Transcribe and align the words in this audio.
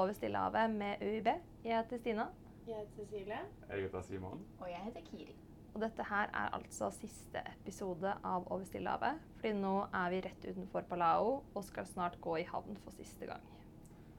Over 0.00 0.12
Stillehavet 0.16 0.70
med 0.80 1.02
UiB. 1.04 1.26
Jeg 1.64 1.76
heter 1.76 1.98
Stina, 2.00 2.24
Jeg 2.66 2.76
heter 2.76 2.96
Cecilie. 3.04 3.38
Jeg 3.68 3.82
heter 3.82 4.02
Simon. 4.06 4.42
Og 4.60 4.68
jeg 4.70 4.80
heter 4.86 5.00
Kiri. 5.10 5.34
og 5.74 5.80
dette 5.84 6.02
her 6.08 6.30
er 6.34 6.54
altså 6.56 6.88
siste 6.90 7.42
episode 7.60 8.12
av 8.24 8.46
Over 8.50 8.64
Stillehavet. 8.66 9.20
Fordi 9.38 9.52
nå 9.60 9.74
er 9.94 10.10
vi 10.14 10.20
rett 10.24 10.46
utenfor 10.48 10.86
Palau 10.90 11.42
og 11.54 11.64
skal 11.64 11.86
snart 11.86 12.16
gå 12.20 12.36
i 12.40 12.46
havn 12.48 12.76
for 12.84 12.90
siste 12.96 13.26
gang. 13.28 13.44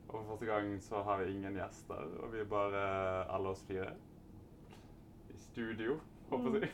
Og 0.07 0.13
for 0.13 0.29
første 0.29 0.45
gang 0.51 0.71
så 0.83 1.01
har 1.07 1.17
vi 1.23 1.31
ingen 1.33 1.55
gjester, 1.59 2.05
og 2.23 2.31
vi 2.33 2.39
er 2.43 2.49
bare 2.51 2.85
alle 3.35 3.49
oss 3.55 3.63
fire. 3.67 3.93
I 5.31 5.37
studio, 5.39 5.97
håper 6.29 6.59
jeg. 6.65 6.71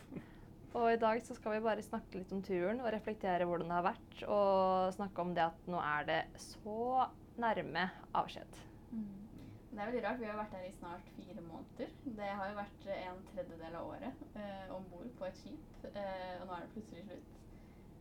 Og 0.78 0.92
i 0.94 0.98
dag 1.02 1.22
så 1.26 1.34
skal 1.38 1.56
vi 1.56 1.64
bare 1.66 1.82
snakke 1.86 2.20
litt 2.20 2.32
om 2.36 2.42
turen 2.46 2.82
og 2.84 2.92
reflektere 2.94 3.46
hvordan 3.48 3.70
det 3.72 3.78
har 3.80 3.86
vært. 3.88 4.24
Og 4.28 4.94
snakke 4.98 5.22
om 5.24 5.34
det 5.38 5.46
at 5.48 5.70
nå 5.72 5.80
er 5.82 6.10
det 6.10 6.22
så 6.44 7.08
nærme 7.42 7.88
avskjed. 8.14 8.60
Det 9.72 9.80
er 9.84 9.90
veldig 9.92 10.04
rart. 10.04 10.20
Vi 10.20 10.26
har 10.26 10.38
vært 10.40 10.54
her 10.58 10.64
i 10.66 10.76
snart 10.78 11.10
fire 11.16 11.42
måneder. 11.46 11.90
Det 12.20 12.30
har 12.40 12.50
jo 12.50 12.56
vært 12.58 12.86
en 12.94 13.20
tredjedel 13.32 13.76
av 13.78 13.90
året 13.92 14.22
eh, 14.42 14.72
om 14.76 14.88
bord 14.92 15.10
på 15.20 15.28
et 15.28 15.38
skip. 15.38 15.84
Eh, 15.92 16.34
og 16.42 16.48
nå 16.48 16.56
er 16.56 16.64
det 16.64 16.72
plutselig 16.74 17.04
slutt. 17.10 17.36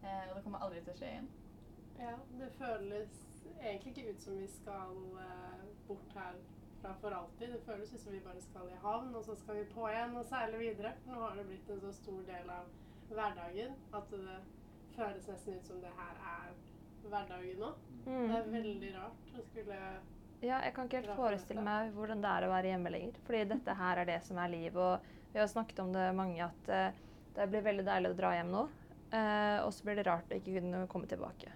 Eh, 0.02 0.22
og 0.28 0.36
det 0.36 0.44
kommer 0.46 0.64
aldri 0.64 0.80
til 0.80 0.94
å 0.94 0.96
skje 1.00 1.10
igjen. 1.10 1.28
Ja, 1.98 2.14
det 2.38 2.48
føles 2.60 3.20
egentlig 3.60 3.92
ikke 3.92 4.14
ut 4.14 4.24
som 4.24 4.40
vi 4.40 4.48
skal 4.54 4.96
eh, 5.26 5.66
bort 5.88 6.16
herfra 6.16 6.94
for 7.02 7.18
alltid. 7.18 7.52
Det 7.54 7.62
føles 7.68 7.92
ut 7.92 8.02
som 8.06 8.16
vi 8.16 8.24
bare 8.24 8.42
skal 8.48 8.72
i 8.72 8.80
havn, 8.82 9.14
og 9.14 9.24
så 9.28 9.36
skal 9.42 9.60
vi 9.60 9.68
på 9.74 9.88
igjen 9.90 10.16
og 10.16 10.28
seile 10.30 10.60
videre. 10.60 10.96
Nå 11.10 11.20
har 11.24 11.36
det 11.38 11.46
blitt 11.50 11.72
en 11.72 11.84
så 11.84 11.92
stor 12.00 12.24
del 12.30 12.52
av 12.56 12.72
hverdagen 13.10 13.76
at 13.94 14.12
det 14.12 14.40
føles 14.96 15.28
nesten 15.28 15.58
ut 15.58 15.68
som 15.68 15.80
det 15.84 15.92
her 16.00 16.20
er 16.32 16.52
hverdagen 17.06 17.60
nå. 17.62 17.72
Det 18.06 18.36
er 18.38 18.52
veldig 18.52 18.92
rart 18.96 19.34
å 19.36 19.44
skulle 19.50 19.80
Ja, 20.46 20.60
jeg 20.62 20.74
kan 20.76 20.86
ikke 20.86 21.02
helt 21.02 21.18
forestille 21.18 21.62
meg 21.64 21.92
hvordan 21.96 22.22
det 22.22 22.30
er 22.30 22.46
å 22.46 22.50
være 22.52 22.72
hjemme 22.72 22.92
lenger. 22.94 23.20
Fordi 23.26 23.44
dette 23.50 23.76
her 23.80 24.02
er 24.02 24.08
det 24.08 24.18
som 24.26 24.38
er 24.38 24.52
liv. 24.52 24.76
Og 24.78 25.06
vi 25.32 25.40
har 25.42 25.48
snakket 25.50 25.82
om 25.82 25.94
det 25.94 26.08
mange 26.16 26.42
at 26.44 26.70
uh, 26.70 26.98
det 27.36 27.48
blir 27.52 27.64
veldig 27.66 27.86
deilig 27.86 28.12
å 28.12 28.18
dra 28.18 28.34
hjem 28.36 28.52
nå. 28.54 28.66
Uh, 29.12 29.58
og 29.64 29.72
så 29.74 29.86
blir 29.86 29.98
det 29.98 30.06
rart 30.06 30.30
å 30.30 30.38
ikke 30.38 30.58
kunne 30.58 30.84
komme 30.92 31.08
tilbake. 31.10 31.50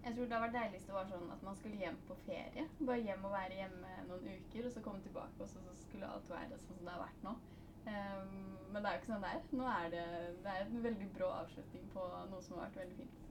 Jeg 0.00 0.14
tror 0.16 0.28
det 0.28 0.36
har 0.36 0.44
vært 0.46 0.56
deiligst 0.56 0.90
å 0.90 0.96
være 0.96 1.10
sånn 1.12 1.32
at 1.32 1.42
man 1.44 1.56
skulle 1.58 1.80
hjem 1.80 1.96
på 2.08 2.16
ferie. 2.24 2.66
Bare 2.80 3.00
hjem 3.04 3.24
og 3.28 3.34
være 3.34 3.58
hjemme 3.58 3.96
noen 4.08 4.28
uker, 4.32 4.66
og 4.66 4.72
så 4.74 4.84
komme 4.84 5.02
tilbake, 5.04 5.36
og 5.44 5.50
så, 5.50 5.60
så 5.66 5.74
skulle 5.76 6.08
alt 6.08 6.30
være 6.32 6.60
sånn 6.62 6.78
som 6.78 6.86
det 6.86 6.94
har 6.94 7.02
vært 7.02 7.26
nå. 7.26 7.34
Um, 7.80 8.38
men 8.72 8.78
det 8.80 8.88
er 8.88 8.96
jo 8.96 9.00
ikke 9.00 9.10
sånn 9.10 9.26
det 9.26 9.32
er. 9.36 9.44
Nå 9.60 9.68
er 9.72 9.92
det, 9.92 10.06
det 10.44 10.54
er 10.54 10.64
en 10.64 10.86
veldig 10.88 11.10
brå 11.16 11.28
avslutning 11.40 11.84
på 11.94 12.06
noe 12.32 12.42
som 12.44 12.56
har 12.56 12.68
vært 12.68 12.80
veldig 12.82 12.96
fint. 13.02 13.29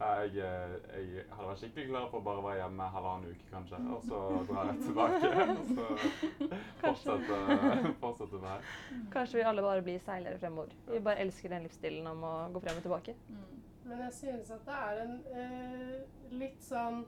Jeg, 0.00 0.30
eh, 0.42 0.72
jeg 0.98 1.24
hadde 1.30 1.48
vært 1.48 1.60
skikkelig 1.60 1.88
glad 1.92 2.06
for 2.10 2.18
å 2.18 2.24
bare 2.26 2.42
være 2.42 2.60
hjemme 2.62 2.86
halvannen 2.94 3.34
uke, 3.34 3.48
kanskje. 3.52 3.80
Og 3.94 4.06
så 4.08 4.20
drar 4.48 4.70
jeg 4.70 4.78
tilbake. 4.86 5.30
Og 5.52 5.66
så 5.68 5.86
fortsette, 6.82 7.92
fortsette 8.00 8.40
med 8.42 8.48
her. 8.50 8.72
Kanskje 9.12 9.38
vi 9.38 9.44
alle 9.52 9.66
bare 9.66 9.84
blir 9.86 10.02
seilere 10.02 10.40
fremover. 10.42 10.74
Vi 10.88 11.02
bare 11.06 11.22
elsker 11.26 11.54
den 11.54 11.68
livsstilen 11.68 12.08
om 12.10 12.26
å 12.26 12.34
gå 12.54 12.64
frem 12.64 12.80
og 12.80 12.88
tilbake. 12.88 13.16
Mm. 13.28 13.62
Men 13.84 14.04
jeg 14.06 14.12
synes 14.18 14.50
at 14.54 14.66
det 14.66 14.80
er 14.88 15.00
en 15.04 15.16
uh, 15.36 15.96
litt 16.40 16.60
sånn 16.66 17.00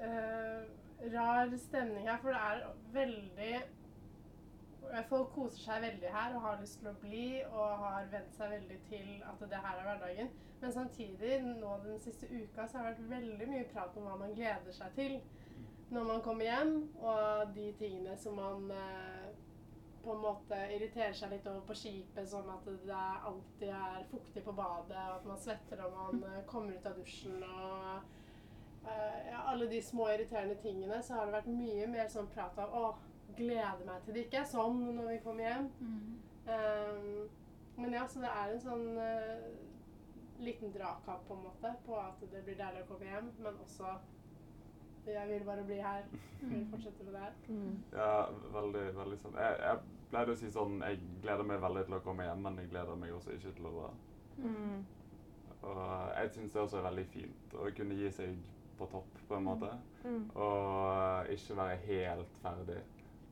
uh, 0.00 0.64
rar 1.14 1.56
stemning 1.60 2.08
her, 2.08 2.20
for 2.22 2.32
det 2.32 2.42
er 2.48 2.66
veldig 2.94 3.54
Folk 5.08 5.32
koser 5.34 5.60
seg 5.60 5.84
veldig 5.84 6.10
her 6.14 6.34
og 6.36 6.44
har 6.44 6.60
lyst 6.60 6.80
til 6.80 6.90
å 6.90 6.96
bli 7.02 7.28
og 7.50 7.78
har 7.82 8.10
vent 8.12 8.36
seg 8.36 8.52
veldig 8.54 8.80
til 8.88 9.08
at 9.30 9.46
det 9.50 9.62
her 9.66 9.80
er 9.80 9.88
hverdagen. 9.88 10.34
Men 10.60 10.72
samtidig, 10.72 11.38
nå 11.60 11.78
den 11.84 11.98
siste 12.00 12.28
uka, 12.30 12.66
så 12.66 12.78
har 12.78 12.86
det 12.86 12.92
vært 12.94 13.10
veldig 13.10 13.48
mye 13.50 13.66
prat 13.72 13.96
om 13.98 14.06
hva 14.08 14.18
man 14.20 14.36
gleder 14.36 14.76
seg 14.76 14.94
til 14.96 15.18
når 15.94 16.04
man 16.08 16.22
kommer 16.24 16.44
hjem, 16.48 16.76
og 17.04 17.50
de 17.54 17.66
tingene 17.78 18.16
som 18.18 18.38
man 18.40 18.70
eh, 18.72 19.26
på 20.04 20.12
en 20.12 20.22
måte 20.22 20.58
irriterer 20.74 21.14
seg 21.16 21.32
litt 21.32 21.46
over 21.48 21.62
på 21.68 21.76
skipet, 21.78 22.26
som 22.28 22.48
at 22.52 22.66
det 22.66 23.04
alltid 23.28 23.70
er 23.70 24.06
fuktig 24.10 24.42
på 24.44 24.52
badet, 24.56 24.96
og 24.96 25.14
at 25.20 25.28
man 25.28 25.40
svetter 25.40 25.80
når 25.80 25.94
man 25.94 26.24
eh, 26.30 26.42
kommer 26.50 26.74
ut 26.76 26.88
av 26.88 26.98
dusjen 26.98 27.40
og 27.46 28.88
eh, 28.88 29.20
ja, 29.30 29.44
alle 29.52 29.68
de 29.70 29.82
små 29.82 30.10
irriterende 30.12 30.58
tingene, 30.64 31.00
så 31.02 31.18
har 31.18 31.28
det 31.28 31.38
vært 31.38 31.52
mye 31.52 31.88
mer 31.94 32.10
sånn 32.12 32.28
prat 32.34 32.58
av 32.64 32.74
å, 32.80 32.84
gleder 33.36 33.84
meg 33.86 34.02
til 34.04 34.16
det 34.16 34.26
ikke 34.26 34.42
er 34.42 34.50
sånn 34.50 34.80
når 34.96 35.10
vi 35.12 35.20
kommer 35.24 35.48
hjem. 35.48 35.70
Um, 36.44 37.06
men 37.80 37.96
ja, 37.96 38.04
så 38.06 38.22
det 38.22 38.30
er 38.30 38.52
en 38.52 38.62
sånn 38.62 38.84
uh, 38.98 39.46
liten 40.44 40.74
dragkamp 40.74 41.24
på 41.28 41.38
en 41.38 41.46
måte 41.48 41.72
på 41.86 41.96
at 41.98 42.20
det 42.32 42.44
blir 42.46 42.58
deilig 42.58 42.84
å 42.84 42.90
komme 42.92 43.08
hjem, 43.08 43.30
men 43.42 43.62
også 43.64 43.96
jeg 45.06 45.28
vil 45.28 45.44
bare 45.44 45.64
bli 45.64 45.74
her. 45.74 46.04
Jeg 46.40 46.50
vil 46.50 46.66
fortsette 46.70 47.04
med 47.04 47.12
det 47.12 47.20
her. 47.20 47.32
Mm. 47.48 47.76
Ja, 47.92 48.12
veldig, 48.58 48.84
veldig 48.96 49.18
sånn. 49.20 49.36
Jeg, 49.36 49.58
jeg 49.60 50.08
pleide 50.10 50.32
å 50.32 50.38
si 50.40 50.50
sånn 50.52 50.78
Jeg 50.80 51.00
gleder 51.22 51.48
meg 51.48 51.60
veldig 51.60 51.84
til 51.88 51.96
å 51.98 52.02
komme 52.04 52.24
hjem, 52.24 52.40
men 52.46 52.60
jeg 52.62 52.70
gleder 52.72 53.00
meg 53.00 53.12
også 53.12 53.34
ikke 53.36 53.52
til 53.58 53.68
å 53.68 53.74
dra. 53.74 53.90
Mm. 54.44 54.78
Og 55.64 55.82
jeg 56.16 56.32
syns 56.34 56.56
det 56.56 56.62
også 56.62 56.80
er 56.80 56.88
veldig 56.88 57.06
fint 57.12 57.56
å 57.60 57.68
kunne 57.76 57.98
gi 58.00 58.10
seg 58.16 58.50
på 58.78 58.88
topp, 58.90 59.20
på 59.28 59.36
en 59.36 59.46
måte. 59.46 59.70
Mm. 60.04 60.24
Og 60.34 61.30
ikke 61.36 61.58
være 61.60 61.78
helt 61.84 62.40
ferdig 62.42 62.80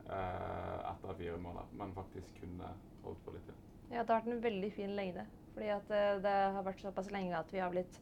etter 0.07 1.15
fire 1.17 1.37
måneder, 1.39 1.69
men 1.79 1.93
faktisk 1.95 2.41
kunne 2.41 2.73
holdt 3.03 3.21
på 3.25 3.35
litt 3.35 3.45
til. 3.47 3.61
Ja, 3.93 4.01
det 4.01 4.09
har 4.09 4.19
vært 4.23 4.33
en 4.33 4.43
veldig 4.43 4.71
fin 4.75 4.95
lengde. 4.97 5.25
Fordi 5.53 5.69
at 5.69 5.91
eh, 5.93 6.19
det 6.23 6.33
har 6.55 6.65
vært 6.65 6.81
såpass 6.81 7.11
lenge 7.13 7.37
at 7.37 7.51
vi 7.53 7.61
har 7.61 7.73
blitt 7.73 7.99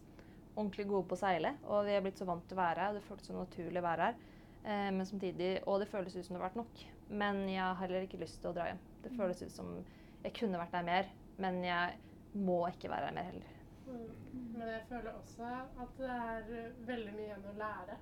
ordentlig 0.56 0.86
gode 0.88 1.08
på 1.10 1.18
å 1.18 1.22
seile. 1.22 1.56
Og 1.68 1.86
vi 1.88 1.96
er 1.96 2.04
blitt 2.06 2.22
så 2.22 2.28
vant 2.30 2.46
til 2.48 2.58
å 2.58 2.62
være 2.62 2.86
her, 2.86 2.94
og 2.94 3.00
det 3.00 3.08
føltes 3.08 3.32
så 3.32 3.36
naturlig 3.36 3.82
å 3.82 3.88
være 3.88 4.10
her. 4.10 4.22
Eh, 4.64 4.90
men 4.96 5.08
samtidig, 5.08 5.52
og 5.66 5.82
det 5.82 5.90
føles 5.92 6.16
ut 6.16 6.24
som 6.26 6.36
det 6.36 6.42
har 6.42 6.48
vært 6.50 6.62
nok. 6.62 6.86
Men 7.12 7.44
jeg 7.52 7.64
har 7.64 7.82
heller 7.82 8.08
ikke 8.08 8.22
lyst 8.22 8.40
til 8.42 8.52
å 8.52 8.56
dra 8.56 8.70
hjem. 8.70 8.86
Det 9.04 9.16
føles 9.18 9.44
ut 9.44 9.56
som 9.56 9.74
jeg 10.22 10.38
kunne 10.38 10.62
vært 10.62 10.78
der 10.78 10.88
mer, 10.88 11.12
men 11.42 11.60
jeg 11.66 11.98
må 12.40 12.62
ikke 12.70 12.92
være 12.92 13.10
her 13.10 13.18
mer 13.18 13.28
heller. 13.32 13.58
Mm. 13.82 14.10
Men 14.56 14.68
jeg 14.70 14.84
føler 14.88 15.12
også 15.18 15.48
at 15.84 15.98
det 16.00 16.16
er 16.16 16.52
eh, 16.56 16.82
veldig 16.88 17.16
mye 17.18 17.28
igjen 17.28 17.50
å 17.52 17.58
lære. 17.60 18.00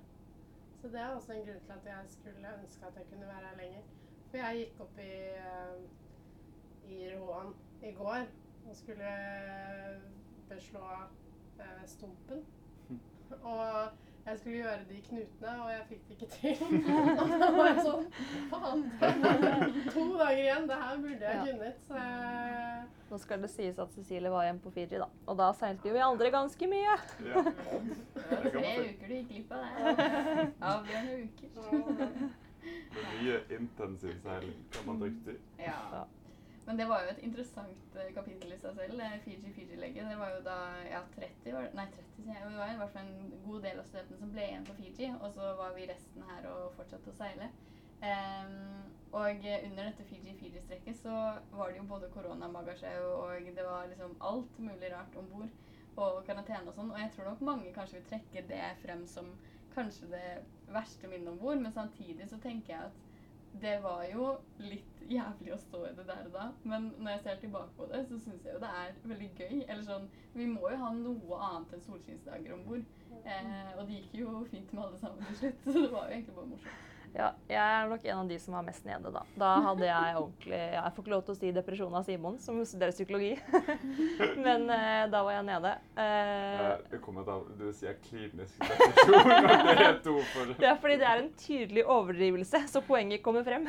Så 0.80 0.88
det 0.88 1.00
er 1.00 1.08
også 1.08 1.32
en 1.32 1.42
grunn 1.46 1.64
til 1.66 1.72
at 1.72 1.86
jeg 1.86 2.04
skulle 2.08 2.52
ønske 2.62 2.86
at 2.86 2.96
jeg 2.96 3.04
kunne 3.10 3.26
være 3.26 3.48
her 3.48 3.56
lenger. 3.56 3.82
For 4.30 4.36
jeg 4.36 4.56
gikk 4.56 4.80
opp 4.80 4.98
i, 4.98 5.10
eh, 5.46 6.92
i 6.92 7.00
Roan 7.16 7.50
i 7.82 7.92
går 7.92 8.22
og 8.68 8.76
skulle 8.76 9.10
beslå 10.48 10.84
eh, 11.60 11.82
stumpen. 11.86 12.46
Og 13.42 13.90
jeg 14.26 14.38
skulle 14.38 14.56
gjøre 14.56 14.84
de 14.88 14.98
knutene, 15.08 15.52
og 15.64 15.70
jeg 15.70 15.82
fikk 15.88 16.02
det 16.08 16.14
ikke 16.16 16.28
til. 16.36 16.56
og 17.20 17.32
da 17.40 17.48
var 17.56 17.66
jeg 17.70 17.84
sånn 17.86 18.04
Faen! 18.52 18.82
To 19.94 20.04
dager 20.20 20.42
igjen. 20.44 20.68
Det 20.70 20.78
her 20.82 20.96
burde 21.04 21.24
jeg 21.24 21.36
Ja. 21.36 21.44
kunnet. 21.46 21.76
Så 21.88 21.94
jeg 22.00 22.84
Nå 23.10 23.18
skal 23.18 23.42
det 23.42 23.50
sies 23.50 23.78
at 23.82 23.90
Cecilie 23.96 24.30
var 24.30 24.44
hjemme 24.46 24.60
på 24.62 24.70
Fiji, 24.70 24.98
da. 25.02 25.08
Og 25.26 25.34
da 25.40 25.48
seilte 25.58 25.88
jo 25.90 25.94
vi 25.96 26.02
andre 26.04 26.30
ganske 26.30 26.68
mye. 26.70 26.92
Ja. 27.26 27.42
Det 28.14 28.28
var 28.30 28.46
tre 28.54 28.74
uker 28.84 29.08
du 29.08 29.14
gikk 29.16 29.28
glipp 29.32 29.50
av 29.50 29.58
det. 29.64 30.06
Avgjørende 30.62 31.16
uker. 31.24 31.48
Det 32.60 33.02
er 33.02 33.10
mye 33.16 33.40
intensiv 33.58 34.14
seiling, 34.22 34.60
kan 34.76 34.86
man 34.86 35.00
trygt 35.02 35.26
si. 35.26 35.34
Ja. 35.64 36.04
Men 36.70 36.76
det 36.78 36.84
var 36.86 37.00
jo 37.02 37.10
et 37.10 37.22
interessant 37.26 37.96
eh, 37.98 38.12
kapittel 38.14 38.52
i 38.54 38.56
seg 38.62 38.76
selv. 38.76 38.92
det 39.00 39.06
Fiji-Fiji-legget. 39.24 40.06
Det 40.06 40.18
var 40.20 40.36
jo 40.36 40.42
da 40.46 40.58
ja, 40.86 41.00
30 41.16 41.56
var, 41.56 41.64
Nei, 41.74 41.86
30 41.96 42.12
sier 42.20 42.36
jeg. 42.36 42.44
Det 42.44 42.60
var 42.60 42.70
i 42.70 42.76
hvert 42.78 42.92
fall 42.94 43.08
en 43.10 43.32
god 43.42 43.66
del 43.66 43.80
av 43.82 43.88
studentene 43.88 44.18
som 44.20 44.30
ble 44.36 44.44
igjen 44.44 44.68
på 44.68 44.76
Fiji. 44.76 45.08
Og 45.16 45.34
så 45.34 45.48
var 45.58 45.74
vi 45.74 45.88
resten 45.90 46.28
her 46.28 46.46
og 46.52 46.68
fortsatte 46.76 47.10
å 47.10 47.16
seile. 47.18 47.50
Um, 48.04 48.86
og 49.18 49.42
under 49.48 49.90
dette 49.90 50.06
Fiji-Fiji-strekket 50.12 51.02
så 51.02 51.16
var 51.58 51.74
det 51.74 51.80
jo 51.80 51.88
både 51.90 52.12
koronamagasje 52.14 52.94
og 53.08 53.50
det 53.58 53.66
var 53.66 53.90
liksom 53.90 54.14
alt 54.30 54.62
mulig 54.62 54.94
rart 54.94 55.18
om 55.18 55.26
bord. 55.34 55.60
Og 55.98 56.22
karantene 56.30 56.70
og 56.70 56.78
sånn. 56.78 56.94
Og 56.94 57.02
jeg 57.02 57.16
tror 57.16 57.32
nok 57.32 57.46
mange 57.50 57.74
kanskje 57.74 57.98
vil 57.98 58.10
trekke 58.14 58.46
det 58.54 58.62
frem 58.86 59.02
som 59.10 59.34
kanskje 59.74 60.14
det 60.14 60.26
verste 60.70 61.10
minnet 61.10 61.34
om 61.34 61.42
bord. 61.42 61.66
Men 61.66 61.74
samtidig 61.74 62.30
så 62.30 62.38
tenker 62.38 62.76
jeg 62.76 62.92
at 62.92 63.09
det 63.62 63.82
var 63.82 64.04
jo 64.12 64.26
litt 64.62 65.00
jævlig 65.10 65.52
å 65.54 65.58
stå 65.58 65.80
i 65.88 65.94
det 65.96 66.04
der 66.06 66.28
og 66.28 66.34
da, 66.34 66.44
men 66.70 66.90
når 66.98 67.16
jeg 67.16 67.22
ser 67.24 67.40
tilbake 67.42 67.74
på 67.76 67.88
det, 67.90 68.04
så 68.06 68.18
syns 68.22 68.44
jeg 68.46 68.54
jo 68.54 68.62
det 68.62 68.70
er 68.82 68.92
veldig 69.10 69.30
gøy. 69.40 69.56
Eller 69.66 69.82
sånn 69.86 70.06
Vi 70.34 70.46
må 70.46 70.70
jo 70.70 70.78
ha 70.84 70.92
noe 70.94 71.40
annet 71.48 71.74
enn 71.74 71.82
solskinnsdager 71.82 72.54
om 72.54 72.62
bord. 72.68 72.86
Eh, 73.24 73.72
og 73.74 73.82
det 73.88 73.98
gikk 73.98 74.14
jo 74.20 74.44
fint 74.52 74.72
med 74.72 74.84
alle 74.84 75.00
sammen 75.02 75.26
til 75.26 75.40
slutt, 75.42 75.64
så 75.72 75.76
det 75.80 75.90
var 75.90 76.06
jo 76.06 76.14
egentlig 76.14 76.36
bare 76.36 76.52
morsomt. 76.52 76.86
Ja, 77.10 77.32
jeg 77.50 77.58
er 77.58 77.88
nok 77.90 78.04
en 78.06 78.20
av 78.20 78.28
de 78.30 78.36
som 78.38 78.54
var 78.54 78.62
mest 78.62 78.84
nede, 78.86 79.10
da. 79.10 79.22
Da 79.38 79.48
hadde 79.64 79.86
jeg 79.88 80.16
ordentlig 80.20 80.58
Jeg 80.60 80.92
får 80.94 81.02
ikke 81.02 81.12
lov 81.12 81.24
til 81.26 81.34
å 81.34 81.38
si 81.40 81.50
depresjon 81.56 81.96
av 81.98 82.06
Simon, 82.06 82.36
som 82.42 82.60
studerer 82.62 82.94
psykologi. 82.94 83.32
Men 84.46 84.68
eh, 84.70 85.08
da 85.10 85.24
var 85.26 85.34
jeg 85.34 85.46
nede. 85.48 85.72
Eh, 85.98 86.60
jeg 86.60 86.86
det 86.92 87.00
kommer 87.02 87.26
til, 87.26 87.42
du 87.58 87.66
sier 87.74 87.98
klinisk 88.06 88.62
depresjon, 88.62 89.18
og 89.18 89.66
det 89.66 89.88
er 89.88 90.00
to 90.06 90.16
for 90.30 90.54
det 90.54 90.68
er 90.70 90.78
fordi 90.84 91.00
det 91.02 91.08
er 91.10 91.24
en 91.24 91.32
tydelig 91.40 91.86
overdrivelse, 91.96 92.62
så 92.70 92.84
poenget 92.86 93.24
kommer 93.26 93.46
frem. 93.46 93.66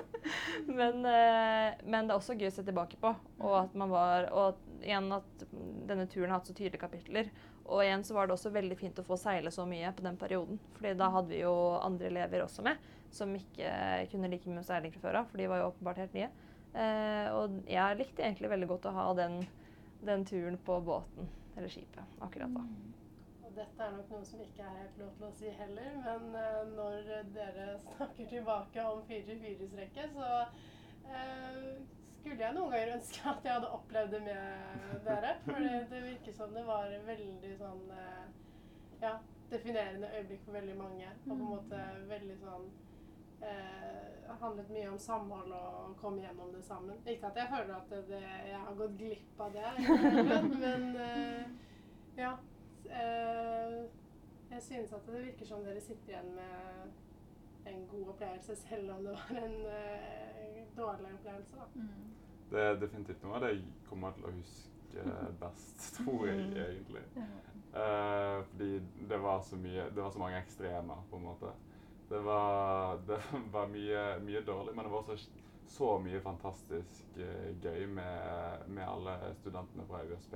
men, 0.80 1.06
eh, 1.06 1.70
men 1.86 2.08
det 2.08 2.14
er 2.14 2.18
også 2.18 2.38
gøy 2.38 2.50
å 2.50 2.54
se 2.58 2.66
tilbake 2.66 2.98
på. 3.00 3.14
Og 3.44 3.58
at 3.60 3.74
man 3.78 3.90
var 3.92 4.30
Og 4.34 4.44
at, 4.48 4.62
igjen 4.82 5.10
at 5.14 5.44
denne 5.88 6.06
turen 6.10 6.32
har 6.32 6.40
hatt 6.40 6.50
så 6.50 6.56
tydelige 6.56 6.82
kapitler. 6.82 7.30
Og 7.64 7.80
igjen 7.80 8.04
så 8.04 8.16
var 8.16 8.28
det 8.28 8.34
også 8.36 8.52
veldig 8.52 8.76
fint 8.76 8.98
å 9.00 9.06
få 9.06 9.16
seile 9.20 9.52
så 9.54 9.64
mye 9.68 9.92
på 9.96 10.04
den 10.04 10.18
perioden. 10.20 10.58
Fordi 10.76 10.92
da 11.00 11.08
hadde 11.14 11.32
vi 11.32 11.40
jo 11.40 11.54
andre 11.80 12.10
elever 12.10 12.44
også 12.44 12.64
med, 12.66 12.80
som 13.14 13.32
ikke 13.36 13.70
kunne 14.12 14.28
like 14.32 14.50
mye 14.50 14.66
seiling 14.66 14.92
fra 14.92 15.06
før 15.06 15.20
av. 15.22 15.30
For 15.30 15.40
de 15.40 15.48
var 15.48 15.62
jo 15.62 15.70
åpenbart 15.70 16.02
helt 16.02 16.18
nye. 16.18 16.28
Eh, 16.74 17.28
og 17.30 17.60
jeg 17.70 18.00
likte 18.00 18.26
egentlig 18.26 18.50
veldig 18.50 18.68
godt 18.72 18.90
å 18.90 18.96
ha 18.96 19.06
den, 19.16 19.38
den 20.04 20.26
turen 20.26 20.58
på 20.66 20.80
båten, 20.84 21.28
eller 21.54 21.70
skipet, 21.70 22.16
akkurat 22.26 22.50
da. 22.56 22.64
Og 23.46 23.52
dette 23.54 23.86
er 23.86 23.92
nok 23.94 24.10
noe 24.10 24.26
som 24.26 24.42
ikke 24.42 24.66
er 24.66 24.80
helt 24.80 24.98
lov 24.98 25.12
til 25.20 25.28
å 25.28 25.34
si 25.38 25.52
heller, 25.54 25.92
men 26.02 26.34
eh, 26.40 26.62
når 26.74 27.12
dere 27.36 27.68
snakker 27.94 28.28
tilbake 28.32 28.88
om 28.90 29.04
Fiji 29.06 29.38
Fiji-strekket, 29.38 30.18
så 30.18 31.12
eh, 31.14 31.70
skulle 32.24 32.40
jeg 32.40 32.56
noen 32.56 32.70
ganger 32.72 32.94
ønske 32.94 33.28
at 33.28 33.44
jeg 33.44 33.52
hadde 33.52 33.70
opplevd 33.76 34.14
det 34.14 34.20
med 34.24 35.00
dere. 35.04 35.32
For 35.44 35.66
det, 35.90 36.00
virker 36.06 36.32
som 36.32 36.54
det 36.56 36.62
var 36.64 36.94
veldig 37.04 37.50
sånn 37.58 37.82
eh, 37.92 38.22
ja, 39.02 39.18
definerende 39.50 40.08
øyeblikk 40.16 40.46
for 40.46 40.56
veldig 40.56 40.76
mange. 40.78 41.10
Og 41.26 41.34
på 41.34 41.36
en 41.36 41.50
måte 41.50 41.82
veldig 42.08 42.38
sånn 42.40 42.64
eh, 43.44 44.32
handlet 44.40 44.72
mye 44.72 44.88
om 44.94 44.98
samhold 45.04 45.52
og 45.52 45.76
å 45.82 45.92
komme 46.00 46.24
gjennom 46.24 46.54
det 46.54 46.64
sammen. 46.64 47.04
Ikke 47.04 47.28
at 47.28 47.42
jeg 47.42 47.52
føler 47.52 47.76
at 47.76 47.94
det, 48.08 48.22
jeg 48.48 48.64
har 48.64 48.80
gått 48.80 48.96
glipp 49.02 49.44
av 49.44 49.58
det, 49.58 49.76
men 50.64 50.88
eh, 51.04 51.44
ja. 52.22 52.32
Eh, 52.88 53.78
jeg 54.54 54.62
synes 54.62 54.92
at 54.96 55.06
det 55.08 55.26
virker 55.26 55.48
som 55.48 55.64
dere 55.66 55.80
sitter 55.82 56.14
igjen 56.14 56.34
med 56.36 56.56
en 56.84 56.92
god 57.94 58.08
opplevelse, 58.14 58.56
selv 58.56 58.90
om 58.96 59.04
det 59.04 59.12
var 59.16 59.40
en 59.42 59.56
uh, 59.66 60.60
dårlig 60.76 61.14
opplevelse. 61.14 61.56
da. 61.56 61.66
Mm. 61.74 62.14
Det 62.50 62.60
er 62.62 62.80
definitivt 62.82 63.22
noe 63.24 63.34
av 63.38 63.44
det 63.46 63.52
jeg 63.54 63.64
kommer 63.88 64.12
til 64.18 64.26
å 64.28 64.32
huske 64.34 65.04
best, 65.42 65.86
tror 65.96 66.26
jeg 66.28 66.42
Mm. 66.44 66.56
egentlig. 66.64 67.04
Eh, 67.74 68.42
fordi 68.50 68.68
det 69.10 69.16
var 69.18 69.40
så 69.42 69.56
mye 69.58 69.88
Det 69.90 70.02
var 70.02 70.10
så 70.14 70.18
mange 70.22 70.38
ekstremer, 70.38 71.00
på 71.10 71.16
en 71.16 71.24
måte. 71.24 71.50
Det 72.08 72.20
var, 72.22 73.00
det 73.08 73.18
var 73.52 73.66
mye, 73.72 74.04
mye 74.22 74.40
dårlig, 74.46 74.74
men 74.76 74.84
det 74.86 74.92
var 74.92 75.02
også 75.02 75.30
så 75.66 75.88
mye 75.98 76.20
fantastisk 76.20 77.16
uh, 77.16 77.48
gøy 77.64 77.86
med, 77.86 78.68
med 78.68 78.84
alle 78.86 79.16
studentene 79.40 79.86
fra 79.88 80.02
USB. 80.06 80.34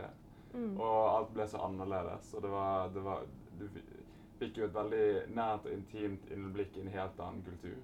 Mm. 0.55 0.79
Og 0.81 0.97
alt 1.19 1.35
ble 1.37 1.47
så 1.53 1.61
annerledes. 1.69 2.33
Og 2.35 2.43
det 2.43 2.51
var, 2.51 2.89
det 2.97 3.05
var 3.05 3.27
Du 3.61 3.67
fi- 3.69 3.85
fikk 4.41 4.59
jo 4.61 4.67
et 4.69 4.75
veldig 4.75 5.05
nært 5.37 5.69
og 5.69 5.75
intimt 5.75 6.33
innblikk 6.35 6.77
i 6.77 6.85
en 6.85 6.93
helt 6.95 7.23
annen 7.23 7.45
kultur. 7.47 7.79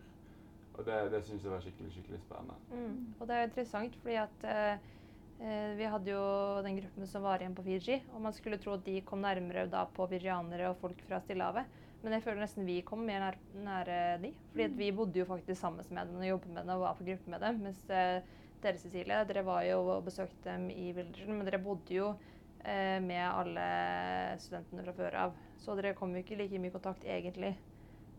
Og 0.74 0.82
det, 0.86 0.98
det 1.12 1.22
syns 1.26 1.44
jeg 1.44 1.52
var 1.52 1.62
skikkelig, 1.62 1.92
skikkelig 1.94 2.20
spennende. 2.24 2.56
Mm. 2.72 3.14
Og 3.18 3.28
det 3.30 3.36
er 3.36 3.48
interessant, 3.48 3.96
fordi 4.02 4.16
at 4.18 4.46
eh, 4.50 4.90
eh, 5.38 5.72
vi 5.78 5.90
hadde 5.92 6.10
jo 6.10 6.24
den 6.66 6.80
gruppen 6.80 7.10
som 7.10 7.26
var 7.26 7.42
igjen 7.42 7.54
på 7.54 7.66
Fiji, 7.66 8.00
og 8.12 8.24
man 8.26 8.34
skulle 8.34 8.58
tro 8.62 8.74
at 8.74 8.84
de 8.86 8.98
kom 9.06 9.22
nærmere 9.22 9.68
da 9.70 9.84
på 9.86 10.08
fijianere 10.10 10.72
og 10.72 10.80
folk 10.82 11.02
fra 11.06 11.22
Stillehavet. 11.22 11.80
Men 12.04 12.18
jeg 12.18 12.24
føler 12.26 12.42
nesten 12.42 12.66
vi 12.68 12.82
kom 12.84 13.00
mer 13.06 13.22
nær, 13.22 13.36
nære 13.64 13.98
de. 14.20 14.34
Fordi 14.50 14.66
at 14.66 14.74
vi 14.76 14.90
bodde 14.92 15.22
jo 15.22 15.28
faktisk 15.28 15.60
sammen 15.60 15.86
med 15.88 16.10
dem 16.10 16.18
og 16.20 16.28
jobbet 16.28 16.50
med 16.52 16.60
dem 16.60 16.74
og 16.74 16.82
var 16.82 16.98
på 16.98 17.06
gruppe 17.06 17.32
med 17.32 17.40
dem. 17.46 17.62
Mens 17.64 17.80
eh, 17.88 18.26
dere, 18.60 18.80
Cecilie, 18.82 19.22
dere 19.30 19.44
var 19.46 19.62
jo 19.64 19.78
og 19.94 20.04
besøkte 20.04 20.50
dem 20.50 20.68
i 20.74 20.90
Wilderton, 20.92 21.38
men 21.38 21.48
dere 21.48 21.62
bodde 21.64 21.96
jo 21.96 22.10
eh, 22.60 23.00
med 23.00 23.24
alle 23.24 23.64
studentene 24.42 24.84
fra 24.84 24.96
før 24.98 25.18
av. 25.22 25.38
Så 25.64 25.74
dere 25.78 25.94
kom 25.96 26.12
jo 26.12 26.20
ikke 26.20 26.36
like 26.36 26.60
mye 26.60 26.68
i 26.68 26.74
kontakt 26.74 27.04
egentlig 27.08 27.54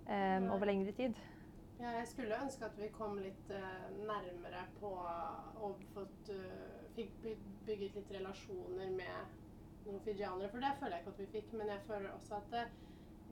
um, 0.09 0.47
over 0.55 0.65
lengre 0.65 0.93
tid. 0.97 1.17
Ja, 1.77 1.91
jeg 1.99 2.07
skulle 2.07 2.39
ønske 2.41 2.65
at 2.65 2.77
vi 2.79 2.87
kom 2.95 3.19
litt 3.21 3.51
uh, 3.53 3.89
nærmere 4.07 4.63
på 4.79 4.89
og 4.95 5.83
fått, 5.93 6.31
uh, 6.33 6.79
fikk 6.95 7.19
bygget 7.67 7.99
litt 7.99 8.13
relasjoner 8.15 8.93
med 8.95 9.85
noen 9.85 10.01
fijianere. 10.07 10.49
For 10.49 10.63
det 10.63 10.71
føler 10.79 10.95
jeg 10.95 11.03
ikke 11.03 11.13
at 11.13 11.21
vi 11.21 11.27
fikk, 11.35 11.53
men 11.59 11.69
jeg 11.73 11.83
føler 11.89 12.15
også 12.15 12.39
at 12.39 12.55
det, 12.55 12.63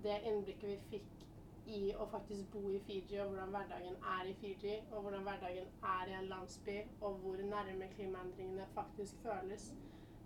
det 0.06 0.20
innblikket 0.30 0.70
vi 0.70 0.78
fikk 0.92 1.26
i 1.74 1.82
å 1.96 2.06
faktisk 2.12 2.52
bo 2.54 2.68
i 2.76 2.82
Fiji, 2.84 3.18
og 3.24 3.32
hvordan 3.32 3.56
hverdagen 3.56 3.98
er 4.18 4.30
i 4.30 4.36
Fiji, 4.42 4.76
og 4.92 5.08
hvordan 5.08 5.24
hverdagen 5.26 5.70
er 5.96 6.12
i 6.12 6.18
en 6.20 6.30
landsby, 6.30 6.78
og 7.00 7.18
hvor 7.24 7.42
nærme 7.48 7.88
klimaendringene 7.96 8.68
faktisk 8.76 9.24
føles, 9.24 9.72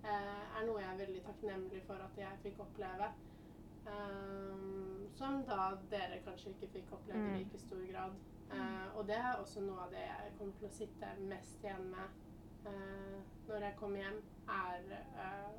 uh, 0.01 0.43
er 0.57 0.67
noe 0.67 0.81
jeg 0.81 0.91
er 0.91 1.01
veldig 1.05 1.23
takknemlig 1.29 1.85
for 1.87 2.03
at 2.09 2.21
jeg 2.25 2.43
fikk 2.43 2.65
oppleve. 2.65 3.13
Ehm, 3.87 5.09
som 5.15 5.43
da 5.47 5.77
dere 5.91 6.19
kanskje 6.25 6.49
ikke 6.53 6.67
fikk 6.73 6.91
oppleve 6.97 7.19
Mm. 7.19 7.35
i 7.35 7.37
like 7.39 7.57
stor 7.57 7.85
grad. 7.91 8.17
Uh, 8.51 8.97
og 8.97 9.07
det 9.07 9.15
er 9.15 9.33
også 9.35 9.61
noe 9.61 9.81
av 9.83 9.89
det 9.91 9.99
jeg 9.99 10.33
kommer 10.37 10.53
til 10.59 10.67
å 10.67 10.71
sitte 10.71 11.07
mest 11.19 11.63
igjen 11.63 11.89
med 11.91 12.07
uh, 12.65 13.17
når 13.47 13.65
jeg 13.65 13.75
kommer 13.79 13.99
hjem, 13.99 14.21
er 14.47 14.85
uh, 15.19 15.57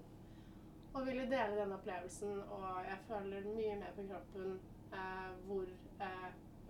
å 0.97 1.03
ville 1.05 1.27
dele 1.29 1.59
den 1.59 1.73
opplevelsen. 1.77 2.41
Og 2.49 2.85
jeg 2.89 2.99
føler 3.09 3.51
mye 3.53 3.77
mer 3.77 3.93
på 3.97 4.07
kroppen 4.09 4.59
hvor 5.45 5.69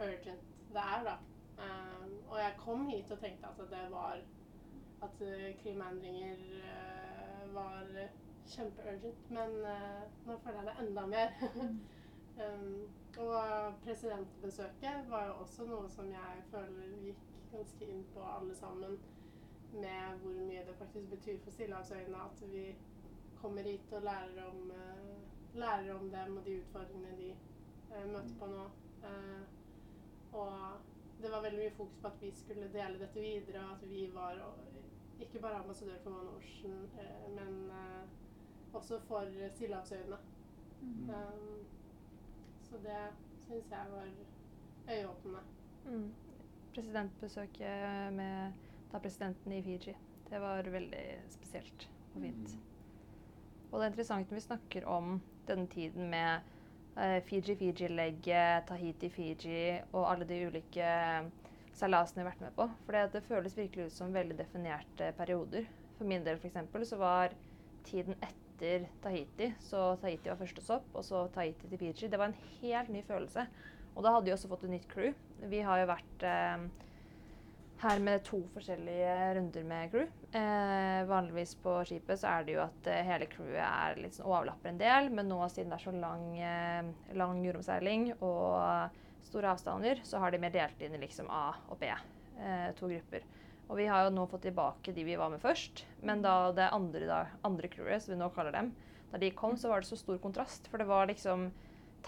urgent 0.02 0.48
det 0.74 0.82
er, 0.82 1.04
da. 1.06 1.14
Ehm, 1.62 2.16
og 2.26 2.38
jeg 2.40 2.56
kom 2.58 2.88
hit 2.88 3.12
og 3.14 3.20
tenkte 3.22 3.46
at 3.46 3.70
det 3.70 3.84
var 3.92 4.18
At 5.06 5.20
klimaendringer 5.62 6.40
var 7.54 7.86
kjempeurgent. 8.48 9.30
Men 9.30 9.54
uh, 9.64 10.02
nå 10.26 10.36
føler 10.44 10.62
jeg 10.62 10.68
det 10.68 10.86
enda 10.86 11.06
mer. 11.06 11.34
um, 12.44 12.88
og 13.18 13.74
presidentbesøket 13.84 15.08
var 15.10 15.26
jo 15.26 15.38
også 15.42 15.66
noe 15.66 15.88
som 15.90 16.10
jeg 16.12 16.42
føler 16.52 16.92
gikk 17.02 17.24
ganske 17.52 17.88
inn 17.88 18.04
på 18.14 18.24
alle 18.36 18.56
sammen. 18.56 18.98
Med 19.72 20.20
hvor 20.22 20.36
mye 20.48 20.64
det 20.64 20.76
faktisk 20.78 21.10
betyr 21.10 21.40
for 21.44 21.52
Stillehavsøyene 21.52 22.20
at 22.24 22.44
vi 22.52 22.68
kommer 23.40 23.62
hit 23.62 23.92
og 23.92 24.02
lærer 24.02 24.44
om, 24.46 24.70
uh, 24.70 25.56
lærer 25.58 25.94
om 25.94 26.10
dem 26.10 26.38
og 26.38 26.46
de 26.46 26.60
utfordringene 26.62 27.16
de 27.18 27.32
uh, 27.90 28.06
møter 28.12 28.38
på 28.40 28.52
nå. 28.52 28.68
Og 30.38 31.22
det 31.22 31.30
var 31.32 31.40
veldig 31.42 31.58
mye 31.60 31.74
fokus 31.76 32.00
på 32.02 32.08
at 32.10 32.18
vi 32.20 32.30
skulle 32.36 32.66
dele 32.72 32.98
dette 33.00 33.20
videre, 33.20 33.62
og 33.64 33.76
at 33.78 33.84
vi 33.90 34.02
var 34.14 34.40
ikke 35.20 35.40
bare 35.40 35.62
ambassadør 35.62 35.96
for 36.02 36.10
One 36.10 36.34
Ocean, 36.36 36.90
men 37.34 37.70
også 38.78 39.00
for 39.08 39.28
Stillehavsøyene. 39.54 40.18
Mm. 40.80 41.10
Um, 41.10 41.58
så 42.62 42.80
det 42.84 43.02
syns 43.46 43.70
jeg 43.70 43.92
var 43.92 44.08
øyeåpnende. 44.94 45.40
Mm. 45.86 46.10
Presidentbesøket 46.74 48.12
med 48.12 48.52
da 48.92 48.98
presidenten 48.98 49.52
i 49.52 49.62
Fiji. 49.62 49.96
Det 50.30 50.40
var 50.40 50.62
veldig 50.62 51.04
spesielt 51.30 51.88
og 52.14 52.20
fint. 52.20 52.58
Og 53.70 53.80
det 53.80 53.84
er 53.86 53.90
interessant 53.90 54.30
når 54.30 54.38
vi 54.38 54.44
snakker 54.44 54.86
om 54.88 55.18
denne 55.48 55.66
tiden 55.72 56.10
med 56.10 56.40
eh, 56.96 57.18
Fiji-Fiji-legget, 57.24 58.68
Tahiti-Fiji 58.68 59.82
og 59.92 60.10
alle 60.12 60.28
de 60.28 60.40
ulike 60.46 60.92
seilasene 61.76 62.22
vi 62.22 62.24
har 62.24 62.30
vært 62.30 62.46
med 62.46 62.56
på. 62.56 62.68
For 62.86 63.12
det 63.12 63.24
føles 63.28 63.56
virkelig 63.56 63.88
ut 63.88 63.96
som 63.96 64.14
veldig 64.14 64.38
definerte 64.38 65.12
perioder. 65.16 65.68
For 65.98 66.08
min 66.08 66.24
del 66.24 66.38
for 66.38 66.48
eksempel, 66.50 66.86
så 66.86 66.96
var 67.00 67.34
tiden 67.84 68.16
etter 68.20 68.37
Tahiti, 68.58 69.52
så 69.62 69.92
Tahiti 70.02 70.30
var 70.30 70.40
første 70.40 70.64
stopp, 70.64 70.90
og 70.94 71.06
så 71.06 71.26
Tahiti 71.34 71.68
til 71.70 71.80
Fiji. 71.80 72.10
Det 72.10 72.18
var 72.18 72.32
en 72.32 72.42
helt 72.60 72.92
ny 72.92 73.02
følelse. 73.06 73.46
Og 73.94 74.04
da 74.04 74.12
hadde 74.14 74.28
vi 74.28 74.34
også 74.34 74.50
fått 74.50 74.66
et 74.66 74.74
nytt 74.76 74.90
crew. 74.90 75.14
Vi 75.50 75.62
har 75.64 75.80
jo 75.80 75.88
vært 75.90 76.26
eh, 76.26 76.68
her 77.82 78.00
med 78.02 78.24
to 78.26 78.40
forskjellige 78.54 79.16
runder 79.38 79.66
med 79.66 79.90
crew. 79.92 80.06
Eh, 80.38 81.00
vanligvis 81.08 81.54
på 81.62 81.76
skipet 81.88 82.20
så 82.20 82.32
er 82.32 82.46
det 82.46 82.56
jo 82.56 82.62
at 82.64 82.90
eh, 82.90 83.04
hele 83.06 83.28
crewet 83.30 83.62
er 83.62 84.00
litt 84.02 84.18
sånn 84.18 84.28
overlapper 84.28 84.72
en 84.72 84.80
del, 84.80 85.10
men 85.14 85.30
nå 85.30 85.40
siden 85.50 85.72
det 85.72 85.78
er 85.78 85.86
så 85.86 85.94
lang, 85.94 86.24
eh, 86.38 87.14
lang 87.18 87.42
jordomseiling 87.46 88.10
og 88.18 88.98
store 89.28 89.52
avstander, 89.54 90.02
så 90.06 90.22
har 90.22 90.32
de 90.32 90.40
mer 90.42 90.54
delt 90.54 90.82
inn 90.82 90.96
i 90.96 91.02
liksom 91.02 91.30
A 91.30 91.52
og 91.68 91.78
B, 91.80 91.90
eh, 91.90 92.70
to 92.78 92.90
grupper. 92.90 93.26
Og 93.68 93.76
vi 93.76 93.86
har 93.86 94.06
jo 94.06 94.12
nå 94.16 94.24
fått 94.30 94.46
tilbake 94.48 94.92
de 94.96 95.04
vi 95.04 95.16
var 95.20 95.28
med 95.32 95.42
først, 95.42 95.84
men 96.02 96.22
da 96.24 96.52
det 96.56 96.70
andre, 96.72 97.04
da, 97.08 97.18
andre 97.44 97.68
crewet, 97.68 98.02
som 98.02 98.14
vi 98.14 98.20
nå 98.20 98.30
kaller 98.32 98.54
dem, 98.56 98.70
da 99.12 99.18
de 99.20 99.28
kom, 99.36 99.56
så 99.60 99.68
var 99.68 99.80
det 99.84 99.88
så 99.90 99.96
stor 100.00 100.16
kontrast, 100.22 100.68
for 100.72 100.80
det 100.80 100.86
var 100.88 101.06
liksom 101.10 101.50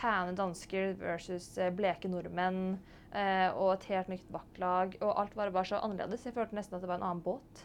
tæne 0.01 0.33
dansker 0.39 0.95
versus 1.01 1.51
eh, 1.59 1.69
bleke 1.75 2.09
nordmenn. 2.09 2.79
eh, 3.13 3.49
og 3.59 3.73
et 3.75 3.85
helt 3.91 4.09
nytt 4.09 4.29
vaktlag. 4.33 4.97
Og 5.03 5.19
alt 5.21 5.37
var 5.37 5.51
bare 5.51 5.67
så 5.67 5.81
annerledes. 5.83 6.25
Jeg 6.25 6.33
følte 6.37 6.55
nesten 6.55 6.77
at 6.79 6.81
det 6.85 6.89
var 6.89 7.01
en 7.01 7.09
annen 7.09 7.23
båt. 7.25 7.65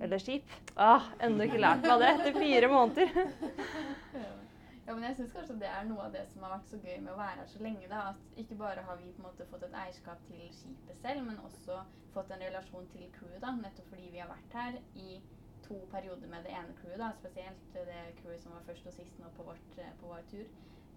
Eller 0.00 0.18
skip. 0.20 0.44
Ah, 0.76 1.10
Ennå 1.20 1.44
ikke 1.48 1.60
lært 1.60 1.82
meg 1.84 2.00
det 2.00 2.10
etter 2.14 2.38
fire 2.38 2.68
måneder. 2.72 3.08
Ja, 4.86 4.94
men 4.94 5.04
jeg 5.06 5.16
synes 5.16 5.32
kanskje 5.32 5.54
det 5.62 5.68
er 5.72 5.84
noe 5.88 6.02
av 6.04 6.12
det 6.12 6.22
som 6.28 6.42
har 6.44 6.50
vært 6.58 6.66
så 6.68 6.78
gøy 6.82 6.98
med 7.00 7.12
å 7.14 7.16
være 7.16 7.38
her 7.40 7.46
så 7.48 7.60
lenge. 7.64 7.86
da, 7.88 8.00
At 8.10 8.40
ikke 8.42 8.58
bare 8.60 8.82
har 8.84 8.98
vi 9.00 9.12
på 9.16 9.22
en 9.22 9.26
måte 9.28 9.46
fått 9.48 9.62
et 9.64 9.76
eierskap 9.82 10.26
til 10.28 10.42
skipet 10.52 10.98
selv, 11.00 11.22
men 11.28 11.38
også 11.46 11.78
fått 12.12 12.34
en 12.34 12.44
relasjon 12.44 12.90
til 12.92 13.06
crewet. 13.14 13.40
da, 13.40 13.54
Nettopp 13.62 13.88
fordi 13.94 14.10
vi 14.12 14.20
har 14.20 14.28
vært 14.28 14.58
her 14.60 14.76
i 15.06 15.22
to 15.64 15.78
perioder 15.94 16.28
med 16.28 16.44
det 16.44 16.52
ene 16.52 16.76
crewet. 16.82 16.98
da, 17.00 17.08
Spesielt 17.16 17.72
det 17.78 18.02
crewet 18.20 18.42
som 18.42 18.52
var 18.52 18.66
først 18.68 18.90
og 18.90 18.96
sist 18.98 19.18
nå 19.22 19.30
på, 19.38 19.46
vårt, 19.48 19.78
eh, 19.78 19.94
på 20.00 20.10
vår 20.12 20.26
tur. 20.34 20.44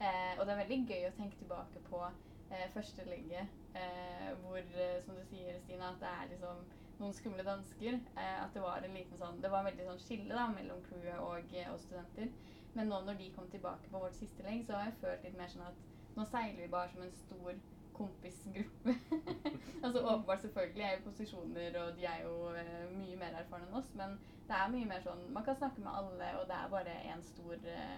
Eh, 0.01 0.33
og 0.39 0.43
det 0.45 0.53
er 0.53 0.61
veldig 0.63 0.81
gøy 0.91 1.07
å 1.07 1.15
tenke 1.21 1.39
tilbake 1.39 1.85
på 1.87 2.03
eh, 2.51 2.67
første 2.73 3.07
legget, 3.07 3.55
eh, 3.73 4.33
hvor, 4.43 4.59
eh, 4.59 4.99
som 5.05 5.15
du 5.15 5.23
sier, 5.31 5.59
Stina, 5.63 5.93
at 5.93 6.03
det 6.03 6.11
er 6.11 6.29
liksom 6.35 6.67
noen 6.99 7.13
skumle 7.13 7.43
dansker. 7.47 7.93
Eh, 8.17 8.43
at 8.43 8.53
det 8.53 8.61
var 8.61 8.83
en 8.83 8.99
liten 8.99 9.17
sånn, 9.17 9.39
det 9.41 9.51
var 9.51 9.63
en 9.63 9.71
veldig 9.71 9.87
sånn 9.93 10.03
skille 10.03 10.35
da, 10.35 10.47
mellom 10.51 10.83
crewet 10.89 11.23
og 11.23 11.55
og 11.71 11.79
studenter. 11.79 12.29
Men 12.77 12.91
nå 12.91 12.99
når 13.05 13.17
de 13.17 13.31
kom 13.33 13.47
tilbake 13.49 13.89
på 13.91 13.99
vårt 14.03 14.15
siste 14.15 14.43
legg, 14.45 14.61
så 14.65 14.77
har 14.77 14.91
jeg 14.91 14.99
følt 15.01 15.23
litt 15.25 15.37
mer 15.39 15.49
sånn 15.49 15.65
at 15.65 15.79
nå 16.17 16.25
seiler 16.29 16.61
vi 16.61 16.69
bare 16.73 16.91
som 16.91 17.03
en 17.05 17.15
stor 17.23 17.55
kompisgruppe. 17.97 18.93
altså 19.83 20.03
åpenbart 20.03 20.43
selvfølgelig 20.43 20.83
er 20.85 20.91
jo 20.91 21.05
posisjoner, 21.07 21.79
og 21.81 21.95
de 21.97 22.05
er 22.05 22.19
jo 22.25 22.35
eh, 22.53 22.83
mye 22.93 23.17
mer 23.17 23.39
erfarne 23.39 23.65
enn 23.65 23.79
oss, 23.79 23.89
men 23.97 24.13
det 24.47 24.59
er 24.59 24.69
mye 24.75 24.89
mer 24.91 25.01
sånn 25.03 25.23
Man 25.33 25.45
kan 25.47 25.57
snakke 25.57 25.81
med 25.81 25.97
alle, 26.01 26.29
og 26.37 26.45
det 26.51 26.59
er 26.59 26.69
bare 26.75 26.93
en 27.13 27.23
stor 27.25 27.65
eh, 27.73 27.97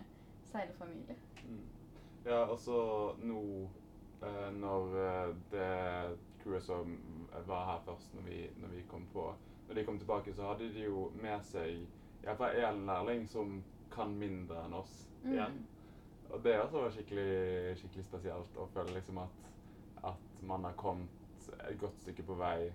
seilerfamilie. 0.54 1.18
Mm. 1.44 1.66
Ja, 2.26 2.40
og 2.46 2.56
så 2.64 2.80
nå 3.20 3.42
eh, 4.24 4.48
når 4.56 4.96
det 5.52 5.74
crewet 6.40 6.64
som 6.64 6.96
var 7.48 7.66
her 7.74 7.84
først, 7.86 8.16
når 8.16 8.30
vi, 8.32 8.40
når 8.64 8.78
vi 8.78 8.86
kom 8.88 9.08
på 9.14 9.34
Når 9.68 9.76
de 9.76 9.84
kom 9.86 10.00
tilbake, 10.00 10.34
så 10.34 10.48
hadde 10.48 10.72
de 10.74 10.88
jo 10.88 11.10
med 11.20 11.44
seg 11.46 11.84
iallfall 12.24 12.56
én 12.58 12.88
lærling 12.88 13.28
som 13.30 13.60
kan 13.94 14.14
mindre 14.20 14.64
enn 14.66 14.74
oss 14.80 14.96
Mm. 15.24 15.34
igjen. 15.34 15.58
Og 16.30 16.44
det 16.44 16.54
også 16.62 16.82
var 16.82 16.92
skikkelig, 16.96 17.78
skikkelig 17.82 18.06
spesielt 18.06 18.58
å 18.58 18.68
føle 18.72 18.94
liksom 18.96 19.18
at, 19.24 19.50
at 20.12 20.44
man 20.48 20.64
har 20.64 20.78
kommet 20.80 21.10
et 21.68 21.80
godt 21.82 21.98
stykke 22.04 22.24
på 22.28 22.36
vei 22.40 22.70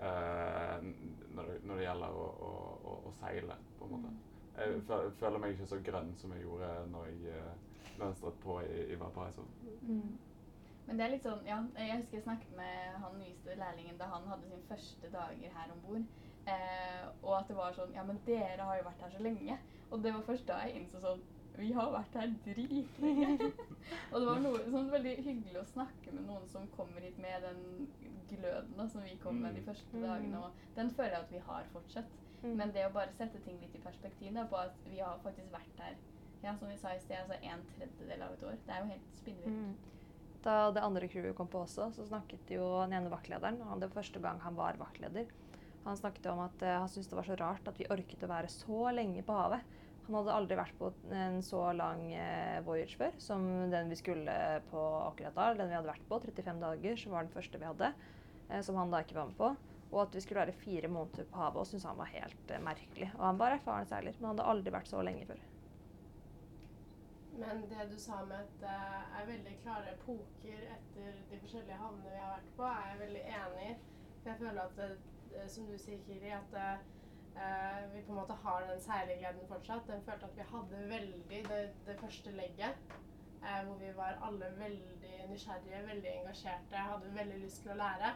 eh, 0.00 0.78
når, 0.82 1.46
det, 1.46 1.56
når 1.64 1.76
det 1.80 1.84
gjelder 1.86 2.16
å, 2.18 2.26
å, 2.48 2.50
å, 2.90 2.96
å 3.08 3.12
seile, 3.20 3.56
på 3.78 3.86
en 3.88 3.94
måte. 3.94 4.12
Jeg 4.60 5.12
føler 5.20 5.38
meg 5.40 5.54
ikke 5.54 5.68
så 5.70 5.78
grønn 5.86 6.10
som 6.18 6.32
jeg 6.34 6.42
gjorde 6.44 6.70
når 6.90 7.06
jeg 7.12 7.36
eh, 7.38 7.52
mønstret 8.00 8.40
på 8.42 8.58
i, 8.64 8.80
i 8.92 8.98
Valparaiso. 9.00 9.46
Men 10.86 10.98
det 10.98 11.04
er 11.04 11.12
litt 11.12 11.26
sånn, 11.26 11.44
ja, 11.46 11.58
jeg 11.78 12.00
husker 12.00 12.18
jeg 12.18 12.24
snakket 12.26 12.54
med 12.58 12.96
han 13.04 13.18
nyeste 13.20 13.54
lærlingen 13.60 13.98
da 14.00 14.08
han 14.10 14.26
hadde 14.26 14.48
sin 14.50 14.64
første 14.68 15.10
dager 15.12 15.52
her 15.54 15.72
om 15.74 15.82
bord. 15.84 16.06
Eh, 16.50 16.89
og 17.30 17.36
at 17.40 17.48
det 17.50 17.56
var 17.56 17.72
sånn 17.76 17.92
Ja, 17.94 18.02
men 18.06 18.18
dere 18.26 18.64
har 18.66 18.78
jo 18.80 18.84
vært 18.88 19.04
her 19.06 19.10
så 19.16 19.22
lenge. 19.22 19.58
Og 19.90 20.02
det 20.04 20.12
var 20.14 20.22
først 20.26 20.46
da 20.46 20.58
jeg 20.66 20.80
innså 20.80 21.00
sånn 21.02 21.20
Vi 21.58 21.72
har 21.76 21.90
vært 21.92 22.14
her 22.14 22.28
dritlenge. 22.44 23.50
og 24.12 24.20
det 24.20 24.26
var 24.28 24.38
noe 24.44 24.60
sånn 24.70 24.90
veldig 24.92 25.14
hyggelig 25.24 25.58
å 25.60 25.64
snakke 25.72 26.12
med 26.14 26.26
noen 26.28 26.46
som 26.48 26.66
kommer 26.76 27.00
hit 27.04 27.18
med 27.20 27.42
den 27.42 27.88
gløden 28.30 28.76
da, 28.78 28.86
som 28.88 29.02
vi 29.02 29.16
kom 29.22 29.40
med 29.42 29.54
de 29.58 29.60
Mm. 29.60 29.66
første 29.66 29.96
Mm. 29.98 30.06
dagene. 30.06 30.38
Og 30.46 30.52
den 30.76 30.90
føler 30.90 31.10
jeg 31.16 31.24
at 31.26 31.32
vi 31.32 31.38
har 31.48 31.64
fortsatt. 31.72 32.06
Mm. 32.42 32.54
Men 32.56 32.72
det 32.72 32.86
å 32.86 32.92
bare 32.94 33.12
sette 33.18 33.42
ting 33.44 33.58
litt 33.60 33.74
i 33.74 33.78
perspektiv 33.84 34.32
da, 34.34 34.44
på 34.46 34.56
at 34.56 34.72
vi 34.88 34.98
har 34.98 35.18
faktisk 35.24 35.50
vært 35.52 35.78
her 35.82 35.96
ja, 36.42 36.54
som 36.56 36.68
vi 36.68 36.76
sa 36.78 36.94
i 36.94 37.00
sted, 37.00 37.16
altså 37.18 37.36
en 37.42 37.60
tredjedel 37.76 38.22
av 38.22 38.32
et 38.32 38.42
år. 38.48 38.56
Det 38.64 38.72
er 38.74 38.80
jo 38.80 38.88
helt 38.94 39.10
spinnvilt. 39.12 39.58
Mm. 39.58 39.74
Da 40.42 40.70
det 40.72 40.82
andre 40.82 41.08
crewet 41.08 41.34
kom 41.36 41.48
på 41.48 41.60
også, 41.66 41.90
så 41.92 42.06
snakket 42.08 42.48
jo 42.48 42.62
den 42.86 42.94
ene 42.96 43.10
vaktlederen 43.10 43.60
Og 43.60 43.80
Det 43.80 43.90
var 43.90 44.02
første 44.02 44.20
gang 44.22 44.38
han 44.40 44.54
var 44.56 44.72
vaktleder. 44.80 45.26
Han 45.84 45.96
snakket 45.96 46.26
om 46.32 46.42
at 46.44 46.62
eh, 46.62 46.76
han 46.76 46.88
syntes 46.88 47.08
det 47.10 47.18
var 47.18 47.28
så 47.28 47.36
rart 47.40 47.68
at 47.70 47.78
vi 47.80 47.88
orket 47.90 48.26
å 48.26 48.30
være 48.30 48.50
så 48.52 48.90
lenge 48.94 49.24
på 49.26 49.36
havet. 49.36 49.64
Han 50.06 50.16
hadde 50.18 50.34
aldri 50.34 50.56
vært 50.58 50.78
på 50.78 50.90
en 51.14 51.38
så 51.46 51.62
lang 51.76 52.02
eh, 52.12 52.58
voyage 52.66 52.98
før 52.98 53.14
som 53.22 53.44
den 53.70 53.92
vi 53.92 53.98
skulle 54.00 54.34
på 54.70 54.86
akkurat 55.06 55.36
da. 55.36 55.50
Den 55.54 55.70
vi 55.70 55.76
hadde 55.78 55.92
vært 55.92 56.08
på, 56.08 56.18
35 56.24 56.64
dager, 56.64 56.96
som 56.98 57.14
var 57.14 57.26
den 57.26 57.34
første 57.34 57.60
vi 57.62 57.68
hadde. 57.68 57.92
Eh, 58.48 58.62
som 58.66 58.80
han 58.80 58.90
da 58.92 59.04
ikke 59.04 59.16
var 59.20 59.30
med 59.30 59.38
på. 59.38 59.52
Og 59.90 60.02
at 60.04 60.14
vi 60.14 60.22
skulle 60.22 60.44
være 60.44 60.58
fire 60.58 60.90
måneder 60.90 61.26
på 61.30 61.40
havet, 61.40 61.62
og 61.62 61.70
syntes 61.70 61.86
han 61.88 61.98
var 61.98 62.10
helt 62.12 62.52
merkelig. 62.62 63.08
Og 63.16 63.24
han 63.26 63.40
var 63.40 63.56
erfaren 63.56 63.88
seiler, 63.90 64.18
men 64.18 64.28
han 64.28 64.36
hadde 64.36 64.50
aldri 64.52 64.74
vært 64.74 64.90
så 64.90 65.02
lenge 65.06 65.26
før. 65.30 65.40
Men 67.40 67.62
det 67.70 67.86
du 67.90 67.96
sa 67.98 68.20
med 68.28 68.36
at 68.36 68.56
det 68.60 68.74
er 69.20 69.28
veldig 69.30 69.54
klare 69.62 69.94
epoker 69.94 70.66
etter 70.74 71.14
de 71.30 71.38
forskjellige 71.40 71.78
havnene 71.80 72.12
vi 72.12 72.20
har 72.20 72.34
vært 72.34 72.50
på, 72.58 72.66
er 72.68 72.90
jeg 72.90 73.00
veldig 73.00 73.22
enig 73.38 73.64
i. 73.70 73.72
For 74.20 74.30
jeg 74.32 74.40
føler 74.42 74.62
at, 74.66 74.82
som 75.48 75.68
du 75.68 75.76
sier, 75.78 76.00
Kiri, 76.06 76.32
at 76.36 76.80
Uh, 77.30 77.94
vi 77.94 78.00
på 78.02 78.10
en 78.10 78.18
måte 78.18 78.34
har 78.42 78.64
den 78.66 78.80
seilergleden 78.82 79.46
fortsatt. 79.48 79.84
Den 79.86 80.02
følte 80.02 80.26
at 80.26 80.34
vi 80.36 80.46
hadde 80.48 80.80
veldig 80.90 81.38
det, 81.46 81.60
det 81.86 81.94
første 82.00 82.32
legget, 82.34 82.96
Uh, 83.40 83.60
hvor 83.66 83.78
vi 83.80 83.92
var 83.96 84.18
alle 84.26 84.48
veldig 84.58 85.28
nysgjerrige, 85.30 85.84
veldig 85.86 86.10
engasjerte, 86.16 86.82
hadde 86.90 87.14
veldig 87.14 87.38
lyst 87.44 87.62
til 87.62 87.72
å 87.72 87.78
lære. 87.78 88.10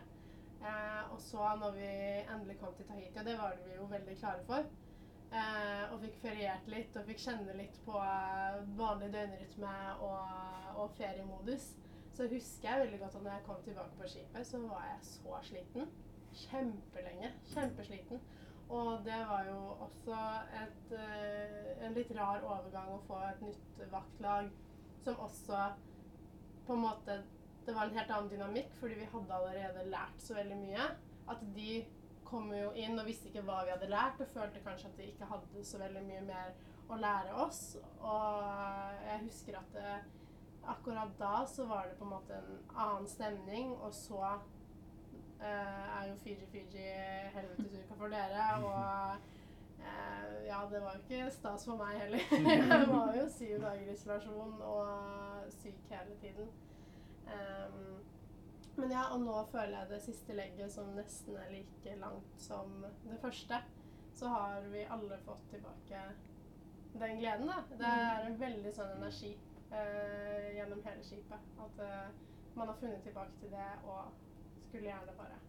Uh, 0.59 1.15
og 1.15 1.23
så 1.23 1.55
når 1.63 1.79
vi 1.79 1.93
endelig 2.35 2.59
kom 2.61 2.75
til 2.75 2.91
Tahiti, 2.91 3.19
og 3.23 3.31
det 3.31 3.39
var 3.39 3.55
vi 3.63 3.79
jo 3.79 3.87
veldig 3.95 4.19
klare 4.19 4.45
for, 4.51 4.67
Eh, 5.35 5.85
og 5.91 5.99
fikk 6.05 6.21
feriert 6.23 6.69
litt 6.71 6.95
og 6.95 7.09
fikk 7.09 7.23
kjenne 7.25 7.57
litt 7.59 7.79
på 7.83 7.95
eh, 7.99 8.61
vanlig 8.79 9.09
døgnrytme 9.17 9.73
og, 10.07 10.35
og 10.79 10.93
feriemodus. 10.99 11.73
Så 12.15 12.29
husker 12.31 12.69
jeg 12.69 12.83
veldig 12.85 13.01
godt 13.01 13.17
at 13.19 13.25
når 13.25 13.33
jeg 13.33 13.47
kom 13.49 13.63
tilbake 13.65 13.99
på 13.99 14.11
skipet, 14.13 14.47
så 14.47 14.61
var 14.63 14.85
jeg 14.93 15.01
så 15.09 15.41
sliten. 15.49 15.89
Kjempelenge. 16.35 17.33
Kjempesliten. 17.53 18.21
Og 18.69 19.05
det 19.05 19.19
var 19.29 19.45
jo 19.47 19.59
også 19.87 20.19
et, 20.63 20.93
eh, 20.99 21.87
en 21.87 21.95
litt 21.95 22.11
rar 22.17 22.43
overgang 22.43 22.95
å 22.95 23.03
få 23.07 23.21
et 23.29 23.43
nytt 23.45 23.83
vaktlag 23.93 24.51
som 25.05 25.21
også 25.21 25.73
på 26.67 26.73
en 26.73 26.87
måte 26.89 27.23
Det 27.65 27.73
var 27.75 27.89
en 27.89 27.97
helt 27.97 28.11
annen 28.11 28.29
dynamikk, 28.29 28.75
fordi 28.77 28.95
vi 28.95 29.05
hadde 29.09 29.33
allerede 29.35 29.87
lært 29.89 30.19
så 30.21 30.35
veldig 30.37 30.57
mye. 30.57 30.89
At 31.33 31.41
de 31.55 31.87
kom 32.25 32.51
jo 32.53 32.73
inn 32.77 32.99
og 32.99 33.07
visste 33.07 33.31
ikke 33.31 33.45
hva 33.47 33.63
vi 33.65 33.73
hadde 33.73 33.89
lært, 33.89 34.21
og 34.21 34.29
følte 34.35 34.61
kanskje 34.61 34.91
at 34.91 34.99
de 34.99 35.07
ikke 35.09 35.29
hadde 35.31 35.65
så 35.65 35.81
veldig 35.81 36.03
mye 36.05 36.21
mer 36.27 36.53
å 36.93 36.99
lære 37.01 37.33
oss. 37.41 37.63
Og 38.01 38.45
jeg 39.07 39.23
husker 39.23 39.57
at 39.63 39.73
det, 39.73 39.95
akkurat 40.75 41.17
da 41.19 41.47
så 41.49 41.65
var 41.71 41.89
det 41.89 41.97
på 41.97 42.05
en 42.05 42.13
måte 42.13 42.37
en 42.37 42.61
annen 42.75 43.09
stemning, 43.09 43.73
og 43.79 43.97
så 43.97 44.21
eh, 44.29 44.45
er 45.49 46.09
jo 46.09 46.17
Fiji 46.23 46.47
Fiji 46.53 46.89
helvetesuka 47.35 47.99
for 47.99 48.13
dere, 48.13 48.49
og 48.65 49.17
eh, 49.79 50.47
ja, 50.47 50.61
det 50.71 50.83
var 50.83 50.97
jo 50.97 51.03
ikke 51.05 51.31
stas 51.31 51.67
for 51.69 51.81
meg 51.81 52.01
heller. 52.01 52.27
jeg 52.73 52.89
var 52.91 53.15
jo 53.19 53.29
syv 53.39 53.61
dager 53.63 53.93
isolasjon 53.93 54.59
og 54.63 55.53
syk 55.61 55.81
hele 55.91 56.19
tiden. 56.23 56.51
Um, 57.25 58.05
men 58.77 58.91
ja, 58.91 59.05
og 59.15 59.21
nå 59.23 59.35
føler 59.53 59.79
jeg 59.79 59.91
det 59.91 60.03
siste 60.03 60.35
legget 60.35 60.73
som 60.73 60.91
nesten 60.97 61.37
er 61.39 61.51
like 61.53 61.97
langt 62.01 62.43
som 62.43 62.85
det 63.05 63.19
første. 63.23 63.61
Så 64.15 64.29
har 64.29 64.61
vi 64.71 64.87
alle 64.91 65.19
fått 65.27 65.51
tilbake 65.51 66.01
den 66.95 67.19
gleden, 67.19 67.47
da. 67.47 67.63
Det 67.71 67.91
er 67.91 68.27
en 68.27 68.37
veldig 68.39 68.73
sånn 68.75 68.93
energi 68.97 69.33
eh, 69.75 70.51
gjennom 70.59 70.83
hele 70.87 71.07
skipet. 71.07 71.49
At 71.63 71.81
eh, 71.83 72.13
man 72.55 72.71
har 72.71 72.79
funnet 72.83 73.03
tilbake 73.07 73.35
til 73.41 73.51
det 73.55 73.71
og 73.83 74.13
skulle 74.75 74.91
gjerne 74.91 75.19
bare 75.19 75.41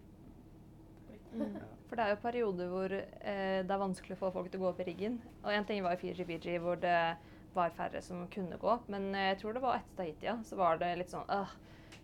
Mm. 1.35 1.57
For 1.89 1.99
det 1.99 2.03
er 2.05 2.13
jo 2.13 2.21
perioder 2.23 2.69
hvor 2.71 2.93
eh, 2.95 3.59
det 3.65 3.73
er 3.73 3.81
vanskelig 3.81 4.15
å 4.15 4.19
få 4.21 4.31
folk 4.31 4.47
til 4.51 4.61
å 4.61 4.63
gå 4.63 4.69
opp 4.69 4.81
i 4.81 4.87
riggen. 4.87 5.17
Og 5.43 5.51
en 5.51 5.65
ting 5.67 5.81
var 5.83 5.97
i 5.97 5.99
Fiji 5.99 6.25
Fiji 6.27 6.57
hvor 6.63 6.79
det 6.81 6.95
var 7.55 7.73
færre 7.75 8.01
som 8.03 8.25
kunne 8.31 8.59
gå 8.61 8.69
opp. 8.71 8.87
Men 8.91 9.09
eh, 9.13 9.29
jeg 9.33 9.41
tror 9.41 9.57
det 9.57 9.63
var 9.65 9.79
etter 9.79 9.99
Tahitia, 9.99 10.29
ja, 10.29 10.35
så 10.47 10.59
var 10.59 10.79
det 10.81 10.93
litt 10.99 11.13
sånn 11.13 11.27
øh, 11.31 11.53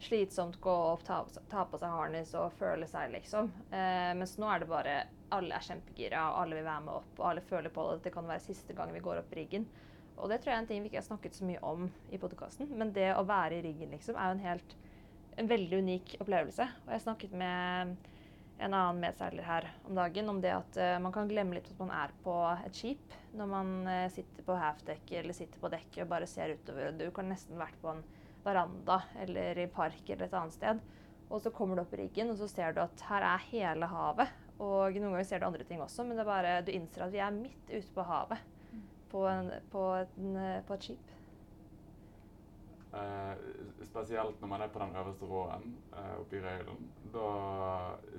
slitsomt 0.01 0.59
gå 0.63 0.75
opp, 0.91 1.05
ta, 1.07 1.21
ta 1.51 1.65
på 1.69 1.79
seg 1.81 1.95
harness 1.95 2.35
og 2.37 2.53
føle 2.59 2.87
seg, 2.89 3.13
liksom. 3.15 3.51
Eh, 3.71 4.11
mens 4.17 4.35
nå 4.41 4.51
er 4.51 4.63
det 4.63 4.69
bare 4.71 4.97
alle 5.31 5.55
er 5.55 5.65
kjempegira, 5.65 6.27
og 6.31 6.43
alle 6.43 6.59
vil 6.59 6.67
være 6.67 6.85
med 6.89 6.95
opp, 6.99 7.11
og 7.19 7.27
alle 7.31 7.47
føler 7.47 7.73
på 7.73 7.87
det. 7.89 8.03
Det 8.05 8.13
kan 8.15 8.27
være 8.27 8.45
siste 8.49 8.75
gang 8.77 8.93
vi 8.93 9.03
går 9.03 9.23
opp 9.23 9.33
i 9.33 9.41
riggen. 9.41 9.67
Og 10.17 10.29
det 10.29 10.41
tror 10.41 10.51
jeg 10.51 10.59
er 10.59 10.63
en 10.65 10.69
ting 10.69 10.83
vi 10.83 10.91
ikke 10.91 11.01
har 11.01 11.07
snakket 11.07 11.39
så 11.39 11.47
mye 11.47 11.61
om 11.65 11.87
i 12.11 12.19
podkasten. 12.21 12.69
Men 12.77 12.91
det 12.93 13.13
å 13.15 13.25
være 13.25 13.57
i 13.57 13.65
riggen, 13.65 13.95
liksom, 13.95 14.19
er 14.19 14.29
jo 14.29 14.37
en 14.37 14.45
helt 14.45 14.75
en 15.39 15.49
veldig 15.49 15.81
unik 15.83 16.15
opplevelse. 16.21 16.67
Og 16.85 16.93
jeg 16.95 17.03
snakket 17.05 17.35
med 17.37 17.95
en 18.61 18.75
annen 18.77 19.01
medseiler 19.01 19.45
her 19.47 19.67
om 19.87 19.97
dagen 19.97 20.29
om 20.29 20.41
det 20.43 20.51
at 20.53 20.77
uh, 20.77 20.97
man 21.01 21.13
kan 21.15 21.29
glemme 21.29 21.57
litt 21.57 21.69
at 21.71 21.79
man 21.81 21.93
er 21.97 22.11
på 22.21 22.35
et 22.67 22.77
skip 22.77 23.15
når 23.33 23.49
man 23.49 23.71
uh, 23.89 24.11
sitter 24.13 24.45
på 24.45 24.57
halfdekk 24.59 25.13
eller 25.17 25.37
sitter 25.37 25.63
på 25.63 25.71
dekket 25.73 26.03
og 26.03 26.11
bare 26.11 26.29
ser 26.29 26.53
utover. 26.53 26.91
Du 26.93 27.07
kan 27.15 27.31
nesten 27.31 27.57
vært 27.59 27.79
på 27.81 27.93
en 27.93 28.03
veranda 28.45 29.01
eller 29.23 29.63
i 29.63 29.69
park 29.71 30.03
eller 30.07 30.27
et 30.27 30.37
annet 30.37 30.57
sted. 30.57 30.85
Og 31.31 31.41
så 31.41 31.51
kommer 31.55 31.77
du 31.77 31.85
opp 31.85 31.93
i 31.95 32.01
riggen, 32.01 32.33
og 32.33 32.37
så 32.41 32.47
ser 32.51 32.73
du 32.75 32.81
at 32.83 33.03
her 33.07 33.23
er 33.23 33.43
hele 33.53 33.87
havet. 33.87 34.33
Og 34.61 34.97
noen 34.99 35.13
ganger 35.13 35.29
ser 35.29 35.41
du 35.41 35.47
andre 35.47 35.65
ting 35.65 35.79
også, 35.81 36.03
men 36.03 36.17
det 36.17 36.25
er 36.25 36.27
bare, 36.27 36.57
du 36.65 36.73
innser 36.73 37.05
at 37.05 37.13
vi 37.13 37.21
er 37.23 37.31
midt 37.33 37.71
ute 37.71 37.93
på 37.95 38.03
havet 38.05 38.41
på, 39.11 39.27
en, 39.27 39.51
på, 39.71 39.85
en, 39.95 40.37
på 40.67 40.75
et 40.75 40.85
skip. 40.85 41.15
Eh, 42.93 43.35
spesielt 43.87 44.41
når 44.41 44.47
man 44.51 44.61
er 44.61 44.67
på 44.67 44.79
den 44.79 44.95
øverste 44.99 45.25
råen 45.25 45.75
eh, 45.95 46.15
oppe 46.19 46.35
i 46.35 46.41
Røylen, 46.43 46.89
da 47.13 47.27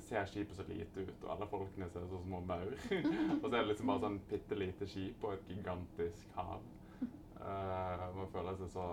ser 0.00 0.24
skipet 0.30 0.56
så 0.56 0.64
lite 0.64 1.04
ut, 1.04 1.26
og 1.26 1.32
alle 1.34 1.48
folkene 1.50 1.88
ser 1.92 2.06
så 2.08 2.20
små 2.22 2.40
maur. 2.48 2.72
og 3.42 3.44
så 3.44 3.50
er 3.50 3.58
det 3.58 3.66
liksom 3.68 3.92
bare 3.92 4.02
sånn 4.06 4.16
bitte 4.30 4.56
lite 4.56 4.88
skip 4.88 5.26
og 5.26 5.34
et 5.36 5.52
gigantisk 5.52 6.32
hav. 6.38 6.64
Eh, 7.02 8.06
man 8.16 8.32
føler 8.32 8.56
seg 8.62 8.72
så 8.78 8.88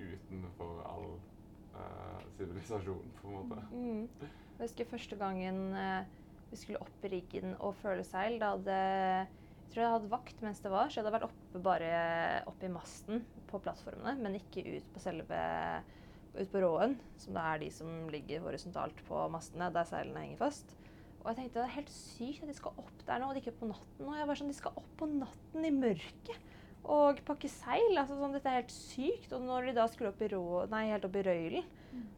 utenfor 0.00 0.80
all 0.88 1.06
sivilisasjon, 2.36 3.12
på 3.20 3.28
en 3.28 3.36
måte. 3.36 3.62
Mm. 3.72 4.08
Jeg 4.20 4.60
husker 4.60 4.88
første 4.90 5.16
gangen 5.16 5.62
vi 6.50 6.58
skulle 6.60 6.82
opp 6.84 7.06
riggen 7.08 7.54
og 7.64 7.78
føle 7.80 8.04
seil. 8.04 8.36
Da 8.40 8.52
hadde 8.52 8.76
tror 9.72 9.82
jeg 9.82 9.94
hadde 9.96 10.12
vakt 10.12 10.44
mens 10.44 10.60
det 10.62 10.70
var, 10.72 10.88
så 10.88 10.98
jeg 10.98 11.04
hadde 11.04 11.14
vært 11.16 11.26
oppe 11.28 11.62
bare 11.64 11.90
oppe 12.50 12.68
i 12.68 12.72
masten 12.72 13.24
på 13.50 13.60
plattformene, 13.64 14.14
men 14.20 14.38
ikke 14.38 14.64
ut 14.68 14.92
på 14.94 15.02
selve 15.02 15.42
ut 16.32 16.48
på 16.48 16.62
råen, 16.62 16.94
som 17.20 17.36
det 17.36 17.42
er 17.44 17.60
de 17.60 17.68
som 17.74 17.90
ligger 18.12 18.44
horisontalt 18.44 19.02
på 19.08 19.26
mastene, 19.32 19.68
der 19.74 19.88
seilene 19.88 20.22
henger 20.24 20.40
fast. 20.40 20.72
Og 21.22 21.28
jeg 21.30 21.38
tenkte 21.38 21.60
det 21.60 21.66
er 21.68 21.76
helt 21.76 21.92
sykt 21.92 22.42
at 22.42 22.50
de 22.50 22.56
skal 22.56 22.80
opp 22.82 23.04
der 23.06 23.20
nå, 23.20 23.28
og 23.28 23.36
de 23.36 23.42
ikke 23.42 23.58
på 23.60 23.68
natten. 23.68 24.08
Og 24.08 24.16
jeg 24.18 24.28
var 24.28 24.38
sånn, 24.40 24.50
De 24.50 24.58
skal 24.58 24.80
opp 24.80 24.90
på 24.98 25.08
natten 25.10 25.68
i 25.68 25.74
mørket 25.74 26.48
og 26.82 27.20
pakke 27.28 27.50
seil. 27.50 27.92
altså 27.94 28.16
sånn, 28.18 28.34
Dette 28.34 28.50
er 28.50 28.58
helt 28.58 28.74
sykt. 28.74 29.30
Og 29.36 29.44
når 29.46 29.68
de 29.68 29.76
da 29.76 29.86
skulle 29.90 30.10
opp 30.10 30.24
i 30.24 30.30
rå, 30.32 30.42
nei, 30.72 30.88
helt 30.90 31.06
opp 31.06 31.18
i 31.20 31.24
røylen, 31.28 31.68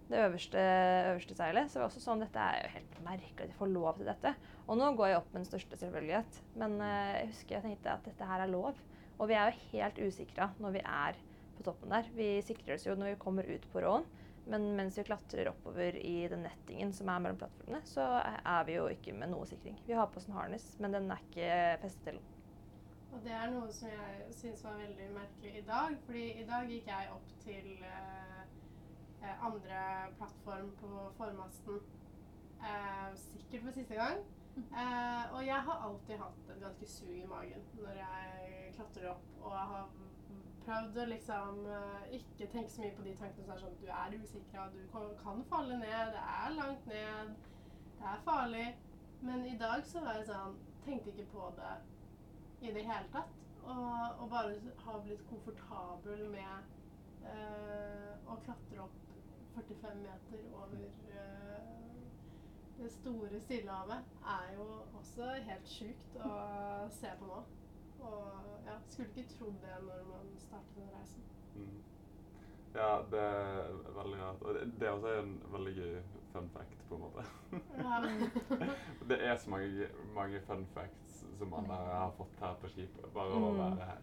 det 0.09 0.21
øverste, 0.21 0.65
øverste 1.11 1.37
seilet, 1.37 1.71
så 1.71 1.81
var 1.81 1.89
også 1.89 2.03
sånn 2.03 2.23
Dette 2.23 2.41
er 2.41 2.61
jo 2.61 2.73
helt 2.75 2.99
merkelig 3.07 3.47
at 3.47 3.53
de 3.53 3.59
får 3.59 3.73
lov 3.73 3.99
til 3.99 4.11
dette. 4.11 4.35
Og 4.69 4.79
nå 4.81 4.91
går 4.97 5.11
jeg 5.11 5.21
opp 5.21 5.31
med 5.33 5.41
den 5.43 5.49
største 5.49 5.79
selvfølgelighet. 5.81 6.43
Men 6.61 6.77
eh, 6.85 7.15
jeg 7.19 7.31
husker 7.33 7.57
jeg 7.57 7.67
tenkte 7.69 7.95
at 7.95 8.11
dette 8.11 8.29
her 8.29 8.45
er 8.45 8.53
lov. 8.53 8.83
Og 9.19 9.31
vi 9.31 9.39
er 9.39 9.51
jo 9.51 9.71
helt 9.73 10.03
usikra 10.05 10.51
når 10.63 10.77
vi 10.77 10.85
er 10.85 11.19
på 11.57 11.67
toppen 11.67 11.95
der. 11.95 12.11
Vi 12.17 12.29
sikrer 12.47 12.77
oss 12.77 12.87
jo 12.87 12.97
når 12.99 13.15
vi 13.15 13.23
kommer 13.25 13.49
ut 13.51 13.67
på 13.73 13.83
råen. 13.85 14.07
Men 14.51 14.67
mens 14.77 14.99
vi 14.99 15.07
klatrer 15.09 15.49
oppover 15.49 15.97
i 15.97 16.29
den 16.29 16.45
nettingen 16.45 16.93
som 16.93 17.09
er 17.09 17.23
mellom 17.25 17.39
plattformene, 17.41 17.81
så 17.89 18.05
er 18.21 18.67
vi 18.69 18.77
jo 18.77 18.91
ikke 18.93 19.15
med 19.17 19.33
noe 19.33 19.49
sikring. 19.49 19.79
Vi 19.87 19.97
har 19.97 20.11
på 20.13 20.21
oss 20.21 20.29
en 20.29 20.37
harness, 20.37 20.67
men 20.85 20.93
den 20.93 21.09
er 21.09 21.23
ikke 21.25 21.55
festet 21.87 22.11
til. 22.11 22.19
Og 23.15 23.23
det 23.25 23.33
er 23.33 23.53
noe 23.55 23.71
som 23.73 23.89
jeg 23.89 24.35
syns 24.37 24.65
var 24.67 24.77
veldig 24.83 25.09
merkelig 25.15 25.55
i 25.63 25.65
dag. 25.65 25.97
fordi 26.05 26.27
i 26.43 26.47
dag 26.51 26.69
gikk 26.69 26.91
jeg 26.91 27.13
opp 27.15 27.33
til 27.47 27.69
eh, 27.89 28.34
eh, 29.25 29.45
andre 29.49 29.83
plattform 30.21 30.71
på 30.81 31.11
formasten. 31.19 31.83
Eh, 32.65 33.11
sikkert 33.27 33.67
for 33.67 33.79
siste 33.81 34.01
gang. 34.01 34.25
Eh, 34.57 35.35
og 35.35 35.47
jeg 35.47 35.61
har 35.67 35.87
alltid 35.87 36.19
hatt 36.19 36.51
et 36.55 36.61
ganske 36.63 36.87
sug 36.87 37.15
i 37.19 37.27
magen 37.27 37.65
når 37.81 37.97
jeg 37.99 38.75
klatrer 38.77 39.09
opp. 39.11 39.25
Og 39.43 39.57
jeg 39.57 39.67
har 39.73 39.89
prøvd 40.67 41.01
å 41.03 41.07
liksom 41.11 41.65
eh, 41.79 42.05
ikke 42.19 42.51
tenke 42.53 42.73
så 42.73 42.85
mye 42.85 42.97
på 42.99 43.07
de 43.07 43.17
tankene 43.21 43.47
som 43.47 43.55
er 43.55 43.63
sånn 43.65 43.81
Du 43.81 43.89
er 43.89 44.15
usikra, 44.21 44.69
du 44.75 44.79
kan, 44.93 45.11
kan 45.23 45.43
falle 45.51 45.81
ned, 45.81 46.15
det 46.15 46.23
er 46.37 46.55
langt 46.59 46.87
ned, 46.91 47.35
det 47.99 48.13
er 48.13 48.23
farlig. 48.29 48.69
Men 49.25 49.45
i 49.49 49.57
dag 49.59 49.85
så 49.89 50.05
var 50.05 50.21
jeg 50.21 50.31
sånn 50.31 50.63
Tenkte 50.85 51.15
ikke 51.15 51.31
på 51.33 51.47
det 51.57 51.75
i 52.69 52.73
det 52.75 52.83
hele 52.85 53.07
tatt. 53.13 53.39
Og, 53.65 54.19
og 54.21 54.27
bare 54.29 54.75
har 54.85 54.99
blitt 55.07 55.23
komfortabel 55.31 56.27
med 56.29 56.75
øh, 57.31 58.11
å 58.29 58.37
klatre 58.45 58.83
opp 58.85 59.14
45 59.55 59.97
meter 60.03 60.47
over 60.55 60.85
eh, 60.85 61.45
det 62.79 62.91
store 62.93 63.41
Stillehavet 63.41 64.05
er 64.27 64.55
jo 64.57 64.67
også 64.99 65.29
helt 65.49 65.69
sjukt 65.69 66.17
å 66.19 66.33
se 66.91 67.13
på 67.21 67.29
nå. 67.29 67.43
Og 68.05 68.49
ja, 68.67 68.79
skulle 68.89 69.09
ikke 69.15 69.29
trodd 69.37 69.61
det 69.63 69.77
når 69.87 70.03
man 70.11 70.33
startet 70.43 70.81
den 70.81 70.91
reisen. 70.97 71.29
Mm. 71.55 71.83
Ja, 72.75 72.91
det 73.11 73.21
er 73.21 73.71
veldig 74.01 74.19
rart. 74.19 74.43
Og 74.43 74.55
det, 74.55 74.67
det 74.81 74.89
er 74.89 74.97
også 74.97 75.15
en 75.21 75.37
veldig 75.53 75.75
gøy 75.79 75.95
fun 76.33 76.51
fact, 76.51 76.81
på 76.89 76.99
en 76.99 77.01
måte. 77.01 77.25
Ja. 77.79 78.01
det 79.11 79.21
er 79.23 79.37
så 79.37 79.51
mange, 79.51 79.89
mange 80.15 80.41
fun 80.49 80.67
facts 80.75 81.14
som 81.39 81.51
man 81.51 81.67
har 81.71 82.11
fått 82.19 82.37
her 82.41 82.55
på 82.63 82.69
skipet, 82.73 83.07
bare 83.15 83.35
å 83.37 83.51
Mm. 83.55 83.59
være 83.59 83.89
her. 83.89 84.03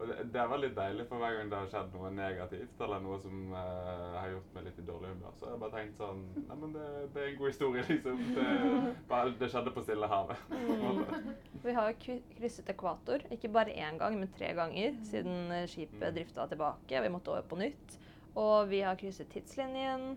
Og 0.00 0.08
det, 0.08 0.16
det 0.32 0.40
er 0.42 0.48
veldig 0.50 0.70
deilig, 0.76 1.04
for 1.08 1.16
hver 1.22 1.36
gang 1.36 1.50
det 1.50 1.58
har 1.58 1.68
skjedd 1.70 1.92
noe 1.94 2.10
negativt, 2.10 2.80
eller 2.82 3.00
noe 3.04 3.18
som 3.22 3.52
uh, 3.52 4.16
har 4.18 4.28
gjort 4.32 4.54
meg 4.54 4.64
litt 4.64 4.78
i 4.82 4.86
dårlig 4.88 5.12
humør, 5.12 5.34
så 5.38 5.44
har 5.46 5.52
jeg 5.52 5.60
bare 5.62 5.76
tenkt 5.76 6.00
sånn 6.00 6.22
Nei, 6.48 6.56
men 6.64 6.72
det, 6.74 6.86
det 7.14 7.22
er 7.22 7.28
en 7.32 7.38
god 7.38 7.52
historie, 7.52 7.84
liksom. 7.88 8.24
Det, 8.34 8.46
bare, 9.12 9.34
det 9.38 9.50
skjedde 9.52 9.74
på 9.76 9.84
Stillehavet. 9.86 10.42
måte. 10.82 11.36
Vi 11.62 11.72
har 11.76 11.92
jo 11.92 12.18
krysset 12.34 12.72
ekvator, 12.74 13.22
ikke 13.30 13.52
bare 13.54 13.76
én 13.76 13.98
gang, 14.00 14.18
men 14.18 14.32
tre 14.34 14.50
ganger 14.58 14.98
siden 15.06 15.52
eh, 15.52 15.66
skipet 15.70 16.08
Mm. 16.08 16.14
drifta 16.18 16.48
tilbake. 16.50 17.02
Vi 17.02 17.08
måtte 17.14 17.30
over 17.36 17.42
på 17.46 17.56
nytt. 17.60 17.98
Og 18.34 18.68
vi 18.70 18.80
har 18.80 18.96
krysset 18.96 19.28
tidslinjen. 19.30 20.16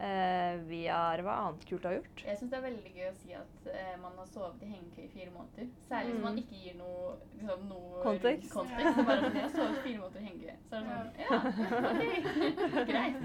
Eh, 0.00 0.56
vi 0.66 0.86
har 0.90 1.20
Hva 1.22 1.34
annet 1.46 1.64
kult 1.68 1.84
har 1.86 1.92
gjort? 1.94 2.22
Jeg 2.26 2.38
syns 2.38 2.50
det 2.50 2.56
er 2.58 2.64
veldig 2.64 2.90
gøy 2.96 3.04
å 3.06 3.14
si 3.14 3.34
at 3.38 3.66
uh, 3.68 3.92
man 4.02 4.16
har 4.18 4.26
sovet 4.26 4.62
i 4.66 4.70
hengekøye 4.72 5.04
i 5.06 5.12
fire 5.12 5.30
måneder. 5.30 5.68
Særlig 5.88 6.12
hvis 6.16 6.24
man 6.24 6.34
Mm. 6.34 6.40
ikke 6.42 6.58
gir 6.64 6.74
noe, 6.80 7.12
liksom, 7.38 7.62
noe 7.70 8.02
Kontekst. 8.02 8.50
kontekst. 8.52 8.84
Det 8.84 9.04
er 9.04 9.08
bare 9.10 9.20
sånn, 9.22 9.38
jeg 9.38 9.44
har 9.46 9.54
sovet 9.54 9.78
fire 9.84 10.00
måneder 10.02 10.20
i 10.20 10.24
hengekøye. 10.24 10.56
Så 10.68 10.74
er 10.74 10.80
det 10.80 10.90
sånn 10.90 11.12
Ja, 11.22 11.30
OK. 11.92 12.84
Greit. 12.90 13.16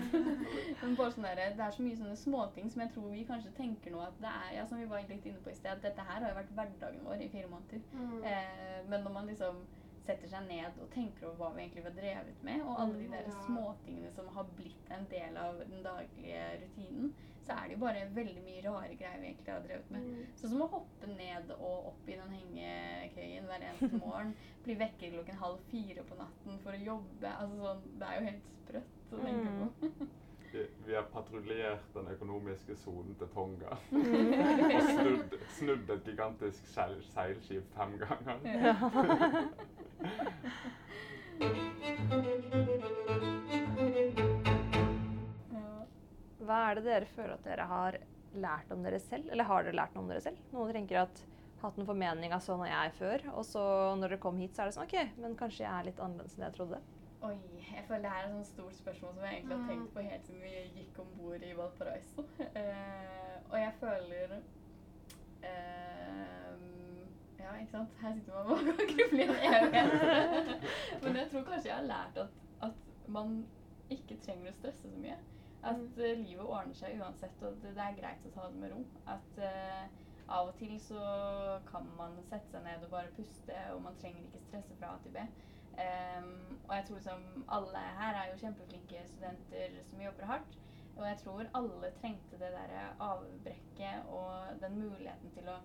Men 0.84 0.96
bare 1.02 1.12
sånn 1.18 1.28
der, 1.30 1.36
det 1.58 1.66
er 1.66 1.76
så 1.80 1.84
mye 1.88 1.98
sånne 2.04 2.16
småting 2.22 2.70
som 2.70 2.82
jeg 2.86 2.94
tror 2.94 3.10
vi 3.18 3.26
kanskje 3.32 3.56
tenker 3.58 3.92
nå 3.96 4.06
at 4.06 4.22
det 4.22 4.30
er 4.46 4.56
Ja, 4.60 4.66
som 4.70 4.78
vi 4.78 4.86
var 4.86 5.02
litt 5.10 5.26
inne 5.26 5.42
på 5.44 5.50
i 5.50 5.58
sted, 5.58 5.72
at 5.74 5.82
dette 5.82 6.06
her 6.06 6.22
har 6.22 6.30
jo 6.30 6.38
vært 6.38 6.54
hverdagen 6.56 7.06
vår 7.10 7.26
i 7.26 7.30
fire 7.34 7.50
måneder. 7.50 7.82
Mm. 7.94 8.18
Uh, 8.24 8.80
men 8.94 9.04
når 9.04 9.12
man 9.18 9.26
liksom 9.34 9.64
setter 10.10 10.28
seg 10.34 10.46
ned 10.50 10.78
og 10.82 10.90
tenker 10.94 11.30
over 11.30 11.38
hva 11.40 11.50
vi 11.56 11.64
egentlig 11.68 11.86
har 11.86 11.96
drevet 12.02 12.44
med, 12.44 12.62
og 12.66 12.80
alle 12.82 13.00
de 13.00 13.08
Mm, 13.08 13.16
der 13.16 13.32
småtingene 13.46 14.12
som 14.16 14.28
har 14.36 14.48
blitt 14.58 14.92
en 14.98 15.06
del 15.12 15.38
av 15.38 15.60
den 15.64 15.84
daglige 15.86 16.46
rutinen, 16.64 17.12
så 17.46 17.56
er 17.56 17.68
det 17.70 17.78
jo 17.78 17.82
bare 17.86 18.02
veldig 18.14 18.42
mye 18.46 18.64
rare 18.66 18.96
greier 19.00 19.22
vi 19.22 19.30
egentlig 19.30 19.54
har 19.54 19.64
drevet 19.66 19.90
med. 19.94 20.02
Mm. 20.06 20.26
Sånn 20.38 20.52
som 20.54 20.62
å 20.66 20.70
hoppe 20.74 21.08
ned 21.14 21.52
og 21.56 21.88
opp 21.94 22.10
i 22.12 22.18
den 22.20 22.34
hengekøyen 22.36 23.48
hver 23.50 23.66
eneste 23.70 23.98
morgen. 24.04 24.36
Bli 24.66 24.76
vekket 24.82 25.14
klokken 25.16 25.40
halv 25.42 25.60
fire 25.72 26.04
på 26.10 26.18
natten 26.20 26.60
for 26.64 26.76
å 26.76 26.84
jobbe. 26.84 27.32
Altså 27.40 27.62
sånn, 27.64 27.84
Det 28.00 28.08
er 28.10 28.20
jo 28.20 28.28
helt 28.30 28.50
sprøtt 28.60 29.14
å 29.16 29.24
tenke 29.24 29.50
Mm. 29.50 29.60
på. 29.64 30.08
Vi, 30.52 30.96
har 30.96 31.04
patruljert 31.14 31.94
den 31.94 32.08
økonomiske 32.14 32.76
sonen 32.82 33.16
til 33.20 33.28
Tonga. 33.34 33.72
Og 34.76 34.82
snudd, 34.90 35.30
snudd 35.60 35.88
et 35.96 36.06
gigantisk 36.10 36.62
seil, 36.74 36.98
seilskip 37.14 37.66
fem 37.76 37.92
ganger. 38.02 38.38
Ja. 38.46 38.76
Hva 46.50 46.72
er 46.72 46.80
det 46.80 46.88
dere 46.88 47.08
føler 47.14 47.36
at 47.36 47.44
dere 47.46 47.66
har 47.70 47.96
lært 48.42 48.72
om 48.74 48.82
dere 48.82 48.98
selv? 49.04 49.28
Eller 49.30 49.46
har 49.46 49.66
dere 49.66 49.78
lært 49.78 49.94
noe 49.94 50.02
om 50.02 50.10
dere 50.10 50.24
selv? 50.24 50.40
Noen 50.56 50.74
tenker 50.74 51.04
at 51.04 51.20
hatt 51.62 51.78
en 51.78 51.86
formening 51.86 52.34
av 52.34 52.42
sånn 52.42 52.64
er 52.66 52.72
jeg 52.72 52.96
før, 52.98 53.26
og 53.36 53.46
så 53.46 53.64
når 54.00 54.16
dere 54.16 54.22
kom 54.24 54.40
hit, 54.42 54.56
så 54.56 54.64
er 54.64 54.70
det 54.70 54.78
sånn 54.78 54.88
OK, 54.88 54.96
men 55.22 55.36
kanskje 55.38 55.66
jeg 55.66 55.74
er 55.74 55.90
litt 55.90 56.02
annerledes 56.02 56.38
enn 56.38 56.46
jeg 56.48 56.56
trodde. 56.56 56.80
Oi, 57.22 57.36
jeg 57.76 57.84
føler 57.88 58.02
det 58.02 58.10
her 58.12 58.18
er 58.18 58.28
et 58.28 58.32
sånt 58.32 58.48
stort 58.48 58.76
spørsmål 58.76 59.14
som 59.14 59.24
jeg 59.24 59.34
egentlig 59.34 59.58
har 59.58 59.68
tenkt 59.70 59.94
på 59.94 60.00
helt 60.00 60.28
siden 60.28 60.44
vi 60.44 60.50
gikk 60.80 61.00
om 61.04 61.08
bord 61.18 61.42
i 61.44 61.58
Valparaiso. 61.58 62.22
Uh, 62.40 63.36
og 63.50 63.58
jeg 63.60 63.74
føler 63.80 64.36
uh, 65.44 66.54
Ja, 67.40 67.56
ikke 67.60 67.72
sant? 67.72 67.90
Her 68.02 68.14
sitter 68.14 68.34
man 68.34 68.46
og 68.46 68.58
grubler 68.58 68.88
gruble 68.94 69.20
i 69.20 69.28
en 69.28 69.36
evighet. 69.50 70.64
Men 71.04 71.16
jeg 71.16 71.28
tror 71.32 71.44
kanskje 71.44 71.70
jeg 71.70 71.76
har 71.76 71.90
lært 71.92 72.18
at, 72.24 72.40
at 72.70 73.08
man 73.08 73.36
ikke 73.90 74.20
trenger 74.24 74.52
å 74.54 74.56
stresse 74.62 74.88
så 74.88 75.04
mye. 75.04 75.20
At 75.60 76.00
eh, 76.00 76.20
livet 76.22 76.46
ordner 76.46 76.76
seg 76.78 77.02
uansett, 77.02 77.42
og 77.44 77.58
det, 77.64 77.74
det 77.76 77.84
er 77.84 77.98
greit 78.00 78.28
å 78.30 78.36
ta 78.36 78.48
det 78.48 78.62
med 78.62 78.72
ro. 78.72 78.84
At 79.12 79.42
av 80.30 80.52
og 80.52 80.56
til 80.60 80.76
så 80.80 81.04
kan 81.72 81.88
man 81.98 82.16
sette 82.30 82.52
seg 82.54 82.64
ned 82.64 82.86
og 82.86 82.94
bare 82.94 83.12
puste, 83.18 83.56
og 83.74 83.82
man 83.84 83.98
trenger 84.00 84.24
ikke 84.24 84.46
stresse 84.48 84.78
fra 84.80 84.94
A 84.94 85.02
til 85.04 85.16
B. 85.18 85.26
Ehm, 85.78 86.60
og 86.68 86.76
jeg 86.76 86.86
tror 86.88 86.96
liksom 86.96 87.46
alle 87.58 87.84
her 88.00 88.18
er 88.18 88.32
jo 88.32 88.40
kjempeflinke 88.42 89.04
studenter 89.12 89.78
som 89.90 90.02
jobber 90.02 90.26
hardt. 90.26 90.58
Og 90.96 91.08
jeg 91.08 91.18
tror 91.24 91.52
alle 91.54 91.92
trengte 92.02 92.40
det 92.40 92.52
der 92.52 92.96
avbrekket 93.00 94.10
og 94.10 94.62
den 94.62 94.80
muligheten 94.82 95.32
til 95.32 95.48
å 95.48 95.60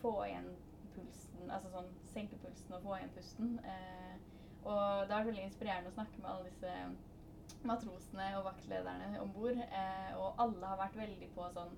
få 0.00 0.14
igjen 0.26 0.50
pulsen, 0.94 1.50
altså 1.50 1.70
sånn 1.70 1.90
senke 2.10 2.38
pulsen 2.42 2.74
og 2.74 2.82
få 2.86 2.96
igjen 2.96 3.12
pusten. 3.14 3.52
Eh, 3.64 4.16
og 4.62 4.80
det 5.06 5.14
har 5.14 5.20
vært 5.20 5.30
veldig 5.30 5.46
inspirerende 5.46 5.92
å 5.92 5.96
snakke 5.96 6.20
med 6.20 6.30
alle 6.32 6.50
disse 6.50 6.74
matrosene 7.68 8.26
og 8.38 8.48
vaktlederne 8.48 9.20
om 9.22 9.32
bord. 9.36 9.60
Eh, 9.60 10.10
og 10.18 10.42
alle 10.42 10.72
har 10.72 10.80
vært 10.80 10.98
veldig 11.00 11.30
på 11.36 11.46
sånn 11.54 11.76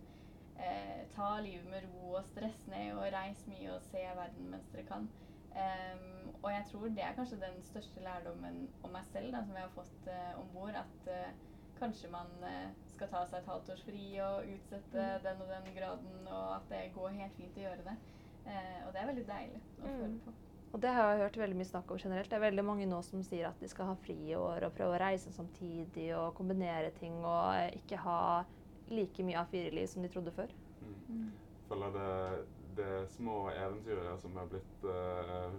eh, 0.57 1.05
ta 1.15 1.35
livet 1.45 1.69
med 1.71 1.87
ro 1.91 2.17
og 2.17 2.27
stress 2.31 2.65
ned 2.71 2.95
og 2.97 3.11
reis 3.15 3.45
mye 3.51 3.75
og 3.77 3.85
se 3.91 4.03
verden 4.03 4.51
mens 4.55 4.73
dere 4.73 4.87
kan. 4.89 5.11
Ehm, 5.55 6.31
og 6.43 6.51
jeg 6.53 6.65
tror 6.71 6.89
det 6.89 7.03
er 7.05 7.15
kanskje 7.17 7.41
den 7.41 7.63
største 7.63 8.01
lærdommen 8.01 8.69
om 8.83 8.93
meg 8.95 9.05
selv 9.07 9.33
da, 9.35 9.43
som 9.45 9.55
jeg 9.57 9.63
har 9.67 9.75
fått 9.75 10.07
uh, 10.09 10.41
om 10.41 10.49
bord. 10.55 10.75
At 10.75 11.09
uh, 11.09 11.33
kanskje 11.79 12.11
man 12.11 12.31
uh, 12.43 12.71
skal 12.95 13.09
ta 13.13 13.25
seg 13.27 13.41
et 13.43 13.51
halvt 13.53 13.71
års 13.75 13.85
fri 13.85 14.07
og 14.25 14.49
utsette 14.55 15.03
Mm. 15.03 15.23
den 15.25 15.43
og 15.43 15.49
den 15.49 15.75
graden, 15.77 16.27
og 16.29 16.57
at 16.57 16.69
det 16.73 16.83
går 16.95 17.19
helt 17.21 17.37
fint 17.37 17.57
å 17.59 17.65
gjøre 17.67 17.85
det. 17.91 17.97
Eh, 18.45 18.81
og 18.87 18.93
det 18.93 19.01
er 19.03 19.07
veldig 19.07 19.27
deilig 19.29 19.61
å 19.79 19.87
Mm. 19.87 19.99
føle 20.01 20.19
på. 20.25 20.33
Og 20.75 20.81
det 20.81 20.91
har 20.91 21.11
jeg 21.13 21.21
hørt 21.21 21.37
veldig 21.37 21.57
mye 21.57 21.69
snakk 21.69 21.91
om 21.91 21.99
generelt. 21.99 22.31
Det 22.31 22.37
er 22.37 22.51
veldig 22.51 22.65
mange 22.65 22.87
nå 22.87 23.03
som 23.05 23.23
sier 23.23 23.47
at 23.49 23.61
de 23.61 23.69
skal 23.69 23.87
ha 23.87 23.95
fri 23.95 24.17
år, 24.35 24.65
og 24.65 24.75
prøve 24.75 24.97
å 24.97 25.01
reise 25.01 25.31
samtidig 25.33 26.09
og 26.17 26.35
kombinere 26.35 26.91
ting 26.97 27.21
og 27.25 27.77
ikke 27.77 27.99
ha 28.03 28.45
like 28.89 29.23
mye 29.23 29.37
A4-liv 29.45 29.87
som 29.87 30.03
de 30.03 30.09
trodde 30.09 30.33
før. 30.33 30.49
Mm. 30.81 30.97
Mm. 31.09 31.33
føler 31.69 31.93
det, 31.93 32.47
det 32.77 33.09
små 33.17 33.37
eventyrere 33.51 34.15
som 34.23 34.37
er 34.37 34.49
blitt 34.53 34.85
eh, 34.85 35.57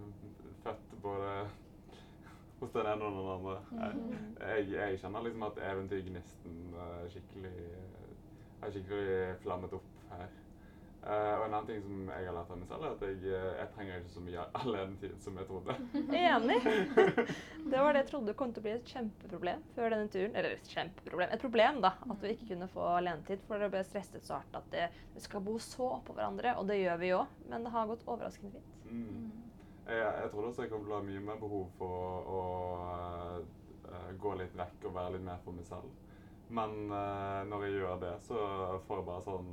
født 0.64 0.96
både 1.04 1.34
hos 2.60 2.72
den 2.76 2.90
ene 2.94 3.10
og 3.10 3.18
den 3.20 3.32
andre. 3.36 3.58
Jeg, 3.72 3.94
Mm. 3.94 4.36
jeg, 4.40 4.72
jeg 4.72 5.00
kjenner 5.02 5.24
liksom 5.26 5.44
at 5.50 5.60
eventyrgnisten 5.72 6.58
skikkelig 7.12 7.54
har 8.62 8.72
skikkelig 8.72 9.36
flammet 9.44 9.74
opp 9.76 9.90
her. 10.12 10.28
Eh, 11.04 11.34
og 11.36 11.42
en 11.46 11.54
annen 11.58 11.66
ting 11.68 11.82
som 11.84 12.04
jeg 12.14 12.28
har 12.30 12.36
lært 12.38 12.52
av 12.54 12.60
meg 12.62 12.70
selv, 12.70 12.84
er 12.88 12.94
at 12.94 13.02
jeg, 13.04 13.18
eh, 13.28 13.48
jeg 13.60 13.72
trenger 13.74 13.98
ikke 14.00 14.12
så 14.14 14.22
mye 14.24 14.44
alenetid 14.60 15.16
som 15.26 15.40
jeg 15.40 15.48
trodde. 15.50 15.74
Enig! 16.16 16.60
Det 17.74 17.82
var 17.82 17.96
det 17.96 18.04
jeg 18.04 18.10
trodde 18.12 18.36
kom 18.40 18.54
til 18.54 18.64
å 18.64 18.66
bli 18.68 18.74
et 18.78 18.94
kjempeproblem 18.94 19.66
før 19.76 19.92
denne 19.92 20.12
turen. 20.14 20.38
Eller 20.40 20.56
et 20.56 20.70
kjempeproblem. 20.72 21.34
Et 21.36 21.44
problem, 21.44 21.82
da. 21.84 21.92
At 22.08 22.24
vi 22.24 22.32
ikke 22.36 22.48
kunne 22.54 22.70
få 22.72 22.86
alenetid. 23.00 23.44
For 23.50 23.60
det 23.60 23.70
ble 23.74 23.82
stresset 23.88 24.24
så 24.28 24.38
hardt 24.38 24.56
at 24.62 24.70
det, 24.72 24.86
vi 25.16 25.24
skal 25.26 25.44
bo 25.44 25.58
så 25.64 25.90
på 26.08 26.16
hverandre. 26.16 26.56
Og 26.62 26.70
det 26.72 26.80
gjør 26.80 27.02
vi 27.02 27.12
jo. 27.12 27.20
Men 27.52 27.68
det 27.68 27.74
har 27.76 27.90
gått 27.90 28.08
overraskende 28.08 28.54
fint. 28.56 28.80
Mm. 28.88 29.28
Jeg, 29.90 30.00
jeg 30.00 30.32
trodde 30.32 30.54
også 30.54 30.64
jeg 30.64 30.72
kom 30.72 30.86
til 30.86 30.96
å 30.96 31.00
ha 31.02 31.08
mye 31.10 31.26
mer 31.28 31.44
behov 31.44 31.68
for 31.80 32.32
å 32.38 32.42
eh, 33.92 34.10
gå 34.24 34.36
litt 34.40 34.56
vekk 34.56 34.88
og 34.88 34.98
være 35.02 35.18
litt 35.18 35.28
mer 35.28 35.44
for 35.44 35.60
meg 35.60 35.68
selv. 35.68 35.92
Men 36.54 36.92
uh, 36.92 37.42
når 37.50 37.64
jeg 37.66 37.78
gjør 37.80 38.02
det, 38.04 38.16
så 38.28 38.40
får 38.86 39.00
jeg 39.00 39.06
bare 39.08 39.24
sånn 39.26 39.48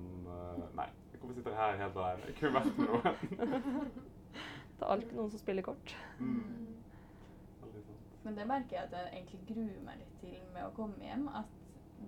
Nei, 0.76 0.88
hvorfor 1.20 1.36
sitter 1.36 1.54
jeg 1.54 1.60
her 1.60 1.78
helt 1.84 2.00
alene? 2.02 2.26
Jeg 2.26 2.34
kunne 2.40 2.54
vært 2.58 2.78
med 2.78 2.90
noen. 2.90 3.90
Det 4.80 4.86
er 4.86 4.92
alltid 4.94 5.16
noen 5.18 5.32
som 5.32 5.40
spiller 5.42 5.64
kort. 5.66 5.96
Mm. 6.18 6.76
Men 8.24 8.36
det 8.36 8.46
merker 8.48 8.76
jeg 8.76 8.86
at 8.86 8.94
jeg 8.96 9.10
egentlig 9.18 9.40
gruer 9.48 9.80
meg 9.84 9.98
litt 10.00 10.14
til 10.22 10.38
med 10.54 10.64
å 10.64 10.72
komme 10.76 11.04
hjem. 11.04 11.26
At 11.36 11.56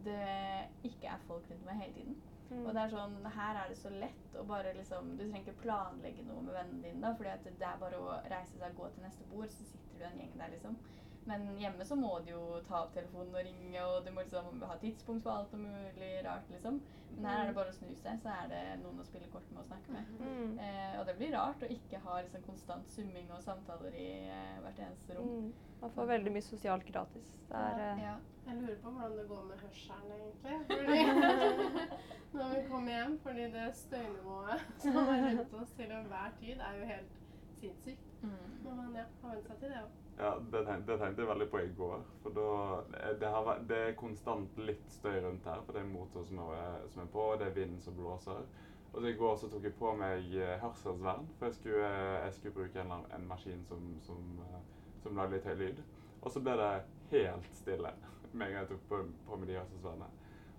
det 0.06 0.88
ikke 0.88 1.10
er 1.12 1.26
folk 1.28 1.50
rundt 1.50 1.66
meg 1.68 1.82
hele 1.82 1.94
tiden. 1.98 2.16
Mm. 2.48 2.64
Og 2.66 2.70
det 2.72 2.82
er 2.82 2.92
sånn, 2.92 3.14
her 3.36 3.60
er 3.60 3.68
det 3.68 3.78
så 3.80 3.92
lett 3.92 4.34
å 4.36 4.42
bare 4.48 4.74
liksom 4.76 5.14
Du 5.16 5.22
trenger 5.22 5.44
ikke 5.46 5.62
planlegge 5.62 6.24
noe 6.26 6.42
med 6.44 6.56
vennene 6.56 6.82
dine, 6.84 7.00
da, 7.04 7.12
fordi 7.16 7.30
at 7.32 7.46
det 7.48 7.68
er 7.68 7.78
bare 7.80 8.00
å 8.00 8.18
reise 8.32 8.58
seg 8.58 8.74
og 8.74 8.82
gå 8.82 8.90
til 8.92 9.06
neste 9.06 9.28
bord, 9.30 9.52
så 9.52 9.68
sitter 9.68 10.00
du 10.00 10.08
en 10.08 10.20
gjeng 10.20 10.34
der, 10.40 10.52
liksom. 10.56 10.76
Men 11.28 11.44
hjemme 11.58 11.84
så 11.86 11.94
må 11.98 12.16
du 12.26 12.32
jo 12.32 12.42
ta 12.66 12.80
opp 12.82 12.94
telefonen 12.96 13.36
og 13.36 13.46
ringe, 13.46 13.84
og 13.84 14.06
du 14.06 14.10
må 14.14 14.24
liksom 14.24 14.62
ha 14.66 14.76
tidspunkt 14.82 15.22
for 15.22 15.36
alt 15.36 15.54
og 15.54 15.62
mulig 15.62 16.10
rart, 16.26 16.48
liksom. 16.50 16.80
Men 17.12 17.28
her 17.28 17.42
er 17.42 17.50
det 17.50 17.56
bare 17.58 17.70
å 17.70 17.76
snu 17.76 17.90
seg, 18.00 18.18
så 18.22 18.32
er 18.32 18.48
det 18.50 18.62
noen 18.80 19.02
å 19.02 19.06
spille 19.06 19.28
kort 19.30 19.48
med 19.52 19.62
og 19.62 19.68
snakke 19.68 19.94
med. 19.94 20.12
Mm. 20.18 20.54
Eh, 20.64 20.94
og 20.98 21.06
det 21.06 21.14
blir 21.18 21.34
rart 21.36 21.62
å 21.62 21.70
ikke 21.70 22.00
ha 22.06 22.18
liksom 22.24 22.44
konstant 22.46 22.90
summing 22.90 23.30
og 23.36 23.44
samtaler 23.44 23.94
i 24.00 24.08
eh, 24.32 24.58
hvert 24.64 24.82
eneste 24.88 25.18
rom. 25.18 25.30
Mm. 25.30 25.70
Man 25.82 25.94
får 25.96 26.10
veldig 26.12 26.34
mye 26.34 26.46
sosialt 26.46 26.86
gratis. 26.88 27.38
Det 27.50 27.64
er, 27.70 27.82
eh, 27.86 28.04
Ja. 28.08 28.18
Jeg 28.42 28.56
lurer 28.58 28.78
på 28.82 28.90
hvordan 28.90 29.12
det 29.20 29.28
går 29.28 29.42
med 29.46 29.60
hørselen, 29.62 30.14
egentlig. 30.16 30.56
Fordi 30.72 32.38
når 32.38 32.54
vi 32.54 32.62
kommer 32.68 32.92
hjem, 32.92 33.18
fordi 33.22 33.44
det 33.52 33.66
støynivået 33.76 34.64
som 34.82 34.96
er 35.02 35.26
rundt 35.28 35.54
oss 35.60 35.74
til 35.78 35.92
enhver 35.98 36.32
tid, 36.40 36.56
er 36.68 36.78
jo 36.80 36.88
helt 36.94 37.20
sinnssykt. 37.60 38.08
Mm. 38.22 38.32
Men 38.64 38.76
man 38.76 38.96
ja, 38.96 39.04
har 39.22 39.36
vent 39.36 39.46
seg 39.46 39.60
til 39.60 39.74
det 39.74 39.82
òg. 39.84 40.01
Ja, 40.18 40.34
det 40.52 40.64
tenkte, 40.66 40.92
det 40.92 40.98
tenkte 41.00 41.22
jeg 41.22 41.28
veldig 41.28 41.46
på 41.50 41.60
i 41.62 41.70
går. 41.76 42.02
For 42.22 42.34
da, 42.36 42.48
det, 43.20 43.28
har, 43.28 43.62
det 43.68 43.78
er 43.86 43.96
konstant 43.98 44.58
litt 44.60 44.84
støy 44.92 45.16
rundt 45.24 45.46
her, 45.48 45.62
for 45.66 45.74
det 45.74 45.82
er 45.82 45.88
motor 45.88 46.26
som 46.28 46.42
er, 46.44 46.84
som 46.92 47.02
er 47.02 47.10
på, 47.14 47.24
og 47.32 47.40
det 47.40 47.48
er 47.48 47.56
vind 47.56 47.80
som 47.82 47.96
blåser. 47.96 48.44
Og 48.92 49.00
så 49.00 49.08
I 49.08 49.16
går 49.16 49.36
så 49.40 49.48
tok 49.48 49.64
jeg 49.64 49.74
på 49.78 49.94
meg 49.96 50.34
eh, 50.36 50.58
hørselsvern, 50.60 51.28
for 51.38 51.48
jeg 51.48 51.56
skulle, 51.56 51.88
eh, 51.88 52.24
jeg 52.26 52.34
skulle 52.36 52.56
bruke 52.58 52.82
en, 52.82 52.92
en 53.16 53.28
maskin 53.28 53.64
som, 53.64 53.86
som, 54.04 54.26
eh, 54.44 54.58
som 55.02 55.16
lagde 55.16 55.38
litt 55.38 55.48
høy 55.48 55.54
lyd. 55.62 55.80
Og 56.20 56.28
så 56.30 56.42
ble 56.44 56.58
det 56.60 56.72
helt 57.14 57.54
stille 57.56 57.94
med 58.36 58.46
en 58.46 58.52
gang 58.52 58.60
jeg 58.60 58.72
tok 58.74 58.84
på, 58.90 59.00
på 59.28 59.40
meg 59.40 59.48
de 59.48 59.58
hørselsvernene. 59.62 60.10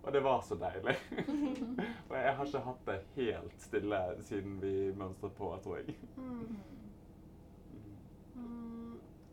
Og 0.03 0.11
det 0.11 0.23
var 0.23 0.41
så 0.43 0.57
deilig. 0.59 0.97
og 2.09 2.15
jeg 2.17 2.35
har 2.35 2.49
ikke 2.49 2.65
hatt 2.65 2.89
det 2.89 2.97
helt 3.15 3.61
stille 3.61 3.99
siden 4.27 4.57
vi 4.59 4.73
mønstret 4.97 5.37
på, 5.37 5.53
tror 5.63 5.77
jeg. 5.79 5.95
Mm. 6.17 6.57
Mm. 8.35 8.83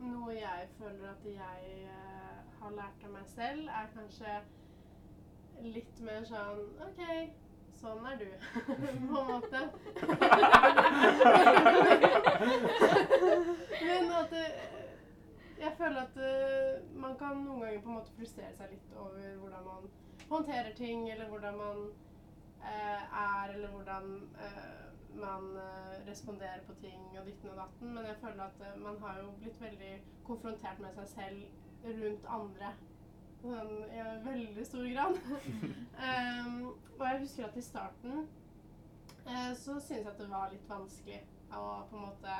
Noe 0.00 0.32
jeg 0.34 0.68
føler 0.78 1.10
at 1.10 1.24
jeg 1.24 1.84
eh, 1.84 2.36
har 2.62 2.70
lært 2.76 3.04
av 3.04 3.10
meg 3.12 3.26
selv, 3.28 3.68
er 3.68 3.86
kanskje 3.94 4.42
litt 5.74 6.00
mer 6.06 6.24
sånn 6.28 6.60
OK, 6.86 7.02
sånn 7.80 8.06
er 8.08 8.16
du, 8.20 8.30
på 8.66 8.72
en 8.92 9.02
måte. 9.12 9.60
Men 13.86 14.04
at 14.20 14.30
det, 14.32 14.46
jeg 15.60 15.72
føler 15.76 16.00
at 16.02 16.16
eh, 16.16 16.80
man 16.96 17.16
kan 17.20 17.36
noen 17.44 17.60
ganger 17.60 17.80
på 17.84 17.88
en 17.92 17.96
måte 17.98 18.14
frustrere 18.16 18.54
seg 18.56 18.70
litt 18.72 18.92
over 18.96 19.20
hvordan 19.42 19.64
man 19.66 19.90
håndterer 20.30 20.72
ting, 20.78 21.10
eller 21.12 21.28
hvordan 21.28 21.54
man 21.60 21.78
eh, 22.64 23.02
er, 23.04 23.52
eller 23.54 23.68
hvordan 23.74 24.04
eh, 24.46 24.89
man 25.14 25.56
eh, 25.56 26.10
responderer 26.10 26.60
på 26.66 26.74
ting 26.80 27.18
og 27.18 27.26
ditten 27.26 27.50
og 27.50 27.56
datten. 27.56 27.94
Men 27.94 28.06
jeg 28.06 28.16
føler 28.20 28.44
at 28.44 28.62
eh, 28.66 28.80
man 28.82 29.00
har 29.02 29.18
jo 29.18 29.32
blitt 29.40 29.60
veldig 29.60 29.92
konfrontert 30.24 30.80
med 30.80 30.94
seg 30.94 31.08
selv 31.14 31.98
rundt 32.02 32.30
andre. 32.38 32.72
Sånn, 33.40 33.74
I 33.88 34.00
en 34.04 34.24
veldig 34.26 34.64
stor 34.68 34.88
grad. 34.92 35.20
um, 35.26 36.56
og 36.98 37.04
jeg 37.06 37.20
husker 37.22 37.46
at 37.46 37.56
i 37.56 37.64
starten 37.64 38.18
uh, 39.26 39.52
så 39.56 39.78
syntes 39.78 39.90
jeg 39.94 40.08
at 40.10 40.20
det 40.20 40.28
var 40.28 40.50
litt 40.52 40.66
vanskelig 40.68 41.22
å 41.56 41.62
på 41.88 41.96
en 41.96 42.04
måte 42.04 42.36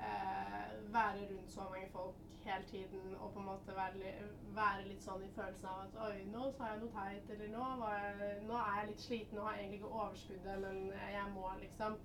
uh, 0.00 0.70
være 0.94 1.28
rundt 1.28 1.52
så 1.52 1.68
mange 1.68 1.90
folk 1.92 2.23
hele 2.44 2.64
tiden 2.70 3.14
og 3.14 3.32
på 3.32 3.40
en 3.40 3.46
måte 3.46 3.76
være, 3.76 4.12
være 4.56 4.86
litt 4.88 5.02
sånn 5.02 5.24
i 5.24 5.32
følelsen 5.36 5.68
av 5.70 5.82
at 5.86 5.98
oi, 6.08 6.24
nå 6.32 6.50
sa 6.56 6.70
jeg 6.72 6.82
noe 6.82 6.94
teit, 6.94 7.30
eller 7.34 7.52
nå, 7.54 7.66
jeg, 7.94 8.38
nå 8.48 8.56
er 8.60 8.78
jeg 8.78 8.88
litt 8.90 9.04
sliten 9.06 9.40
og 9.40 9.48
har 9.48 9.58
egentlig 9.58 9.80
ikke 9.80 9.92
overskuddet, 10.02 10.56
men 10.64 10.80
jeg 11.16 11.26
må, 11.34 11.50
liksom. 11.62 11.98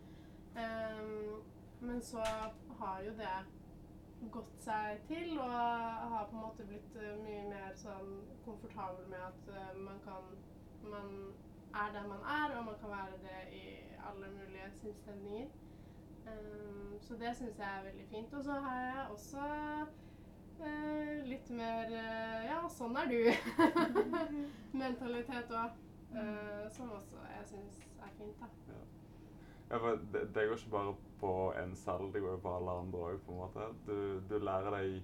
Um, 0.59 1.41
men 1.81 2.01
så 2.01 2.23
har 2.79 3.03
jo 3.05 3.11
det 3.19 3.35
gått 4.31 4.55
seg 4.63 5.03
til, 5.07 5.37
og 5.39 5.51
har 5.51 6.27
på 6.31 6.35
en 6.35 6.43
måte 6.43 6.65
blitt 6.67 6.97
eh, 6.99 7.19
mye 7.23 7.45
mer 7.47 7.75
sånn 7.79 8.17
komfortabel 8.43 9.05
med 9.11 9.21
at 9.23 9.53
eh, 9.55 9.77
man 9.79 10.01
kan 10.07 10.33
Man 10.89 11.09
er 11.75 11.89
den 11.93 12.05
man 12.07 12.21
er, 12.23 12.53
og 12.57 12.65
man 12.65 12.75
kan 12.81 12.89
være 12.89 13.17
det 13.23 13.39
i 13.55 13.63
alle 14.09 14.29
mulige 14.31 14.69
sinnsstemninger. 14.79 15.49
Um, 16.27 16.93
så 17.01 17.17
det 17.19 17.33
syns 17.37 17.59
jeg 17.59 17.67
er 17.67 17.83
veldig 17.83 18.05
fint. 18.07 18.33
Og 18.33 18.43
så 18.43 18.55
har 18.63 18.79
jeg 18.79 19.05
også 19.11 19.43
litt 21.29 21.49
mer 21.49 21.91
eh, 21.93 22.47
Ja, 22.49 22.63
sånn 22.73 22.97
er 22.99 23.11
du. 23.11 23.19
Mentalitet 24.83 25.53
òg. 25.53 25.77
som 26.73 26.89
også 26.89 27.21
jeg 27.35 27.45
syns 27.51 27.83
er 28.01 28.13
fint, 28.17 28.39
da. 28.41 28.47
Ja, 29.69 29.77
for 29.77 29.99
det, 30.13 30.23
det 30.33 30.47
går 30.49 30.57
ikke 30.57 30.73
bare 30.73 30.95
på 31.19 31.33
en 31.63 31.75
selv, 31.75 32.13
det 32.13 32.21
går 32.23 32.31
jo 32.31 32.41
på 32.41 32.53
alle 32.55 32.77
andre 32.81 33.03
òg, 33.11 33.19
på 33.25 33.35
en 33.35 33.41
måte. 33.43 33.67
Du, 33.85 33.97
du 34.29 34.39
lærer 34.41 34.73
deg 34.73 35.03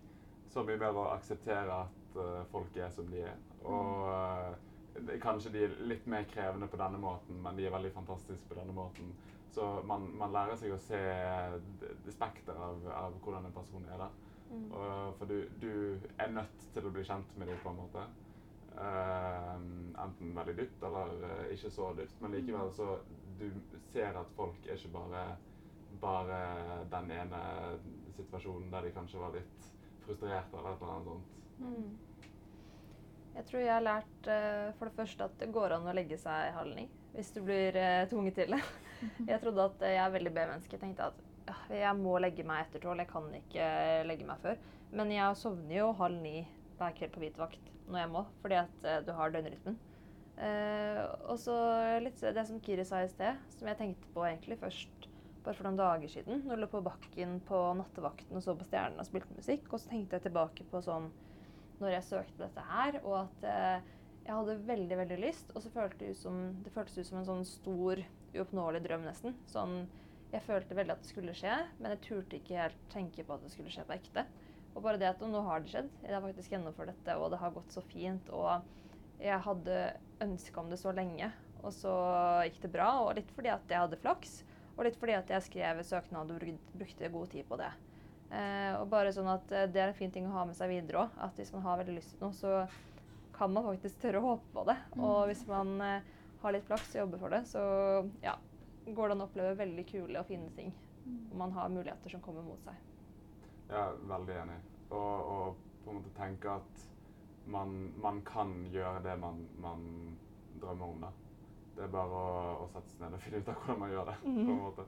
så 0.50 0.64
mye 0.66 0.80
mer 0.82 0.98
å 0.98 1.10
akseptere 1.14 1.82
at 1.84 2.18
uh, 2.18 2.42
folk 2.52 2.78
er 2.80 2.90
som 2.96 3.10
de 3.12 3.22
er. 3.28 3.38
Og 3.68 4.10
uh, 4.10 4.56
det, 4.96 5.20
kanskje 5.22 5.52
de 5.54 5.66
er 5.68 5.78
litt 5.92 6.08
mer 6.10 6.26
krevende 6.32 6.70
på 6.72 6.80
denne 6.82 7.02
måten, 7.02 7.38
men 7.44 7.58
de 7.60 7.68
er 7.68 7.76
veldig 7.76 7.94
fantastiske 7.94 8.50
på 8.50 8.58
denne 8.58 8.74
måten. 8.74 9.14
Så 9.54 9.68
man, 9.88 10.08
man 10.18 10.34
lærer 10.34 10.58
seg 10.60 10.74
å 10.74 10.82
se 10.82 11.00
det, 11.82 11.92
det 12.06 12.16
spekter 12.16 12.58
av, 12.58 12.82
av 12.92 13.20
hvordan 13.24 13.46
en 13.48 13.56
person 13.56 13.86
er. 13.92 14.02
da. 14.02 14.10
Mm. 14.52 14.70
Og, 14.72 15.16
for 15.20 15.26
du, 15.32 15.42
du 15.62 15.72
er 16.22 16.32
nødt 16.32 16.70
til 16.74 16.88
å 16.88 16.94
bli 16.94 17.04
kjent 17.08 17.36
med 17.40 17.50
dem 17.52 17.60
på 17.64 17.74
en 17.74 17.82
måte. 17.82 18.06
Uh, 18.76 19.56
enten 20.04 20.34
veldig 20.36 20.58
dypt 20.58 20.84
eller 20.84 21.14
uh, 21.24 21.44
ikke 21.54 21.72
så 21.72 21.92
dypt. 21.98 22.18
Men 22.24 22.36
likevel 22.36 22.74
så 22.76 22.98
du 23.40 23.48
ser 23.92 24.18
at 24.20 24.34
folk 24.36 24.68
er 24.68 24.80
ikke 24.80 24.94
bare, 24.96 25.24
bare 26.02 26.42
den 26.92 27.14
ene 27.16 27.42
situasjonen 28.16 28.72
der 28.72 28.88
de 28.88 28.94
kanskje 28.96 29.22
var 29.22 29.34
litt 29.36 29.72
frustrerte 30.06 30.60
eller 30.60 30.76
et 30.76 30.84
eller 30.84 30.94
annet 30.96 31.10
sånt. 31.12 31.40
Mm. 31.60 32.06
Jeg 33.36 33.48
tror 33.50 33.64
jeg 33.64 33.74
har 33.74 33.84
lært 33.84 34.30
uh, 34.32 34.70
for 34.78 34.88
det 34.88 35.00
første 35.00 35.28
at 35.28 35.42
det 35.42 35.52
går 35.56 35.76
an 35.76 35.90
å 35.90 35.96
legge 35.96 36.20
seg 36.20 36.56
halv 36.56 36.78
ni 36.78 36.86
hvis 37.16 37.32
du 37.32 37.42
blir 37.46 37.76
eh, 37.80 38.08
tvunget 38.12 38.36
til 38.36 38.56
det. 38.56 38.62
Jeg 39.32 39.40
trodde 39.40 39.70
at 39.70 39.84
eh, 39.86 39.94
jeg 39.96 40.04
er 40.04 40.12
veldig 40.12 40.32
B-menneske. 40.36 40.80
Tenkte 40.82 41.10
at 41.12 41.20
jeg 41.70 41.98
må 42.00 42.18
legge 42.22 42.46
meg 42.48 42.66
etter 42.66 42.84
tolv, 42.84 43.02
jeg 43.04 43.12
kan 43.12 43.28
ikke 43.40 43.66
eh, 43.66 44.06
legge 44.08 44.28
meg 44.28 44.42
før. 44.44 44.62
Men 44.96 45.12
jeg 45.14 45.40
sovner 45.40 45.76
jo 45.78 45.90
halv 46.00 46.22
ni 46.22 46.38
hver 46.80 46.96
kveld 46.98 47.14
på 47.16 47.24
hvit 47.24 47.38
vakt 47.40 47.74
når 47.86 48.02
jeg 48.02 48.12
må, 48.14 48.24
fordi 48.42 48.58
at 48.60 48.88
eh, 48.88 49.02
du 49.06 49.12
har 49.18 49.34
døgnrytmen. 49.34 49.78
Eh, 50.36 51.02
og 51.30 51.38
så 51.40 51.56
litt 52.04 52.20
det 52.20 52.48
som 52.48 52.60
Kiri 52.64 52.86
sa 52.88 53.04
i 53.04 53.12
sted, 53.12 53.38
som 53.56 53.70
jeg 53.70 53.80
tenkte 53.80 54.10
på 54.16 54.26
egentlig 54.28 54.60
først 54.60 55.10
bare 55.46 55.58
for 55.58 55.68
noen 55.68 55.80
dager 55.80 56.12
siden. 56.12 56.42
Når 56.44 56.56
jeg 56.56 56.64
lå 56.64 56.70
på 56.72 56.84
bakken 56.86 57.36
på 57.48 57.60
nattevakten 57.80 58.38
og 58.38 58.44
så 58.44 58.56
på 58.58 58.68
stjernene 58.68 59.04
og 59.04 59.10
spilte 59.10 59.38
musikk. 59.38 59.68
Og 59.72 59.82
så 59.82 59.92
tenkte 59.92 60.18
jeg 60.18 60.28
tilbake 60.28 60.66
på 60.72 60.82
sånn 60.86 61.12
når 61.82 61.98
jeg 61.98 62.08
søkte 62.08 62.40
dette 62.40 62.64
her, 62.70 62.98
og 63.04 63.18
at 63.26 63.46
eh, 63.52 63.92
jeg 64.26 64.34
hadde 64.34 64.58
veldig 64.68 64.98
veldig 65.04 65.20
lyst. 65.22 65.52
Og 65.54 65.64
så 65.64 65.72
føltes 65.74 66.00
det 66.02 66.14
ut 66.16 66.22
som, 66.24 66.40
det 66.66 66.74
føltes 66.74 66.98
ut 66.98 67.10
som 67.12 67.20
en 67.22 67.30
sånn 67.30 67.46
stor, 67.48 68.02
uoppnåelig 68.36 68.82
drøm 68.88 69.06
nesten. 69.06 69.36
Sånn, 69.52 69.84
Jeg 70.36 70.44
følte 70.44 70.76
veldig 70.76 70.98
at 70.98 71.04
det 71.04 71.08
skulle 71.08 71.36
skje, 71.38 71.54
men 71.80 71.94
jeg 71.94 72.02
turte 72.04 72.40
ikke 72.40 72.60
helt 72.60 72.80
tenke 72.92 73.24
på 73.24 73.38
at 73.38 73.46
det 73.46 73.54
skulle 73.54 73.72
skje 73.72 73.86
på 73.88 73.96
ekte. 73.96 74.26
Og 74.76 74.84
bare 74.84 75.00
det 75.00 75.08
at 75.08 75.22
nå 75.24 75.42
har 75.46 75.64
det 75.64 75.72
skjedd. 75.72 75.92
Jeg 76.04 76.12
har 76.12 76.24
faktisk 76.26 76.52
gjennomført 76.52 76.92
dette, 76.92 77.16
og 77.16 77.30
det 77.32 77.40
har 77.40 77.54
gått 77.56 77.72
så 77.72 77.84
fint. 77.88 78.32
Og 78.36 79.22
jeg 79.24 79.40
hadde 79.46 79.78
ønska 80.26 80.60
om 80.60 80.72
det 80.74 80.80
så 80.82 80.92
lenge, 80.96 81.30
og 81.62 81.72
så 81.72 81.94
gikk 82.50 82.60
det 82.66 82.72
bra. 82.74 82.90
Og 83.06 83.14
litt 83.16 83.32
fordi 83.38 83.54
at 83.54 83.72
jeg 83.72 83.86
hadde 83.86 84.00
flaks, 84.02 84.42
og 84.76 84.84
litt 84.88 85.00
fordi 85.00 85.16
at 85.16 85.32
jeg 85.32 85.46
skrev 85.46 85.80
søknad 85.88 86.34
og 86.36 86.50
brukte 86.76 87.12
god 87.14 87.32
tid 87.32 87.48
på 87.48 87.60
det. 87.62 87.72
Eh, 88.36 88.74
og 88.76 88.90
bare 88.92 89.14
sånn 89.14 89.30
at 89.30 89.52
eh, 89.54 89.68
Det 89.70 89.80
er 89.80 89.92
en 89.92 89.96
fin 89.96 90.10
ting 90.12 90.26
å 90.26 90.34
ha 90.34 90.44
med 90.50 90.58
seg 90.58 90.74
videre 90.74 91.06
òg. 91.06 91.16
At 91.24 91.40
hvis 91.40 91.54
man 91.56 91.64
har 91.64 91.80
veldig 91.80 91.96
lyst 91.96 92.12
til 92.16 92.26
noe, 92.26 92.36
så 92.36 92.66
kan 93.38 93.54
man 93.56 93.68
faktisk 93.70 94.02
tørre 94.04 94.20
å 94.20 94.34
håpe 94.34 94.52
på 94.52 94.66
det. 94.68 94.76
Og 95.00 95.30
hvis 95.30 95.46
man 95.48 95.78
eh, 95.86 96.12
har 96.44 96.56
litt 96.56 96.68
flaks 96.68 96.92
og 96.92 97.06
jobber 97.06 97.24
for 97.24 97.38
det, 97.38 97.42
så 97.48 97.64
ja, 98.26 98.36
går 98.94 99.08
det 99.10 99.16
an 99.16 99.22
å 99.24 99.28
oppleve 99.30 99.58
veldig 99.58 99.86
kule 99.90 100.20
og 100.20 100.28
fine 100.30 100.50
ting. 100.56 100.74
Og 101.32 101.38
man 101.38 101.52
har 101.52 101.70
muligheter 101.70 102.10
som 102.10 102.22
kommer 102.22 102.46
mot 102.46 102.62
seg. 102.66 102.76
Jeg 103.70 103.78
er 103.82 103.98
veldig 104.10 104.36
enig. 104.44 104.58
Og, 104.90 105.32
og 105.36 105.56
på 105.84 105.92
en 105.92 106.00
måte 106.00 106.14
tenke 106.18 106.50
at 106.60 106.86
man, 107.50 107.94
man 108.02 108.22
kan 108.26 108.54
gjøre 108.74 109.02
det 109.06 109.16
man, 109.22 109.48
man 109.62 109.86
drømmer 110.62 110.86
om. 110.86 111.02
da. 111.08 111.12
Det 111.76 111.84
er 111.84 111.92
bare 111.94 112.20
å, 112.20 112.54
å 112.64 112.68
sette 112.74 112.90
seg 112.94 113.04
ned 113.06 113.18
og 113.18 113.24
finne 113.26 113.42
ut 113.42 113.50
av 113.52 113.58
hvordan 113.60 113.80
man 113.82 113.92
gjør 113.94 114.06
det. 114.12 114.18
på 114.22 114.30
en 114.30 114.46
Mhm. 114.46 114.62
måte. 114.62 114.86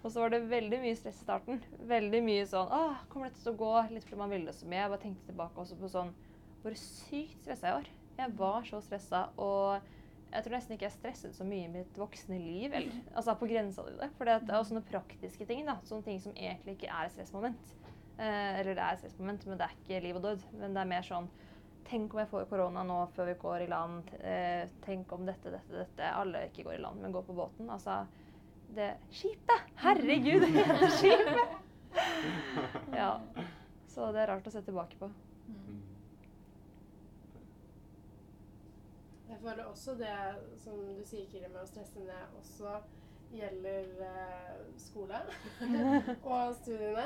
Og 0.00 0.08
så 0.12 0.20
var 0.22 0.30
det 0.32 0.38
veldig 0.48 0.78
mye 0.80 0.96
stress 0.96 1.18
i 1.20 1.24
starten. 1.26 1.58
Veldig 1.90 2.20
mye 2.24 2.44
sånn 2.48 2.70
Åh, 2.72 3.02
kommer 3.12 3.28
dette 3.28 3.42
til 3.42 3.52
å 3.52 3.58
gå? 3.60 3.72
Litt 3.92 4.04
fordi 4.08 4.16
man 4.22 4.30
ville 4.32 4.46
det 4.48 4.54
så 4.56 4.66
mye. 4.66 4.80
Jeg 4.80 4.92
bare 4.94 5.02
tenkte 5.02 5.26
tilbake 5.28 5.60
også 5.60 5.76
på 5.76 5.90
sånn 5.92 6.12
Hvor 6.62 6.76
sykt 6.80 7.42
stressa 7.42 7.66
jeg 7.68 7.74
var. 7.76 7.90
Jeg 8.20 8.32
var 8.38 8.62
så 8.68 8.80
stressa. 8.84 9.20
Og 9.36 9.80
jeg 10.30 10.44
tror 10.44 10.54
nesten 10.54 10.76
ikke 10.76 10.86
jeg 10.86 10.94
stresset 10.94 11.34
så 11.34 11.44
mye 11.46 11.66
i 11.66 11.72
mitt 11.72 11.96
voksne 11.98 12.38
liv. 12.38 12.70
Eller, 12.70 12.98
altså 13.18 13.34
på 13.38 13.48
grensa 13.50 13.84
til 13.86 13.98
det. 13.98 14.10
For 14.18 14.28
det 14.28 14.36
er 14.38 14.58
også 14.58 14.76
noen 14.76 14.86
praktiske 14.86 15.46
ting. 15.48 15.64
da, 15.66 15.80
Sånne 15.88 16.06
ting 16.06 16.20
som 16.22 16.36
egentlig 16.36 16.76
ikke 16.76 16.90
er 16.92 17.08
et 17.08 17.14
stressmoment. 17.16 17.74
Eh, 18.20 18.60
eller 18.60 18.76
det 18.76 18.84
er 18.84 18.94
et 18.94 19.02
stressmoment, 19.02 19.46
men 19.48 19.58
det 19.60 19.66
er 19.66 19.78
ikke 19.78 20.02
liv 20.06 20.20
og 20.20 20.26
død. 20.28 20.46
Men 20.60 20.76
det 20.76 20.84
er 20.84 20.92
mer 20.94 21.06
sånn 21.06 21.30
Tenk 21.90 22.12
om 22.14 22.20
jeg 22.20 22.28
får 22.30 22.44
korona 22.46 22.84
nå 22.86 22.96
før 23.16 23.26
vi 23.32 23.32
går 23.40 23.64
i 23.64 23.70
land. 23.72 24.10
Eh, 24.22 24.68
tenk 24.84 25.10
om 25.16 25.24
dette, 25.26 25.50
dette, 25.50 25.72
dette. 25.74 26.10
Alle 26.14 26.44
ikke 26.46 26.68
går 26.68 26.76
i 26.76 26.82
land, 26.84 27.00
men 27.02 27.14
går 27.16 27.24
på 27.26 27.34
båten. 27.34 27.66
Altså 27.72 28.04
det 28.76 28.92
Skipet! 29.10 29.72
Herregud, 29.82 30.44
det 30.44 30.52
heter 30.68 30.92
skipet! 31.00 31.56
Ja. 32.94 33.16
Så 33.90 34.12
det 34.14 34.22
er 34.22 34.30
rart 34.30 34.46
å 34.46 34.52
se 34.54 34.62
tilbake 34.62 35.00
på. 35.00 35.08
Mm. 35.50 35.80
Jeg 39.30 39.38
føler 39.42 39.64
også 39.64 39.94
det 39.94 40.14
som 40.58 40.78
du 40.82 41.04
sier, 41.06 41.26
Kiri, 41.30 41.48
med 41.48 41.62
å 41.62 41.68
stresse 41.68 42.02
ned, 42.02 42.32
også 42.40 42.80
gjelder 43.30 43.90
eh, 44.02 44.62
skole 44.82 45.20
og 46.34 46.56
studiene. 46.58 47.04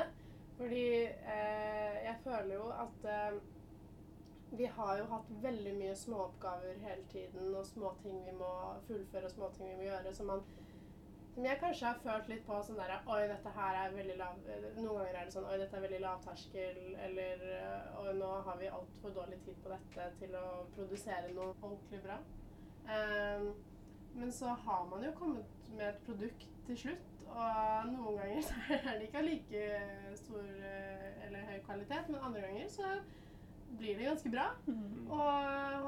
Fordi 0.57 0.87
eh, 1.05 1.97
jeg 2.05 2.15
føler 2.23 2.53
jo 2.55 2.69
at 2.73 3.07
eh, 3.11 3.37
vi 4.57 4.65
har 4.77 4.97
jo 4.97 5.05
hatt 5.11 5.31
veldig 5.43 5.73
mye 5.77 5.95
småoppgaver 5.99 6.79
hele 6.81 7.03
tiden, 7.11 7.53
og 7.55 7.65
småting 7.67 8.21
vi 8.25 8.33
må 8.39 8.51
fullføre, 8.87 9.29
og 9.29 9.35
småting 9.35 9.69
vi 9.69 9.77
må 9.81 9.87
gjøre, 9.89 10.13
Så 10.13 10.23
man 10.23 10.41
som 11.35 11.45
jeg 11.45 11.59
kanskje 11.59 11.89
har 11.89 11.99
følt 11.99 12.29
litt 12.31 12.43
på 12.47 12.57
sånn 12.63 12.77
derre 12.79 13.01
Oi, 13.11 13.21
dette 13.27 13.51
her 13.57 13.77
er 13.81 13.95
veldig 13.95 14.15
lav 14.21 14.37
Noen 14.47 14.85
ganger 14.87 15.17
er 15.19 15.27
det 15.27 15.35
sånn 15.35 15.47
Oi, 15.49 15.57
dette 15.59 15.75
er 15.75 15.83
veldig 15.83 16.01
lavterskel, 16.05 16.81
eller 17.07 17.45
Oi, 17.99 18.13
nå 18.21 18.29
har 18.47 18.59
vi 18.61 18.71
altfor 18.79 19.15
dårlig 19.17 19.41
tid 19.43 19.59
på 19.63 19.73
dette 19.73 20.09
til 20.21 20.37
å 20.39 20.45
produsere 20.77 21.33
noe 21.35 21.51
ordentlig 21.59 21.99
bra. 22.05 22.19
Um, 22.85 23.49
men 24.15 24.31
så 24.31 24.53
har 24.63 24.85
man 24.87 25.03
jo 25.03 25.11
kommet 25.17 25.55
med 25.75 25.89
et 25.89 26.03
produkt 26.05 26.47
til 26.67 26.77
slutt, 26.77 27.11
og 27.27 27.89
noen 27.91 28.19
ganger 28.21 28.45
så 28.47 28.61
er 28.77 28.93
det 28.93 29.09
ikke 29.09 29.19
av 29.19 29.27
like 29.27 29.63
stor 30.21 30.45
eh, 30.69 31.09
eller 31.25 31.49
høy 31.49 31.57
kvalitet, 31.65 32.11
men 32.13 32.23
andre 32.29 32.45
ganger 32.45 32.69
så 32.71 32.93
blir 33.75 33.97
det 33.99 34.07
ganske 34.07 34.31
bra. 34.31 34.45
Mm. 34.69 35.09
Og 35.09 35.19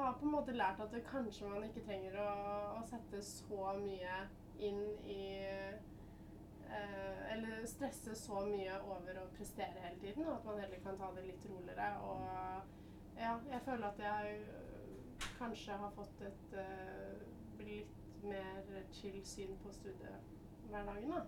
har 0.02 0.18
på 0.20 0.28
en 0.28 0.34
måte 0.34 0.56
lært 0.56 0.82
at 0.84 0.98
kanskje 1.08 1.48
man 1.48 1.64
ikke 1.64 1.86
trenger 1.86 2.18
å, 2.20 2.28
å 2.76 2.84
sette 2.90 3.22
så 3.24 3.72
mye 3.80 4.20
inn 4.58 4.82
i 5.04 5.22
eh, 5.44 7.32
Eller 7.32 7.66
stresse 7.66 8.14
så 8.16 8.40
mye 8.46 8.74
over 8.84 9.20
å 9.22 9.28
prestere 9.36 9.82
hele 9.84 10.00
tiden, 10.02 10.26
og 10.26 10.34
at 10.34 10.44
man 10.48 10.60
heller 10.62 10.80
kan 10.84 10.98
ta 10.98 11.10
det 11.16 11.24
litt 11.26 11.46
roligere. 11.48 11.88
Og 12.04 13.18
ja, 13.18 13.36
jeg 13.50 13.60
føler 13.64 13.86
at 13.88 14.02
jeg 14.02 14.40
øh, 14.40 15.28
kanskje 15.38 15.78
har 15.82 15.94
fått 15.96 16.24
et 16.28 16.58
øh, 16.64 17.22
litt 17.62 18.24
mer 18.24 18.82
chill 18.92 19.20
syn 19.26 19.56
på 19.62 19.72
studiehverdagen, 19.72 21.14
da. 21.14 21.22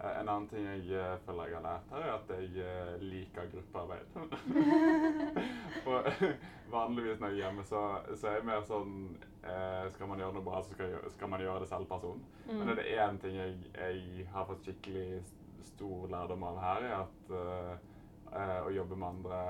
Eh, 0.00 0.20
En 0.20 0.28
annen 0.28 0.48
ting 0.48 0.64
jeg 0.66 0.88
eh, 0.96 1.18
føler 1.26 1.50
jeg 1.50 1.58
har 1.58 1.66
lært 1.66 1.92
her, 1.92 2.06
er 2.06 2.14
at 2.16 2.32
jeg 2.36 2.64
eh, 2.64 3.02
liker 3.02 3.50
gruppearbeid. 3.52 4.06
og 5.88 6.08
vanligvis 6.76 7.20
når 7.20 7.28
jeg 7.28 7.38
er 7.38 7.42
hjemme, 7.44 7.64
så, 7.68 7.82
så 8.14 8.30
er 8.30 8.38
jeg 8.38 8.48
mer 8.48 8.64
sånn 8.68 8.96
eh, 9.44 9.86
Skal 9.94 10.10
man 10.10 10.22
gjøre 10.22 10.36
noe 10.38 10.46
bra, 10.46 10.62
så 10.64 10.74
skal, 10.76 10.96
skal 11.14 11.32
man 11.32 11.44
gjøre 11.44 11.64
det 11.64 11.70
selv 11.70 11.88
person. 11.90 12.24
Men 12.48 12.72
er 12.72 12.80
det 12.80 12.90
én 12.96 13.20
ting 13.22 13.38
jeg, 13.38 13.56
jeg 13.76 14.26
har 14.32 14.48
fått 14.48 14.64
skikkelig 14.66 15.22
stor 15.72 16.08
lærdom 16.10 16.42
av 16.46 16.60
her, 16.62 16.88
er 16.88 16.96
at 17.02 17.34
eh, 17.38 18.58
å 18.66 18.70
jobbe 18.72 18.96
med 18.96 19.08
andre 19.08 19.40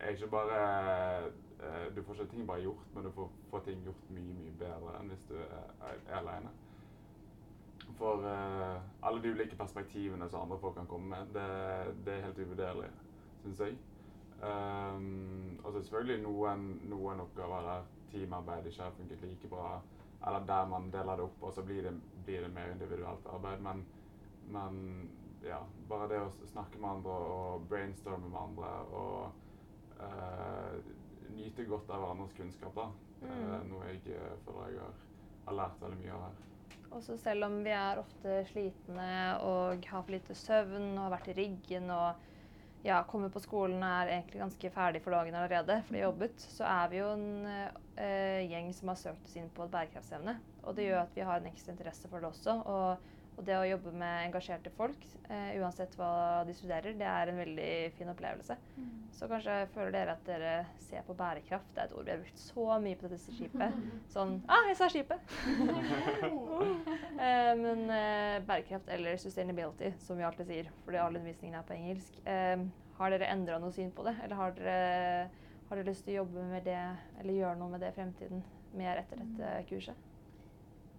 er 0.00 0.14
ikke 0.14 0.30
bare 0.30 0.58
eh, 1.60 1.86
Du 1.94 2.02
får 2.02 2.14
ikke 2.14 2.30
ting 2.34 2.46
bare 2.46 2.62
gjort, 2.62 2.86
men 2.94 3.04
du 3.04 3.10
får, 3.14 3.30
får 3.50 3.64
ting 3.68 3.82
gjort 3.86 4.10
mye, 4.12 4.34
mye 4.38 4.54
bedre 4.60 4.94
enn 4.98 5.10
hvis 5.12 5.26
du 5.30 5.36
er, 5.40 5.68
er, 5.80 6.00
alene. 6.20 6.52
For 7.98 8.24
uh, 8.24 8.80
alle 9.06 9.22
de 9.22 9.28
ulike 9.28 9.56
perspektivene 9.56 10.28
som 10.28 10.42
andre 10.42 10.58
folk 10.58 10.74
kan 10.74 10.86
komme 10.90 11.10
med, 11.12 11.34
det, 11.34 11.96
det 12.06 12.14
er 12.14 12.24
helt 12.28 12.38
uvurderlig, 12.38 12.88
syns 13.42 13.60
jeg. 13.60 13.76
Um, 14.42 15.60
og 15.62 15.72
så 15.72 15.82
selvfølgelig 15.82 16.22
noen, 16.24 16.64
noen 16.90 17.20
oppgaver 17.22 17.68
der 17.68 17.84
teamarbeid 18.12 18.66
ikke 18.66 18.82
har 18.82 18.96
funket 18.96 19.22
like 19.22 19.48
bra, 19.48 19.76
eller 20.26 20.46
der 20.48 20.66
man 20.66 20.90
deler 20.92 21.16
det 21.20 21.26
opp, 21.28 21.42
og 21.42 21.52
så 21.52 21.62
blir 21.62 21.82
det, 21.86 21.92
blir 22.24 22.40
det 22.46 22.50
mer 22.54 22.72
individuelt 22.72 23.26
arbeid. 23.26 23.62
Men, 23.62 23.84
men 24.56 24.80
ja, 25.44 25.60
bare 25.88 26.08
det 26.08 26.20
å 26.24 26.32
snakke 26.50 26.80
med 26.80 26.90
andre 26.90 27.16
og 27.36 27.68
brainstorme 27.68 28.30
med 28.32 28.40
andre 28.40 28.74
og 28.96 30.00
uh, 30.00 30.78
nyte 31.34 31.68
godt 31.68 31.90
av 31.92 32.02
hverandres 32.04 32.36
kunnskap, 32.36 32.74
da. 32.76 32.88
mm. 33.20 33.28
er 33.28 33.62
Mm. 33.62 33.70
noe 33.70 33.86
jeg 33.88 34.02
eh, 34.16 34.34
føler 34.44 34.72
jeg 34.72 34.80
har, 34.82 34.98
har 35.46 35.56
lært 35.60 35.80
veldig 35.82 36.00
mye 36.02 36.16
av 36.16 36.26
her. 36.26 36.42
Også 36.94 37.16
selv 37.18 37.48
om 37.48 37.56
vi 37.64 37.72
er 37.74 37.98
ofte 37.98 38.44
slitne 38.46 39.08
og 39.42 39.82
har 39.90 40.04
for 40.04 40.14
lite 40.14 40.36
søvn 40.38 40.92
og 40.92 41.08
har 41.08 41.14
vært 41.16 41.32
i 41.32 41.36
riggen 41.40 41.90
og 41.90 42.20
ja, 42.84 43.00
kommer 43.08 43.32
på 43.32 43.42
skolen 43.42 43.80
og 43.80 43.88
er 43.88 44.12
egentlig 44.18 44.42
ganske 44.42 44.70
ferdig 44.70 45.00
for 45.02 45.16
dagen 45.16 45.34
allerede, 45.34 45.80
for 45.86 45.96
de 45.96 46.02
har 46.02 46.10
jobbet, 46.10 46.44
så 46.52 46.68
er 46.68 46.92
vi 46.92 47.00
jo 47.00 47.08
en 47.16 47.48
eh, 47.48 48.44
gjeng 48.50 48.68
som 48.76 48.92
har 48.92 49.00
søkt 49.00 49.26
oss 49.26 49.38
inn 49.40 49.48
på 49.56 49.64
et 49.64 49.72
bærekraftsevne. 49.72 50.36
Og 50.64 50.76
det 50.76 50.86
gjør 50.90 51.00
at 51.02 51.16
vi 51.16 51.24
har 51.26 51.40
en 51.40 51.48
ekstra 51.50 51.72
interesse 51.74 52.10
for 52.12 52.20
det 52.20 52.30
også. 52.30 52.58
Og, 52.68 53.10
og 53.34 53.42
det 53.46 53.54
å 53.58 53.64
jobbe 53.66 53.90
med 53.98 54.28
engasjerte 54.28 54.70
folk, 54.76 55.04
eh, 55.28 55.56
uansett 55.58 55.94
hva 55.98 56.44
de 56.46 56.54
studerer, 56.54 56.94
det 56.98 57.06
er 57.08 57.30
en 57.32 57.40
veldig 57.40 57.70
fin 57.96 58.10
opplevelse. 58.12 58.56
Så 59.14 59.28
kanskje 59.30 59.56
føler 59.74 59.90
dere 59.94 60.14
at 60.14 60.24
dere 60.26 60.52
ser 60.82 61.02
på 61.06 61.16
bærekraft. 61.18 61.66
Det 61.74 61.82
er 61.82 61.88
et 61.90 61.96
ord 61.98 62.06
vi 62.06 62.12
har 62.14 62.22
brukt 62.22 62.38
så 62.42 62.66
mye 62.82 62.98
på 63.00 63.10
dette 63.10 63.34
skipet. 63.34 63.80
Sånn 64.14 64.36
Ah, 64.50 64.68
jeg 64.70 64.78
sa 64.80 64.90
skipet! 64.92 65.20
Eh, 67.14 67.52
men 67.56 67.84
eh, 67.94 68.40
bærekraft 68.44 68.88
eller 68.90 69.16
sustainability, 69.22 69.92
som 70.02 70.18
vi 70.18 70.24
alltid 70.26 70.48
sier, 70.48 70.70
fordi 70.84 70.98
all 70.98 71.14
undervisningen 71.14 71.54
er 71.60 71.66
på 71.66 71.76
engelsk. 71.76 72.16
Eh, 72.28 72.64
har 72.98 73.14
dere 73.14 73.28
endra 73.30 73.58
noe 73.62 73.72
syn 73.74 73.92
på 73.94 74.02
det, 74.06 74.16
eller 74.24 74.38
har 74.38 74.56
dere, 74.58 75.28
har 75.68 75.78
dere 75.78 75.88
lyst 75.88 76.04
til 76.06 76.16
å 76.16 76.24
jobbe 76.24 76.44
med 76.50 76.66
det, 76.66 76.80
eller 77.20 77.38
gjøre 77.38 77.60
noe 77.60 77.70
med 77.72 77.84
det 77.84 77.92
i 77.92 77.96
fremtiden? 77.96 78.42
Mer 78.74 78.98
etter 79.04 79.22
dette 79.22 79.52
kurset? 79.70 80.10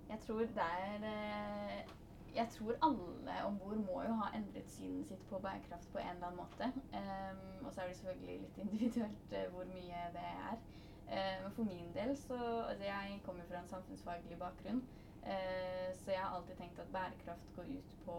Jeg 0.10 0.22
tror 0.24 0.48
det 0.56 0.66
er 0.80 1.06
eh, 1.12 1.94
Jeg 2.36 2.48
tror 2.52 2.74
alle 2.84 3.46
om 3.46 3.60
bord 3.60 3.78
må 3.78 4.02
jo 4.04 4.16
ha 4.20 4.26
endret 4.36 4.72
synet 4.72 5.08
sitt 5.08 5.22
på 5.30 5.38
bærekraft 5.40 5.92
på 5.92 6.02
en 6.02 6.10
eller 6.16 6.28
annen 6.28 6.42
måte. 6.42 6.68
Um, 7.00 7.66
og 7.66 7.74
så 7.74 7.82
er 7.82 7.88
det 7.88 7.98
selvfølgelig 8.00 8.40
litt 8.42 8.58
individuelt 8.64 9.36
uh, 9.38 9.46
hvor 9.54 9.70
mye 9.70 10.02
det 10.18 10.26
er. 10.32 10.58
Eh, 11.06 11.38
Men 11.44 11.52
for 11.54 11.64
min 11.64 11.94
del 11.94 12.16
så 12.18 12.38
altså 12.70 12.84
Jeg 12.84 13.22
kommer 13.26 13.44
fra 13.50 13.60
en 13.62 13.68
samfunnsfaglig 13.68 14.40
bakgrunn. 14.40 14.82
Uh, 15.24 15.90
så 16.02 16.12
jeg 16.12 16.20
har 16.20 16.36
alltid 16.36 16.56
tenkt 16.56 16.80
at 16.80 16.92
bærekraft 16.98 17.56
går 17.56 17.72
ut 17.78 17.96
på 18.06 18.18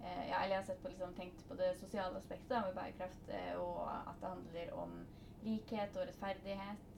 uh, 0.00 0.22
ja, 0.30 0.42
Eller 0.42 0.54
jeg 0.54 0.60
har 0.62 0.68
sett 0.70 0.82
på, 0.82 0.88
liksom, 0.88 1.14
tenkt 1.14 1.44
på 1.48 1.54
det 1.60 1.76
sosiale 1.76 2.16
aspektet 2.16 2.56
med 2.66 2.74
bærekraft, 2.80 3.28
og 3.66 3.76
at 3.92 4.16
det 4.20 4.28
handler 4.28 4.72
om 4.72 4.96
likhet 5.42 5.96
og 5.96 6.06
rettferdighet 6.08 6.88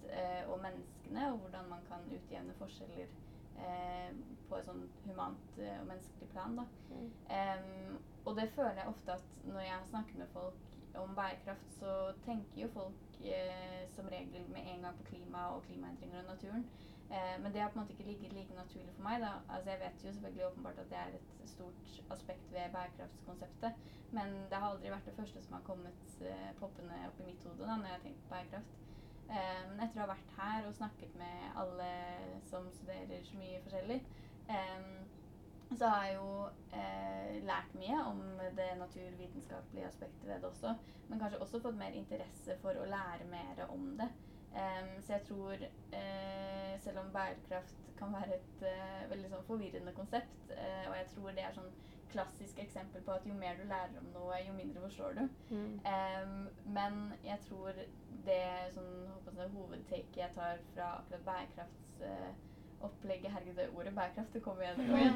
og 0.49 0.59
menneskene, 0.63 1.33
og 1.33 1.39
hvordan 1.39 1.69
man 1.69 1.85
kan 1.89 2.03
utjevne 2.17 2.55
forskjeller 2.59 3.07
eh, 3.59 4.11
på 4.49 4.59
et 4.59 4.69
sånn 4.69 4.85
humant 5.07 5.59
eh, 5.59 5.79
og 5.81 5.89
menneskelig 5.91 6.31
plan. 6.35 6.59
Da. 6.59 6.67
Mm. 6.91 7.09
Um, 7.31 7.99
og 8.25 8.39
det 8.39 8.51
føler 8.55 8.81
jeg 8.81 8.93
ofte 8.93 9.19
at 9.19 9.45
når 9.45 9.67
jeg 9.67 9.91
snakker 9.91 10.23
med 10.23 10.33
folk 10.33 10.71
om 11.03 11.15
bærekraft, 11.15 11.71
så 11.81 12.13
tenker 12.25 12.63
jo 12.63 12.69
folk 12.73 13.21
eh, 13.21 13.85
som 13.97 14.09
regel 14.09 14.45
med 14.55 14.63
en 14.73 14.87
gang 14.87 14.99
på 14.99 15.09
klima 15.11 15.49
og 15.57 15.65
klimaendringer 15.67 16.23
og 16.23 16.29
naturen. 16.35 16.67
Eh, 17.11 17.43
men 17.43 17.53
det 17.53 17.61
har 17.61 17.69
på 17.71 17.79
en 17.79 17.83
måte 17.83 17.93
ikke 17.93 18.11
ligget 18.11 18.33
like 18.33 18.55
naturlig 18.55 18.95
for 18.95 19.03
meg. 19.09 19.21
da. 19.21 19.33
Altså 19.49 19.71
Jeg 19.71 19.81
vet 19.81 20.05
jo 20.05 20.13
selvfølgelig 20.13 20.47
åpenbart 20.47 20.79
at 20.79 20.91
det 20.91 20.99
er 20.99 21.11
et 21.19 21.49
stort 21.55 22.01
aspekt 22.11 22.53
ved 22.53 22.73
bærekraftskonseptet, 22.77 23.73
men 24.11 24.29
det 24.51 24.57
har 24.61 24.71
aldri 24.71 24.91
vært 24.91 25.07
det 25.07 25.19
første 25.19 25.43
som 25.43 25.59
har 25.59 25.69
kommet 25.71 26.23
eh, 26.31 26.51
poppende 26.61 27.03
opp 27.09 27.21
i 27.21 27.29
mitt 27.31 27.45
hode 27.45 27.69
da, 27.69 27.77
når 27.77 27.91
jeg 27.91 27.97
har 27.99 28.07
tenkt 28.07 28.23
på 28.25 28.35
bærekraft. 28.35 28.84
Eh, 29.29 29.61
men 29.71 29.81
etter 29.81 30.01
å 30.01 30.05
ha 30.05 30.13
vært 30.13 30.33
her 30.37 30.67
og 30.69 30.77
snakket 30.77 31.15
med 31.19 31.59
alle 31.61 31.91
som 32.49 32.67
studerer 32.77 33.25
så 33.25 33.39
mye 33.41 33.63
forskjellig, 33.65 34.01
eh, 34.53 34.91
så 35.75 35.89
har 35.91 36.05
jeg 36.07 36.19
jo 36.19 36.33
eh, 36.77 37.39
lært 37.49 37.73
mye 37.81 38.03
om 38.11 38.21
det 38.59 38.69
naturvitenskapelige 38.79 39.89
aspektet 39.89 40.29
ved 40.29 40.45
det 40.45 40.51
også. 40.51 40.75
Men 41.09 41.23
kanskje 41.23 41.41
også 41.43 41.63
fått 41.65 41.81
mer 41.81 41.97
interesse 41.97 42.59
for 42.63 42.77
å 42.79 42.87
lære 42.89 43.27
mer 43.31 43.65
om 43.71 43.91
det. 44.01 44.13
Så 45.03 45.11
jeg 45.11 45.25
tror, 45.27 45.63
selv 46.79 47.01
om 47.01 47.09
bærekraft 47.11 47.89
kan 47.99 48.13
være 48.15 48.37
et 48.37 48.61
veldig 49.11 49.31
sånn 49.33 49.49
forvirrende 49.49 49.95
konsept, 49.97 50.53
og 50.53 50.93
jeg 50.95 51.09
tror 51.11 51.35
det 51.35 51.43
er 51.43 51.57
sånn 51.57 51.73
klassisk 52.13 52.59
eksempel 52.59 53.03
på 53.03 53.11
at 53.11 53.27
jo 53.27 53.35
mer 53.35 53.55
du 53.59 53.65
lærer 53.69 53.99
om 54.01 54.07
noe, 54.15 54.35
jo 54.49 54.53
mindre 54.53 54.81
forstår 54.81 55.13
du. 55.19 55.29
Mm. 55.51 55.81
Um, 55.95 56.49
men 56.77 56.93
jeg 57.25 57.39
tror 57.49 57.71
det 58.27 58.45
sånn, 58.75 58.95
hovedtaket 59.55 60.17
jeg 60.17 60.31
tar 60.35 60.57
fra 60.75 60.87
akkurat 60.99 61.25
bærekraftsopplegget 61.29 63.33
Herregud, 63.35 63.57
det 63.59 63.77
ordet 63.77 63.95
bærekraft 63.95 64.33
det 64.35 64.43
kommer 64.43 64.63
igjen 64.63 64.81
og 64.81 64.87
igjen. 64.99 65.15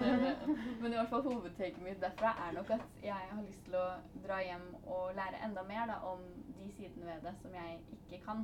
Men 0.82 0.92
i 0.92 0.96
hvert 0.98 1.12
fall 1.12 1.28
hovedtaket 1.28 1.82
mitt 1.84 2.02
derfra 2.02 2.30
er 2.46 2.50
nok 2.58 2.68
at 2.76 2.84
jeg 3.02 3.22
har 3.32 3.42
lyst 3.42 3.62
til 3.68 3.74
å 3.80 3.88
dra 4.26 4.36
hjem 4.44 4.68
og 4.84 5.04
lære 5.18 5.42
enda 5.48 5.62
mer 5.68 5.84
da, 5.92 5.96
om 6.12 6.20
de 6.58 6.66
sidene 6.76 7.06
ved 7.10 7.18
det 7.28 7.34
som 7.42 7.50
jeg 7.56 7.70
ikke 7.98 8.18
kan. 8.24 8.38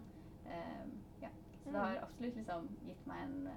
Um, 0.44 0.88
ja. 1.22 1.30
Så 1.62 1.66
det 1.72 1.80
har 1.80 2.02
absolutt 2.02 2.36
liksom 2.36 2.60
gitt 2.84 3.04
meg 3.08 3.18
en 3.24 3.36
uh, 3.48 3.52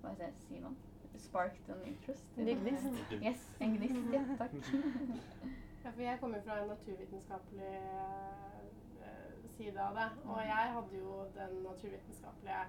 Hva 0.00 0.08
skal 0.14 0.30
jeg 0.30 0.36
si 0.46 0.56
nå? 0.62 0.70
Sparked 1.18 1.68
an 1.68 1.82
interest. 1.86 2.24
En 2.36 2.44
gnist. 2.44 3.12
Yes, 3.22 3.48
en 3.60 3.76
gnist. 3.76 4.12
Ja, 4.12 4.22
takk. 4.38 4.50
Ja, 5.84 5.90
for 5.90 6.02
jeg 6.02 6.20
kommer 6.20 6.42
fra 6.44 6.62
en 6.62 6.68
naturvitenskapelig 6.68 7.68
eh, 7.74 9.44
side 9.56 9.80
av 9.80 9.94
det. 9.96 10.08
Og 10.24 10.40
jeg 10.44 10.72
hadde 10.74 10.98
jo 10.98 11.14
den 11.34 11.54
naturvitenskapelige, 11.62 12.64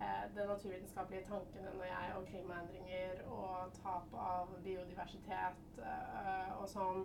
eh, 0.00 0.24
den 0.36 0.48
naturvitenskapelige 0.48 1.24
tanken 1.28 1.64
når 1.78 1.84
jeg 1.84 2.12
og 2.16 2.26
klimaendringer 2.26 3.22
og 3.32 3.72
tap 3.82 4.12
av 4.12 4.52
biodiversitet 4.64 5.80
eh, 5.80 6.52
og 6.60 6.68
sånn 6.68 7.02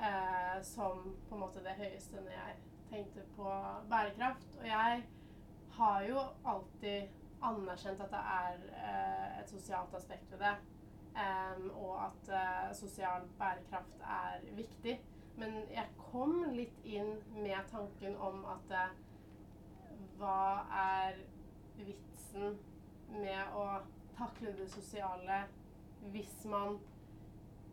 eh, 0.00 0.58
som 0.62 1.04
på 1.28 1.36
en 1.36 1.44
måte 1.44 1.64
det 1.64 1.76
høyeste 1.76 2.24
når 2.24 2.36
jeg 2.38 2.58
tenkte 2.90 3.24
på 3.36 3.54
bærekraft. 3.92 4.48
Og 4.60 4.66
jeg 4.66 5.04
har 5.78 6.02
jo 6.08 6.24
alltid 6.44 7.19
anerkjent 7.42 8.00
at 8.04 8.12
det 8.12 8.20
er 8.34 8.60
eh, 8.76 9.40
et 9.40 9.50
sosialt 9.50 9.94
aspekt 9.96 10.32
ved 10.32 10.38
det. 10.44 10.54
Um, 11.10 11.70
og 11.74 12.04
at 12.04 12.28
uh, 12.28 12.76
sosial 12.76 13.22
bærekraft 13.38 13.96
er 14.00 14.54
viktig. 14.56 15.00
Men 15.36 15.54
jeg 15.74 15.86
kom 15.98 16.44
litt 16.54 16.84
inn 16.84 17.16
med 17.34 17.66
tanken 17.70 18.14
om 18.16 18.44
at 18.52 18.74
uh, 18.76 19.96
hva 20.20 20.62
er 20.82 21.18
vitsen 21.80 22.54
med 23.10 23.56
å 23.58 23.64
takle 24.14 24.54
det 24.54 24.68
sosiale 24.70 25.42
hvis 26.12 26.44
man 26.48 26.78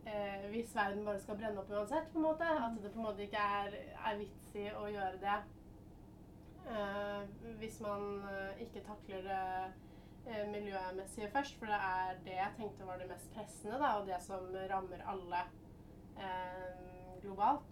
uh, 0.08 0.50
Hvis 0.50 0.74
verden 0.76 1.06
bare 1.06 1.22
skal 1.22 1.38
brenne 1.38 1.62
opp 1.62 1.70
uansett, 1.72 2.10
på 2.12 2.18
en 2.18 2.26
måte. 2.26 2.48
At 2.48 2.82
det 2.82 2.92
på 2.94 3.04
en 3.04 3.10
måte 3.12 3.28
ikke 3.28 3.46
er, 3.62 3.78
er 4.02 4.20
vits 4.24 4.56
i 4.56 4.66
å 4.74 4.88
gjøre 4.90 5.22
det. 5.22 5.38
Hvis 7.60 7.80
man 7.82 8.22
ikke 8.60 8.82
takler 8.86 9.22
det 9.28 9.44
eh, 10.28 10.50
miljømessige 10.52 11.30
først, 11.32 11.60
for 11.60 11.66
det 11.66 11.76
er 11.76 12.20
det 12.26 12.36
jeg 12.36 12.54
tenkte 12.58 12.88
var 12.88 12.98
det 12.98 13.10
mest 13.10 13.34
pressende, 13.34 13.80
da, 13.80 13.94
og 14.00 14.08
det 14.08 14.20
som 14.22 14.56
rammer 14.72 15.04
alle 15.14 15.42
eh, 16.18 17.22
globalt. 17.22 17.70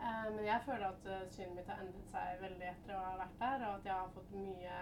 Eh, 0.00 0.36
men 0.36 0.44
jeg 0.44 0.60
føler 0.66 0.86
at 0.86 1.32
synet 1.32 1.56
mitt 1.56 1.70
har 1.72 1.80
endret 1.82 2.10
seg 2.12 2.42
veldig 2.42 2.68
etter 2.72 2.96
å 2.96 3.04
ha 3.06 3.14
vært 3.22 3.40
der, 3.40 3.66
og 3.68 3.74
at 3.78 3.88
jeg 3.90 3.94
har 4.00 4.14
fått 4.16 4.34
mye 4.36 4.80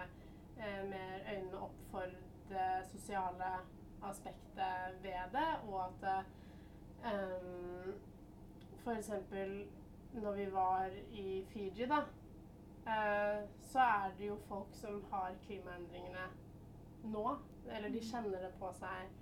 eh, 0.57 0.81
mer 0.89 1.29
øynene 1.35 1.63
opp 1.67 1.79
for 1.91 2.17
det 2.49 2.71
sosiale 2.91 3.53
aspektet 4.03 4.97
ved 5.03 5.31
det, 5.31 5.49
og 5.69 5.85
at 5.85 6.25
um, 7.05 7.93
f.eks. 8.83 9.09
når 10.13 10.31
vi 10.31 10.47
var 10.51 10.89
i 11.11 11.45
Fiji, 11.53 11.87
da, 11.87 12.01
så 12.83 13.79
er 13.79 14.11
det 14.17 14.27
jo 14.27 14.35
folk 14.47 14.73
som 14.75 14.97
har 15.11 15.37
klimaendringene 15.45 16.25
nå. 17.13 17.27
Eller 17.71 17.93
de 17.93 18.01
kjenner 18.03 18.43
det 18.43 18.51
på 18.59 18.71
seg 18.75 19.13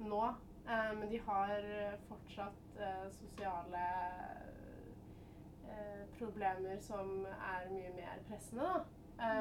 nå. 0.00 0.22
Eh, 0.68 0.98
men 0.98 1.10
de 1.10 1.18
har 1.18 1.62
fortsatt 2.08 2.80
eh, 2.80 3.06
sosiale 3.10 3.86
eh, 5.68 6.04
problemer 6.18 6.78
som 6.78 7.26
er 7.26 7.70
mye 7.70 7.90
mer 7.96 8.20
pressende, 8.28 8.62
da. 8.62 9.32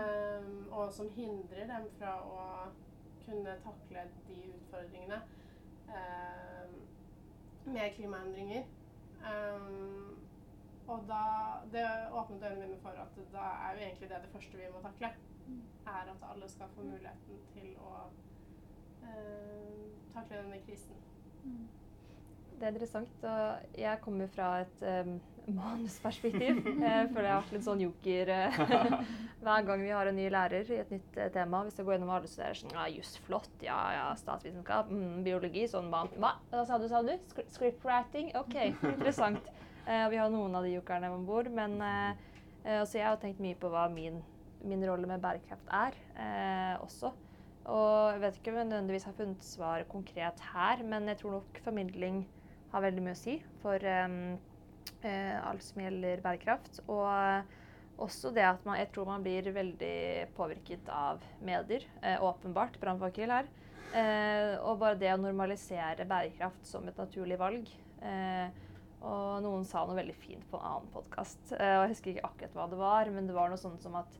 og 0.71 0.93
som 0.93 1.09
hindrer 1.15 1.67
dem 1.69 1.85
fra 1.97 2.15
å 2.25 2.41
kunne 3.25 3.53
takle 3.63 4.03
de 4.27 4.39
utfordringene 4.55 5.21
med 7.65 7.95
klimaendringer. 7.95 8.65
Og 10.91 11.03
da 11.09 11.23
Det 11.71 11.85
åpnet 12.11 12.43
øynene 12.47 12.67
mine 12.67 12.79
for 12.83 13.03
at 13.03 13.19
da 13.33 13.45
er 13.65 13.75
jo 13.75 13.83
egentlig 13.85 14.09
det 14.09 14.23
det 14.23 14.31
første 14.33 14.57
vi 14.57 14.71
må 14.73 14.81
takle 14.83 15.11
er 15.87 16.09
at 16.13 16.25
alle 16.31 16.49
skal 16.49 16.71
få 16.75 16.83
muligheten 16.85 17.39
til 17.53 17.69
å 17.81 17.93
eh, 19.03 19.85
takle 20.13 20.41
denne 20.43 20.59
krisen. 20.65 20.99
Mm. 21.43 21.67
Det 22.59 22.67
er 22.67 22.75
interessant. 22.75 23.23
og 23.23 23.77
Jeg 23.77 24.01
kommer 24.01 24.27
fra 24.27 24.49
et 24.61 24.83
um, 25.07 25.15
manusperspektiv. 25.47 26.61
Jeg 26.87 27.07
føler 27.09 27.27
jeg 27.27 27.33
har 27.33 27.41
vært 27.41 27.55
litt 27.55 27.65
sånn 27.65 27.81
joker 27.81 28.29
uh, 28.29 28.59
hver 29.43 29.65
gang 29.65 29.81
vi 29.81 29.89
har 29.89 30.11
en 30.11 30.15
ny 30.15 30.27
lærer 30.29 30.69
i 30.69 30.77
et 30.83 30.91
nytt 30.93 31.17
uh, 31.17 31.25
tema. 31.33 31.63
Hvis 31.65 31.79
jeg 31.79 31.87
går 31.87 31.97
gjennom 31.97 32.13
alle 32.13 32.29
studerer 32.29 32.59
sånn 32.59 32.75
Ja, 32.77 32.85
juss, 32.93 33.15
flott. 33.25 33.55
Ja, 33.65 33.79
ja, 33.95 34.05
statsvitenskap. 34.19 34.93
Mm, 34.93 35.23
biologi. 35.25 35.65
Sånn 35.71 35.89
man? 35.89 36.13
Hva 36.21 36.35
sa 36.69 36.77
du, 36.77 36.85
sa 36.91 37.01
du? 37.01 37.15
Scriptwriting? 37.49 38.29
OK, 38.43 38.59
interessant. 38.93 39.49
Vi 40.11 40.19
har 40.19 40.29
noen 40.31 40.55
av 40.55 40.63
de 40.63 40.75
jokerne 40.75 41.09
om 41.11 41.25
bord. 41.27 41.49
Men 41.51 41.77
også 42.63 42.99
jeg 42.99 43.07
har 43.07 43.17
tenkt 43.19 43.41
mye 43.43 43.57
på 43.59 43.71
hva 43.73 43.87
min 43.91 44.21
min 44.67 44.83
rolle 44.85 45.09
med 45.09 45.21
bærekraft 45.21 45.71
er 45.73 45.97
eh, 46.19 46.75
også. 46.83 47.11
Og 47.71 48.13
jeg 48.13 48.21
vet 48.23 48.37
ikke 48.37 48.53
om 48.53 48.59
jeg 48.59 48.69
nødvendigvis 48.69 49.07
har 49.07 49.17
funnet 49.17 49.45
svar 49.45 49.83
konkret 49.89 50.45
her, 50.51 50.83
men 50.83 51.09
jeg 51.11 51.21
tror 51.21 51.37
nok 51.37 51.59
formidling 51.65 52.23
har 52.71 52.85
veldig 52.85 53.03
mye 53.05 53.17
å 53.17 53.19
si 53.19 53.35
for 53.61 53.83
um, 53.85 54.15
uh, 55.03 55.35
alt 55.45 55.65
som 55.65 55.83
gjelder 55.83 56.23
bærekraft. 56.23 56.81
Og 56.89 58.01
også 58.01 58.31
det 58.33 58.47
at 58.47 58.65
man, 58.65 58.79
jeg 58.79 58.89
tror 58.95 59.11
man 59.11 59.25
blir 59.25 59.51
veldig 59.53 59.97
påvirket 60.37 60.89
av 60.95 61.21
medier. 61.45 61.85
Uh, 62.01 62.17
åpenbart. 62.31 62.79
Brannfakkel 62.81 63.35
her. 63.35 63.51
Uh, 63.91 64.57
og 64.65 64.81
bare 64.81 64.97
det 64.97 65.13
å 65.13 65.21
normalisere 65.21 66.07
bærekraft 66.09 66.65
som 66.65 66.87
et 66.89 66.97
naturlig 66.97 67.37
valg. 67.39 67.69
Eh, 68.01 68.61
og 69.01 69.41
noen 69.41 69.63
sa 69.65 69.81
noe 69.85 69.97
veldig 69.97 70.15
fint 70.21 70.43
på 70.51 70.59
en 70.59 70.67
annen 70.67 70.91
podkast. 70.93 71.53
Eh, 71.57 71.75
og 71.77 71.85
jeg 71.85 71.93
husker 71.95 72.11
ikke 72.13 72.27
akkurat 72.29 72.57
hva 72.57 72.67
det 72.69 72.79
var, 72.81 73.09
men 73.13 73.29
det 73.29 73.35
var 73.35 73.49
noe 73.49 73.61
sånt 73.61 73.81
som 73.81 73.95
at 73.97 74.17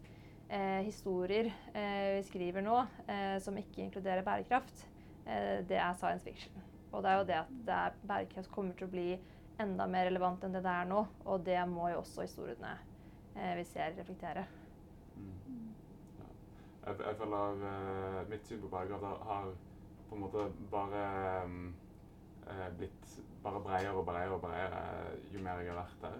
eh, 0.50 0.82
historier 0.88 1.52
eh, 1.74 2.18
vi 2.18 2.24
skriver 2.28 2.66
nå 2.66 2.80
eh, 3.06 3.38
som 3.44 3.58
ikke 3.62 3.84
inkluderer 3.86 4.26
bærekraft, 4.26 4.86
eh, 5.26 5.62
det 5.70 5.78
er 5.78 5.98
science 6.00 6.26
fiction. 6.26 6.66
Og 6.92 7.04
det 7.04 7.12
er 7.12 7.20
jo 7.20 7.28
det 7.30 7.38
at 7.44 7.54
det 7.68 7.76
er, 7.78 8.00
bærekraft 8.10 8.52
kommer 8.52 8.78
til 8.78 8.90
å 8.90 8.94
bli 8.96 9.10
enda 9.62 9.86
mer 9.88 10.08
relevant 10.10 10.44
enn 10.44 10.56
det 10.56 10.64
det 10.66 10.74
er 10.74 10.90
nå. 10.90 11.06
Og 11.30 11.46
det 11.46 11.60
må 11.70 11.92
jo 11.94 12.02
også 12.02 12.26
historiene 12.26 12.74
eh, 13.36 13.54
vi 13.60 13.68
ser, 13.70 13.94
reflektere. 14.00 14.48
Mm. 15.16 15.70
Jeg, 16.82 16.96
jeg, 17.06 17.18
føler 17.20 17.62
uh, 17.62 18.22
mitt 18.32 18.48
syn 18.50 18.64
på 18.64 18.72
bærekraft 18.72 19.28
har 19.30 19.52
på 20.10 20.18
en 20.18 20.24
måte 20.24 20.48
bare 20.72 21.04
um, 21.46 21.60
blitt 22.80 23.20
bare 23.44 23.62
bredere 23.64 23.96
og 23.98 24.06
bredere 24.06 24.36
og 24.36 24.42
bredere 24.42 24.82
jo 25.34 25.44
mer 25.44 25.62
jeg 25.62 25.74
har 25.74 25.82
vært 25.82 26.04
der. 26.06 26.20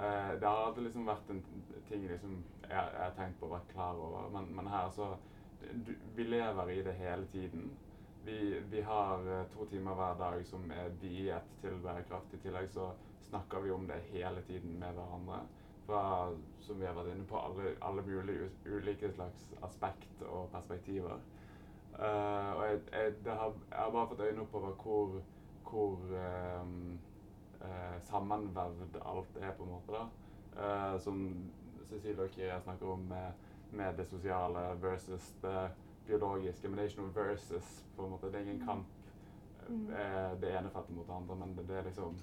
Uh, 0.00 0.32
det 0.40 0.48
alltid 0.48 0.86
liksom 0.86 1.06
vært 1.06 1.30
en 1.30 1.42
ting 1.88 2.06
liksom, 2.08 2.40
jeg, 2.62 2.76
har 2.96 3.14
tenkt 3.18 3.40
på 3.40 3.48
å 3.48 3.54
være 3.54 3.72
klar 3.72 3.98
over, 4.00 4.28
men, 4.32 4.48
men 4.56 4.70
her 4.70 4.90
så 4.94 5.12
du, 5.60 5.92
Vi 6.16 6.24
lever 6.24 6.70
i 6.72 6.82
det 6.82 6.94
hele 6.96 7.26
tiden. 7.32 7.70
Vi, 8.24 8.60
vi, 8.70 8.80
har 8.80 9.26
uh, 9.26 9.42
to 9.52 9.66
timer 9.70 9.98
hver 9.98 10.18
dag 10.20 10.44
som 10.46 10.70
er 10.72 10.92
viet 11.02 11.50
til 11.60 11.76
bærekraft. 11.84 12.34
I 12.34 12.42
tillegg 12.44 12.70
så 12.72 12.90
snakker 13.28 13.60
vi 13.64 13.74
om 13.74 13.86
det 13.88 14.00
hele 14.12 14.42
tiden 14.48 14.78
med 14.80 14.96
hverandre. 14.96 15.42
Fra, 15.86 16.00
som 16.62 16.78
vi 16.80 16.86
har 16.86 16.94
vært 16.94 17.12
inne 17.14 17.26
på, 17.26 17.38
alle, 17.40 17.74
alle 17.82 18.02
mulige 18.06 18.48
ulike 18.68 19.10
slags 19.12 19.46
aspekt 19.66 20.24
og 20.28 20.48
perspektiver. 20.52 21.20
Uh, 22.00 22.50
og 22.56 22.62
jeg, 22.64 22.80
jeg, 22.92 23.12
har, 23.26 23.52
jeg, 23.70 23.78
har, 23.78 23.90
bare 23.90 24.08
fått 24.08 24.22
øynene 24.24 24.44
opp 24.46 24.82
hvor, 24.84 25.16
hvor 25.70 25.98
um, 26.62 26.98
eh, 27.62 27.96
sammenvevd 28.02 28.96
alt 29.06 29.36
er, 29.40 29.52
på 29.56 29.62
en 29.64 29.70
måte. 29.70 29.92
da. 29.92 30.06
Eh, 30.60 31.00
som 31.00 31.20
Cecilie 31.88 32.22
og 32.22 32.30
Kiria 32.30 32.60
snakker 32.60 32.86
om 32.92 32.98
med, 33.10 33.32
med, 33.72 33.96
det 33.98 34.06
sosiale 34.06 34.82
versus 34.82 35.32
det 35.42 35.70
biologiske, 36.06 36.68
men 36.68 36.78
det 36.78 36.84
er 36.84 36.88
ikke 36.90 37.02
noe 37.02 37.14
versus. 37.14 37.84
på 37.96 38.04
en 38.04 38.10
måte. 38.10 38.26
Det 38.26 38.34
er 38.40 38.48
ingen 38.48 38.66
kamp 38.66 38.86
Mm. 39.70 39.90
eh, 39.92 40.40
det 40.40 40.48
ene 40.58 40.70
feltet 40.70 40.96
mot 40.96 41.06
det 41.06 41.14
andre, 41.14 41.34
men 41.36 41.52
det, 41.56 41.68
det 41.68 41.76
er 41.78 41.82
liksom 41.84 42.16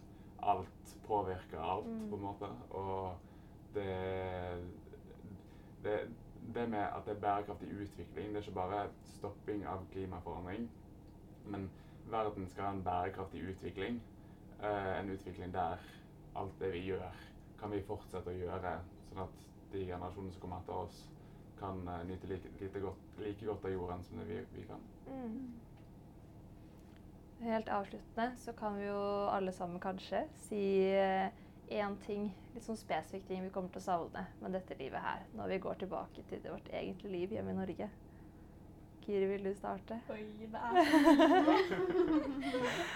Alt 0.44 0.98
påvirker 1.08 1.60
alt, 1.60 1.86
Mm. 1.88 2.10
på 2.10 2.16
en 2.16 2.22
måte. 2.22 2.46
Og 2.70 3.16
det, 3.74 3.88
det 5.84 6.00
Det 6.56 6.70
med 6.70 6.80
at 6.80 7.06
det 7.06 7.16
er 7.16 7.20
bærekraftig 7.20 7.68
utvikling, 7.68 8.28
det 8.28 8.36
er 8.36 8.42
ikke 8.42 8.52
bare 8.54 8.88
stopping 9.04 9.66
av 9.66 9.82
klimaforandring, 9.92 10.70
men 11.46 11.70
verden 12.12 12.48
skal 12.50 12.64
ha 12.64 12.72
en 12.72 12.84
bærekraftig 12.84 13.42
utvikling. 13.52 14.02
Eh, 14.64 15.00
en 15.00 15.10
utvikling 15.10 15.54
der 15.54 15.78
alt 16.36 16.60
det 16.60 16.72
vi 16.74 16.80
gjør, 16.88 17.22
kan 17.60 17.72
vi 17.72 17.84
fortsette 17.86 18.32
å 18.32 18.38
gjøre, 18.38 18.74
sånn 19.10 19.24
at 19.26 19.46
de 19.72 19.86
generasjonene 19.86 20.34
som 20.34 20.42
kommer 20.42 20.62
etter 20.62 20.82
oss, 20.86 21.00
kan 21.60 21.82
eh, 21.88 22.04
nyte 22.10 22.30
like, 22.30 22.52
like, 22.62 22.82
godt, 22.82 23.08
like 23.22 23.46
godt 23.46 23.66
av 23.66 23.74
jorden 23.74 24.06
som 24.06 24.22
det 24.22 24.28
vi, 24.30 24.44
vi 24.54 24.68
kan. 24.70 24.86
Mm. 25.08 25.42
Helt 27.42 27.70
avsluttende 27.70 28.32
så 28.42 28.54
kan 28.58 28.78
vi 28.78 28.88
jo 28.88 29.02
alle 29.30 29.52
sammen 29.54 29.82
kanskje 29.82 30.24
si 30.48 30.62
én 31.68 31.98
ting, 32.06 32.30
litt 32.56 32.66
sånn 32.66 32.80
spesifikk 32.80 33.28
ting 33.28 33.44
vi 33.44 33.52
kommer 33.54 33.72
til 33.74 33.82
å 33.82 33.88
savne 33.88 34.24
med 34.42 34.56
dette 34.56 34.78
livet 34.80 35.04
her, 35.04 35.26
når 35.38 35.54
vi 35.54 35.64
går 35.66 35.82
tilbake 35.84 36.24
til 36.30 36.44
vårt 36.48 36.70
egentlige 36.72 37.14
liv 37.14 37.36
hjemme 37.36 37.54
i 37.54 37.58
Norge. 37.58 37.90
Kiri, 39.08 39.26
vil 39.26 39.46
du 39.46 39.54
starte? 39.56 40.02
Oi, 40.12 40.18
det 40.40 40.48
er 40.54 40.78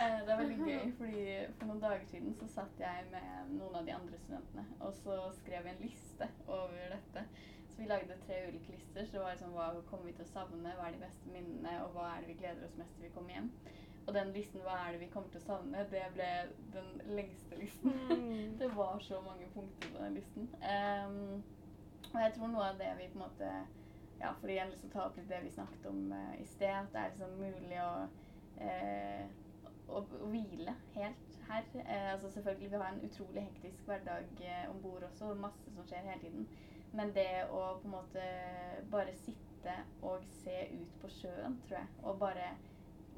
Eh, 0.01 0.17
Det 0.25 0.33
er 0.33 0.37
veldig 0.41 0.57
gøy, 0.65 0.89
fordi 0.97 1.21
for 1.55 1.69
noen 1.69 1.79
dager 1.79 2.03
siden 2.09 2.33
så 2.35 2.49
satt 2.51 2.81
jeg 2.83 3.05
med 3.13 3.53
noen 3.55 3.77
av 3.79 3.87
de 3.87 3.93
andre 3.95 4.19
studentene, 4.19 4.65
og 4.83 4.91
så 4.97 5.15
skrev 5.37 5.63
vi 5.63 5.71
en 5.71 5.79
liste 5.85 6.27
over 6.47 6.83
dette. 6.97 7.23
Så 7.69 7.79
vi 7.79 7.87
lagde 7.87 8.19
tre 8.25 8.41
ulike 8.49 8.75
lister, 8.75 9.05
så 9.07 9.15
det 9.15 9.23
var 9.23 9.37
liksom 9.37 9.55
hva 9.55 9.69
kommer 9.87 10.09
vi 10.11 10.17
til 10.19 10.27
å 10.27 10.33
savne, 10.33 10.75
hva 10.75 10.89
er 10.89 10.97
de 10.97 11.03
beste 11.05 11.31
minnene, 11.31 11.77
og 11.85 11.95
hva 11.95 12.09
er 12.11 12.25
det 12.25 12.33
vi 12.33 12.39
gleder 12.43 12.67
oss 12.67 12.75
mest 12.81 12.97
til 12.97 13.07
vi 13.07 13.15
kommer 13.15 13.37
hjem. 13.37 13.49
Og 14.01 14.13
den 14.17 14.35
listen, 14.35 14.67
hva 14.67 14.75
er 14.83 14.91
det 14.97 15.03
vi 15.05 15.11
kommer 15.15 15.31
til 15.31 15.39
å 15.45 15.47
savne, 15.47 15.87
det 15.95 16.05
ble 16.17 16.31
den 16.75 16.89
lengste 17.15 17.55
listen. 17.63 17.95
Mm. 18.11 18.55
Det 18.61 18.73
var 18.75 18.99
så 18.99 19.23
mange 19.23 19.47
punkter 19.55 19.95
på 19.95 20.03
den 20.03 20.19
listen. 20.19 20.51
Um, 20.59 21.43
og 22.11 22.19
jeg 22.19 22.33
tror 22.35 22.51
noe 22.51 22.73
av 22.73 22.81
det 22.81 22.91
vi 22.99 23.07
på 23.13 23.21
en 23.21 23.29
måte 23.29 23.53
Ja, 24.21 24.33
for 24.39 24.49
igjen 24.53 24.69
liksom 24.69 24.89
ta 24.93 25.07
opp 25.07 25.15
litt 25.17 25.29
det 25.31 25.39
vi 25.41 25.49
snakket 25.49 25.85
om 25.89 26.11
uh, 26.13 26.33
i 26.37 26.45
sted, 26.45 26.75
at 26.77 26.91
det 26.93 26.99
er 27.01 27.13
liksom 27.13 27.31
mulig 27.41 27.79
å, 27.81 27.93
uh, 28.61 29.23
å, 29.89 30.01
å 30.03 30.27
hvile 30.29 30.75
helt 30.93 31.39
her. 31.47 31.65
Uh, 31.73 32.11
altså 32.13 32.29
selvfølgelig, 32.29 32.69
vi 32.69 32.81
har 32.83 32.91
en 32.91 33.07
utrolig 33.07 33.45
hektisk 33.47 33.87
hverdag 33.89 34.43
uh, 34.45 34.67
om 34.69 34.81
bord 34.83 35.07
også, 35.09 35.31
og 35.31 35.41
masse 35.41 35.73
som 35.73 35.87
skjer 35.89 36.05
hele 36.05 36.21
tiden. 36.21 36.45
Men 36.93 37.15
det 37.15 37.47
å 37.49 37.63
på 37.79 37.87
en 37.87 37.95
måte 37.95 38.27
bare 38.91 39.15
sitte 39.17 39.77
og 40.05 40.25
se 40.43 40.67
ut 40.73 41.01
på 41.01 41.09
sjøen, 41.15 41.57
tror 41.65 41.79
jeg, 41.79 41.89
og 42.03 42.21
bare 42.21 42.51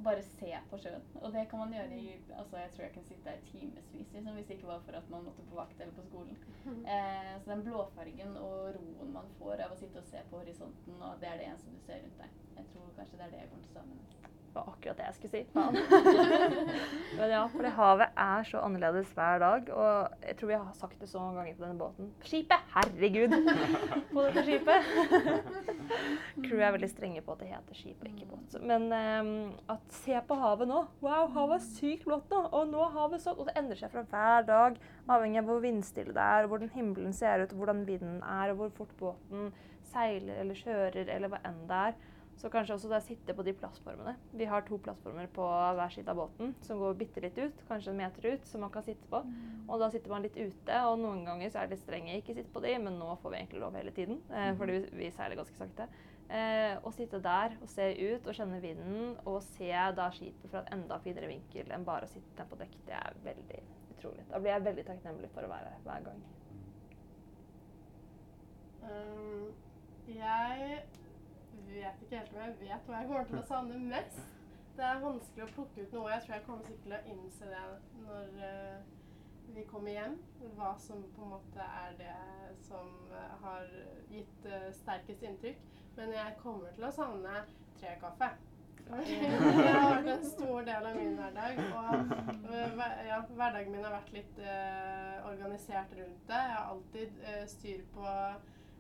bare 0.06 0.24
se 0.26 0.52
på 0.70 0.80
sjøen. 0.84 1.06
Og 1.22 1.34
det 1.36 1.44
kan 1.50 1.64
man 1.64 1.74
gjøre 1.74 1.98
i 1.98 2.14
altså 2.40 2.58
Jeg 2.58 2.72
tror 2.74 2.84
jeg 2.86 2.94
kan 2.94 3.06
sitte 3.10 3.30
der 3.30 3.46
timevis 3.52 4.14
liksom, 4.14 4.34
hvis 4.36 4.48
det 4.48 4.58
ikke 4.58 4.68
var 4.68 4.82
for 4.86 5.00
at 5.00 5.10
man 5.10 5.24
måtte 5.28 5.48
på 5.50 5.56
vakt 5.56 5.82
eller 5.82 5.94
på 5.94 6.08
skolen. 6.10 6.38
Eh, 6.94 7.34
så 7.42 7.52
den 7.52 7.64
blåfargen 7.64 8.38
og 8.38 8.76
roen 8.76 9.14
man 9.14 9.30
får 9.40 9.64
av 9.66 9.74
å 9.74 9.80
sitte 9.80 10.00
og 10.00 10.08
se 10.08 10.22
på 10.30 10.40
horisonten, 10.42 11.02
og 11.02 11.22
det 11.22 11.30
er 11.30 11.40
det 11.40 11.48
eneste 11.50 11.72
du 11.72 11.80
ser 11.86 12.04
rundt 12.04 12.20
deg. 12.22 12.40
Jeg 12.58 12.70
tror 12.74 12.94
kanskje 12.98 13.20
det 13.20 13.26
er 13.26 13.34
det 13.34 13.42
jeg 13.42 13.52
kommer 13.52 13.68
til 13.68 13.72
å 13.72 13.80
savne. 13.80 14.42
Det 14.54 14.62
var 14.62 14.68
akkurat 14.70 14.98
det 15.00 15.06
jeg 15.08 15.14
skulle 15.16 15.32
si. 15.32 15.42
Men 17.18 17.32
ja, 17.32 17.40
fordi 17.50 17.70
havet 17.74 18.20
er 18.22 18.44
så 18.46 18.60
annerledes 18.62 19.10
hver 19.18 19.40
dag. 19.42 19.72
Og 19.74 20.28
jeg 20.28 20.36
tror 20.38 20.52
vi 20.52 20.60
har 20.60 20.76
sagt 20.78 21.00
det 21.02 21.10
så 21.10 21.24
mange 21.24 21.40
ganger 21.40 21.56
på 21.58 21.64
denne 21.66 21.80
båten. 21.80 22.12
Skipet! 22.22 22.68
Herregud! 22.76 23.34
På 24.14 24.28
dette 24.28 24.44
skipet. 24.46 24.92
Crew 26.46 26.62
er 26.62 26.76
veldig 26.76 26.92
strenge 26.92 27.26
på 27.26 27.34
at 27.34 27.42
det 27.42 27.50
heter 27.50 27.80
skip 27.82 28.06
og 28.06 28.12
ikke 28.12 28.30
båt. 28.30 28.60
Men 28.62 28.88
um, 28.94 29.34
at 29.74 29.98
se 30.04 30.22
på 30.28 30.38
havet 30.38 30.70
nå. 30.70 30.86
Wow, 31.02 31.32
havet 31.34 31.58
er 31.58 31.68
sykt 31.72 32.06
blått 32.06 32.30
nå. 32.30 32.46
Og 32.54 32.70
nå 32.70 32.86
er 32.86 32.96
havet 33.00 33.26
sånn. 33.26 33.42
Og 33.42 33.50
det 33.50 33.58
endrer 33.58 33.82
seg 33.82 33.90
fra 33.96 34.06
hver 34.14 34.46
dag, 34.54 34.82
avhengig 35.10 35.42
av 35.42 35.50
hvor 35.50 35.66
vindstille 35.66 36.14
det 36.14 36.30
er, 36.38 36.46
og 36.46 36.54
hvordan 36.54 36.76
himmelen 36.78 37.18
ser 37.18 37.42
ut, 37.42 37.58
og 37.58 37.64
hvordan 37.64 37.86
vinden 37.90 38.22
er, 38.22 38.54
og 38.54 38.62
hvor 38.62 38.76
fort 38.84 38.98
båten 39.02 39.50
seiler 39.90 40.44
eller 40.46 40.58
kjører, 40.62 41.10
eller 41.10 41.34
hva 41.34 41.42
enn 41.50 41.64
det 41.70 41.86
er. 41.90 42.02
Så 42.42 42.50
kanskje 42.52 42.76
også 42.76 42.90
da 42.92 43.00
sitte 43.04 43.36
på 43.38 43.44
de 43.46 43.54
plattformene. 43.56 44.16
Vi 44.36 44.48
har 44.50 44.66
to 44.68 44.78
plattformer 44.84 45.30
på 45.32 45.46
hver 45.78 45.94
side 45.94 46.12
av 46.12 46.18
båten 46.20 46.56
som 46.66 46.82
går 46.82 46.98
bitte 47.00 47.22
litt 47.24 47.38
ut, 47.40 47.62
kanskje 47.70 47.94
en 47.94 48.02
meter 48.02 48.34
ut, 48.34 48.48
som 48.50 48.66
man 48.66 48.74
kan 48.74 48.84
sitte 48.84 49.08
på. 49.12 49.22
Og 49.68 49.80
da 49.80 49.90
sitter 49.94 50.12
man 50.12 50.26
litt 50.26 50.40
ute, 50.40 50.80
og 50.90 50.98
noen 51.00 51.22
ganger 51.28 51.54
så 51.54 51.62
er 51.62 51.70
det 51.70 51.78
litt 51.78 51.86
strenge, 51.86 52.18
ikke 52.20 52.36
sitt 52.40 52.50
på 52.54 52.64
de, 52.66 52.74
men 52.84 52.98
nå 53.00 53.14
får 53.22 53.32
vi 53.32 53.40
egentlig 53.40 53.62
lov 53.64 53.78
hele 53.80 53.94
tiden, 53.96 54.20
eh, 54.34 54.50
fordi 54.60 54.80
vi, 54.80 54.90
vi 55.04 55.12
seiler 55.16 55.40
ganske 55.40 55.60
sakte. 55.62 55.88
Eh, 56.34 56.76
å 56.82 56.92
sitte 56.96 57.20
der 57.22 57.54
og 57.62 57.70
se 57.70 57.86
ut 58.00 58.28
og 58.28 58.36
kjenne 58.36 58.60
vinden, 58.64 59.16
og 59.30 59.42
se 59.46 59.72
da 59.96 60.10
skipet 60.16 60.50
fra 60.50 60.64
en 60.64 60.80
enda 60.80 60.98
finere 61.04 61.30
vinkel 61.30 61.72
enn 61.72 61.86
bare 61.88 62.08
å 62.08 62.12
sitte 62.12 62.48
på 62.50 62.58
dekk, 62.60 62.78
det 62.88 62.96
er 62.98 63.20
veldig 63.26 63.60
utrolig. 63.96 64.26
Da 64.32 64.40
blir 64.42 64.56
jeg 64.56 64.66
veldig 64.68 64.86
takknemlig 64.88 65.30
for 65.36 65.46
å 65.46 65.52
være 65.52 65.76
her 65.76 65.86
hver 65.86 66.08
gang. 66.08 66.24
Um, 68.84 69.54
jeg 70.12 70.82
vet 71.74 72.02
ikke 72.02 72.20
helt 72.20 72.34
om 72.34 72.42
jeg 72.44 72.56
vet 72.62 72.88
hva 72.88 73.02
jeg 73.02 73.10
kommer 73.10 73.30
til 73.30 73.40
å 73.40 73.48
savne 73.48 73.80
mest. 73.90 74.24
Det 74.74 74.86
er 74.88 75.02
vanskelig 75.04 75.46
å 75.46 75.54
plukke 75.54 75.84
ut 75.84 75.92
noe. 75.94 76.12
Jeg 76.14 76.24
tror 76.24 76.36
jeg 76.36 76.46
kommer 76.48 76.68
sikkert 76.68 76.86
til 76.88 76.96
å 76.98 77.02
innse 77.14 77.50
det 77.52 77.66
når 78.06 78.32
uh, 78.42 78.78
vi 79.54 79.66
kommer 79.70 79.94
hjem. 79.94 80.16
Hva 80.58 80.72
som 80.82 81.04
på 81.14 81.26
en 81.26 81.34
måte 81.36 81.68
er 81.84 81.94
det 82.00 82.16
som 82.64 82.90
eh, 83.12 83.36
har 83.44 83.68
gitt 84.10 84.48
uh, 84.48 84.72
sterkest 84.74 85.26
inntrykk. 85.28 85.62
Men 85.98 86.16
jeg 86.16 86.40
kommer 86.40 86.74
til 86.74 86.88
å 86.88 86.92
savne 86.96 87.44
trekaffe. 87.78 88.32
Det 88.84 89.36
har 89.76 89.94
vært 89.94 90.10
en 90.16 90.26
stor 90.28 90.66
del 90.68 90.88
av 90.90 90.98
min 90.98 91.14
hverdag. 91.20 91.62
Og 91.78 92.82
ja, 93.08 93.20
hverdagen 93.30 93.76
min 93.76 93.86
har 93.86 93.94
vært 94.00 94.16
litt 94.16 94.42
uh, 94.42 95.22
organisert 95.30 95.94
rundt 96.00 96.26
det. 96.32 96.42
Jeg 96.50 96.58
har 96.58 96.74
alltid 96.74 97.24
styr 97.54 97.86
på 97.94 98.18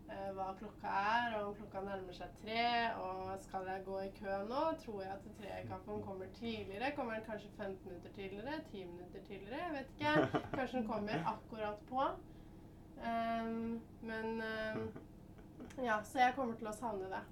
hva 0.08 0.50
klokka 0.60 0.90
er, 0.90 1.36
og 1.38 1.48
om 1.48 1.56
klokka 1.58 1.82
nærmer 1.86 2.16
seg 2.18 2.34
tre. 2.42 2.66
Og 3.02 3.32
skal 3.46 3.70
jeg 3.70 3.86
gå 3.86 4.00
i 4.04 4.12
kø 4.18 4.38
nå, 4.50 4.62
tror 4.84 5.02
jeg 5.02 5.12
at 5.12 5.30
trekaffen 5.40 6.04
kommer 6.04 6.26
tidligere. 6.40 6.92
Kommer 6.96 7.14
den 7.14 7.26
kanskje 7.28 7.50
15 7.58 7.78
minutter 7.86 8.10
tidligere? 8.16 8.60
10 8.72 8.86
minutter 8.86 9.20
tidligere? 9.28 9.62
Jeg 9.66 9.74
vet 9.78 9.88
ikke. 9.96 10.14
Kanskje 10.58 10.78
den 10.78 10.88
kommer 10.88 11.28
akkurat 11.34 11.80
på. 11.90 12.10
Um, 13.04 13.82
men 14.02 14.44
um, 14.76 14.92
ja, 15.84 16.04
så 16.04 16.20
jeg 16.20 16.34
kommer 16.36 16.56
til 16.60 16.70
å 16.70 16.76
savne 16.78 17.10
det. 17.12 17.24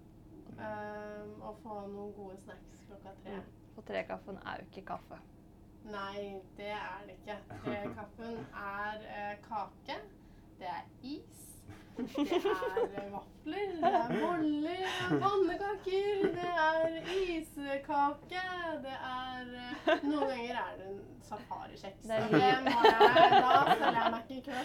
Um, 0.58 1.36
og 1.42 1.60
få 1.64 1.84
noen 1.90 2.16
gode 2.18 2.40
snacks 2.42 2.88
klokka 2.88 3.14
tre. 3.24 3.38
Og 3.78 3.86
trekaffen 3.88 4.42
er 4.46 4.62
jo 4.62 4.72
ikke 4.72 4.88
kaffe. 4.94 5.22
Nei, 5.84 6.42
det 6.58 6.74
er 6.76 7.06
det 7.08 7.16
ikke. 7.18 7.38
Trekaffen 7.66 8.44
er 8.54 9.08
eh, 9.10 9.38
kake. 9.48 9.96
Det 10.60 10.68
er 10.70 10.84
is. 11.02 11.51
Det 11.98 12.98
er 12.98 13.10
vafler. 13.12 13.72
Det 13.82 13.90
er 13.92 14.08
boller. 14.22 14.84
Det 15.10 15.16
er 15.16 15.20
pannekaker. 15.24 16.22
Det 16.38 16.50
er 16.66 16.88
iskake. 17.36 18.44
Det 18.86 18.96
er 19.10 19.52
eh, 19.62 20.04
Noen 20.04 20.30
ganger 20.30 20.62
er 20.62 20.78
det 20.80 20.88
en 20.92 21.02
safarikjeks. 21.28 22.08
Da 22.08 22.22
selger 22.30 22.48
jeg 23.98 24.14
meg 24.16 24.22
ikke 24.22 24.38
i 24.38 24.44
kø. 24.48 24.56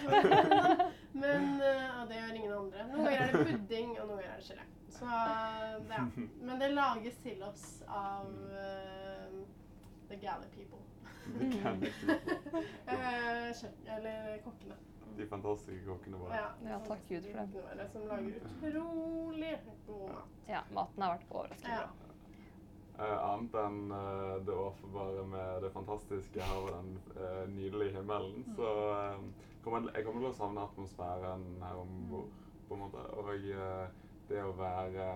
Men 1.13 1.61
eh, 1.61 2.01
Og 2.01 2.09
det 2.09 2.21
gjør 2.21 2.33
ingen 2.39 2.57
andre. 2.61 2.89
Noen 2.93 3.05
ganger 3.05 3.21
er 3.21 3.33
det 3.33 3.45
pudding, 3.51 3.93
og 4.01 4.09
noen 4.09 4.23
ganger 4.23 4.33
er 4.33 4.41
det 4.41 4.49
gelé. 4.53 4.67
Så 4.97 5.05
det, 5.89 5.99
ja. 5.99 6.05
Men 6.41 6.61
det 6.61 6.73
lages 6.73 7.17
til 7.25 7.43
oss 7.45 7.67
av 7.89 8.31
uh, 8.33 9.41
The 10.09 10.17
Galley 10.17 10.49
People. 10.55 10.81
The 11.27 11.63
kan 11.63 11.81
people. 11.81 12.15
Eh, 12.87 13.97
eller 13.97 14.39
kokkene. 14.45 14.77
De 15.17 15.27
fantastiske 15.27 15.85
kokkene 15.87 16.19
våre. 16.21 16.41
Ja, 16.41 16.49
Ja, 16.71 16.79
takk 16.85 17.07
Gud 17.09 17.25
for 17.31 17.39
det. 17.39 17.47
våre 17.55 17.89
Som 17.93 18.09
lager 18.09 18.41
utrolig 18.41 19.55
god 19.87 20.11
mat. 20.11 20.35
Ja, 20.49 20.61
maten 20.73 21.03
har 21.03 21.17
vært 21.17 21.31
overraskende 21.31 21.79
Ja. 21.79 21.87
bra. 21.87 22.07
Uh, 22.97 23.19
annet 23.29 23.55
enn 23.61 23.91
uh, 23.93 24.39
det 24.47 24.55
åpenbare 24.57 25.25
med 25.29 25.63
det 25.63 25.71
fantastiske 25.75 26.41
her 26.41 26.63
og 26.63 26.71
den 26.73 26.95
uh, 27.17 27.43
nydelige 27.53 27.93
himmelen, 27.99 28.45
så 28.57 28.71
eh, 28.95 29.19
kommer 29.65 29.91
jeg 29.93 30.05
kommer 30.07 30.23
til 30.25 30.31
å 30.31 30.39
savne 30.39 30.65
atmosfæren 30.65 31.45
her 31.61 31.77
om 31.83 31.91
bord, 32.09 32.31
på 32.69 32.75
en 32.75 32.81
måte. 32.87 33.03
Og 33.13 33.29
det 34.31 34.41
å 34.43 34.55
være 34.57 35.11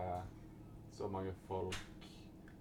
så 0.93 1.09
mange 1.09 1.33
folk 1.49 1.79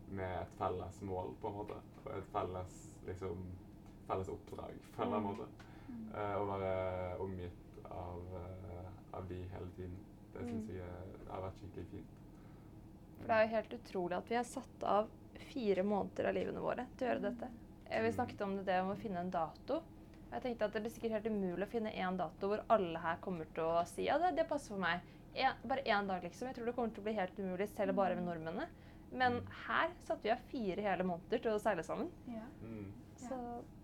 med 0.07 0.41
et 0.41 0.55
felles 0.57 1.01
mål, 1.01 1.35
på 1.41 1.51
en 1.51 1.57
måte. 1.59 1.81
Og 2.05 2.11
et 2.15 2.31
felles, 2.31 2.77
liksom, 3.09 3.43
felles 4.07 4.31
oppdrag, 4.31 4.79
på 4.95 5.03
en 5.03 5.13
annen 5.17 5.27
måte. 5.33 5.68
Eh, 6.09 6.35
å 6.35 6.45
være 6.49 6.71
omgitt 7.21 7.79
av, 7.85 8.21
eh, 8.39 8.89
av 9.17 9.27
de 9.29 9.43
hele 9.53 9.69
tiden. 9.75 9.97
Det 10.33 10.45
syns 10.47 10.71
jeg 10.73 10.81
eh, 10.85 11.21
har 11.29 11.45
vært 11.45 11.61
skikkelig 11.61 11.87
fint. 11.91 12.17
For 13.19 13.29
det 13.29 13.37
er 13.37 13.45
jo 13.45 13.53
helt 13.53 13.75
utrolig 13.77 14.17
at 14.17 14.31
vi 14.31 14.37
har 14.39 14.47
satt 14.47 14.83
av 14.87 15.09
fire 15.51 15.83
måneder 15.83 16.29
av 16.29 16.35
livene 16.37 16.63
våre 16.63 16.87
til 16.95 17.07
å 17.07 17.11
gjøre 17.11 17.25
dette. 17.29 17.49
Vi 17.89 18.11
snakket 18.13 18.41
om 18.45 18.57
det, 18.57 18.65
det 18.67 18.81
om 18.83 18.91
å 18.93 18.99
finne 18.99 19.23
en 19.23 19.31
dato. 19.33 19.79
Jeg 20.29 20.43
tenkte 20.43 20.67
at 20.67 20.75
Det 20.75 20.81
blir 20.83 20.93
sikkert 20.93 21.15
helt 21.17 21.31
umulig 21.33 21.65
å 21.65 21.71
finne 21.71 21.93
én 21.97 22.17
dato 22.17 22.51
hvor 22.51 22.61
alle 22.69 23.01
her 23.01 23.17
kommer 23.23 23.49
til 23.55 23.65
å 23.65 23.85
si 23.89 24.05
ja, 24.05 24.19
det, 24.21 24.35
det 24.37 24.45
passer 24.49 24.75
for 24.75 24.81
meg. 24.81 25.01
En, 25.33 25.57
bare 25.69 25.85
én 25.85 26.09
dag, 26.09 26.23
liksom. 26.25 26.49
Jeg 26.49 26.57
tror 26.57 26.69
det 26.69 26.75
kommer 26.77 26.93
til 26.93 27.03
å 27.03 27.07
bli 27.07 27.15
helt 27.17 27.41
umulig, 27.41 27.69
selv 27.73 27.97
bare 27.97 28.17
med 28.17 28.27
nordmennene. 28.29 28.69
Men 29.09 29.39
her 29.65 29.93
satte 30.05 30.27
vi 30.27 30.33
av 30.33 30.41
fire 30.51 30.85
hele 30.85 31.05
måneder 31.05 31.41
til 31.41 31.55
å 31.55 31.61
seile 31.61 31.85
sammen. 31.85 32.11
Ja. 32.29 32.45
Mm. 32.61 32.89
Så 33.19 33.37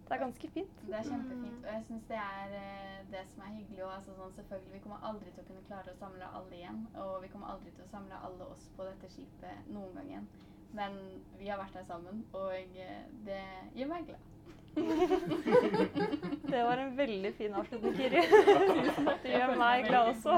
det 0.06 0.16
er 0.16 0.22
ganske 0.22 0.50
fint. 0.54 0.82
Det 0.88 0.96
er 0.98 1.08
kjempefint. 1.10 1.62
Og 1.66 1.72
jeg 1.74 1.84
syns 1.88 2.04
det 2.10 2.18
er 2.22 2.52
eh, 2.62 3.00
det 3.12 3.24
som 3.32 3.44
er 3.44 3.56
hyggelig. 3.56 3.84
Og 3.86 3.94
altså 3.96 4.14
sånn, 4.18 4.36
selvfølgelig, 4.38 4.74
Vi 4.74 4.82
kommer 4.84 5.08
aldri 5.10 5.32
til 5.32 5.44
å 5.44 5.48
kunne 5.48 5.66
klare 5.70 5.94
å 5.94 6.02
samle 6.02 6.28
alle 6.40 6.60
igjen. 6.60 6.84
Og 7.04 7.16
vi 7.24 7.32
kommer 7.34 7.54
aldri 7.54 7.74
til 7.74 7.88
å 7.88 7.94
samle 7.94 8.20
alle 8.28 8.50
oss 8.54 8.68
på 8.78 8.86
dette 8.86 9.10
skipet 9.16 9.72
noen 9.74 9.98
gang 9.98 10.12
igjen. 10.12 10.30
Men 10.78 11.00
vi 11.40 11.50
har 11.50 11.58
vært 11.58 11.78
her 11.80 11.88
sammen, 11.88 12.22
og 12.36 12.54
eh, 12.54 13.04
det 13.26 13.42
gjør 13.80 13.92
meg 13.94 14.10
glad. 14.12 14.32
Det 16.52 16.64
var 16.64 16.78
en 16.78 16.96
veldig 16.96 17.34
fin 17.34 17.54
avslutning, 17.54 17.94
Kiri. 17.98 18.22
Det 19.24 19.32
gjør 19.32 19.56
meg 19.60 19.88
glad 19.88 20.08
også. 20.14 20.34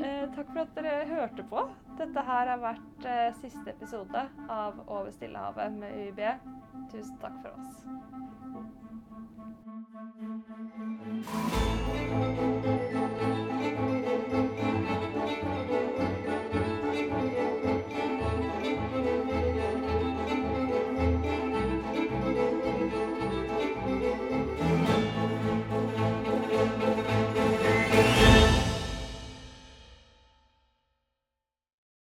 Eh, 0.00 0.24
takk 0.36 0.48
for 0.52 0.60
at 0.64 0.74
dere 0.76 1.06
hørte 1.10 1.42
på. 1.50 1.60
Dette 2.00 2.20
her 2.28 2.44
har 2.52 2.60
vært 2.62 3.00
eh, 3.08 3.30
siste 3.42 3.70
episode 3.72 4.20
av 4.52 4.72
Over 4.86 5.10
Stillehavet 5.16 5.72
med 5.80 5.90
UiB. 6.02 6.20
Tusen 6.92 7.16
takk 7.22 7.36
for 7.42 7.50
oss. 7.56 7.72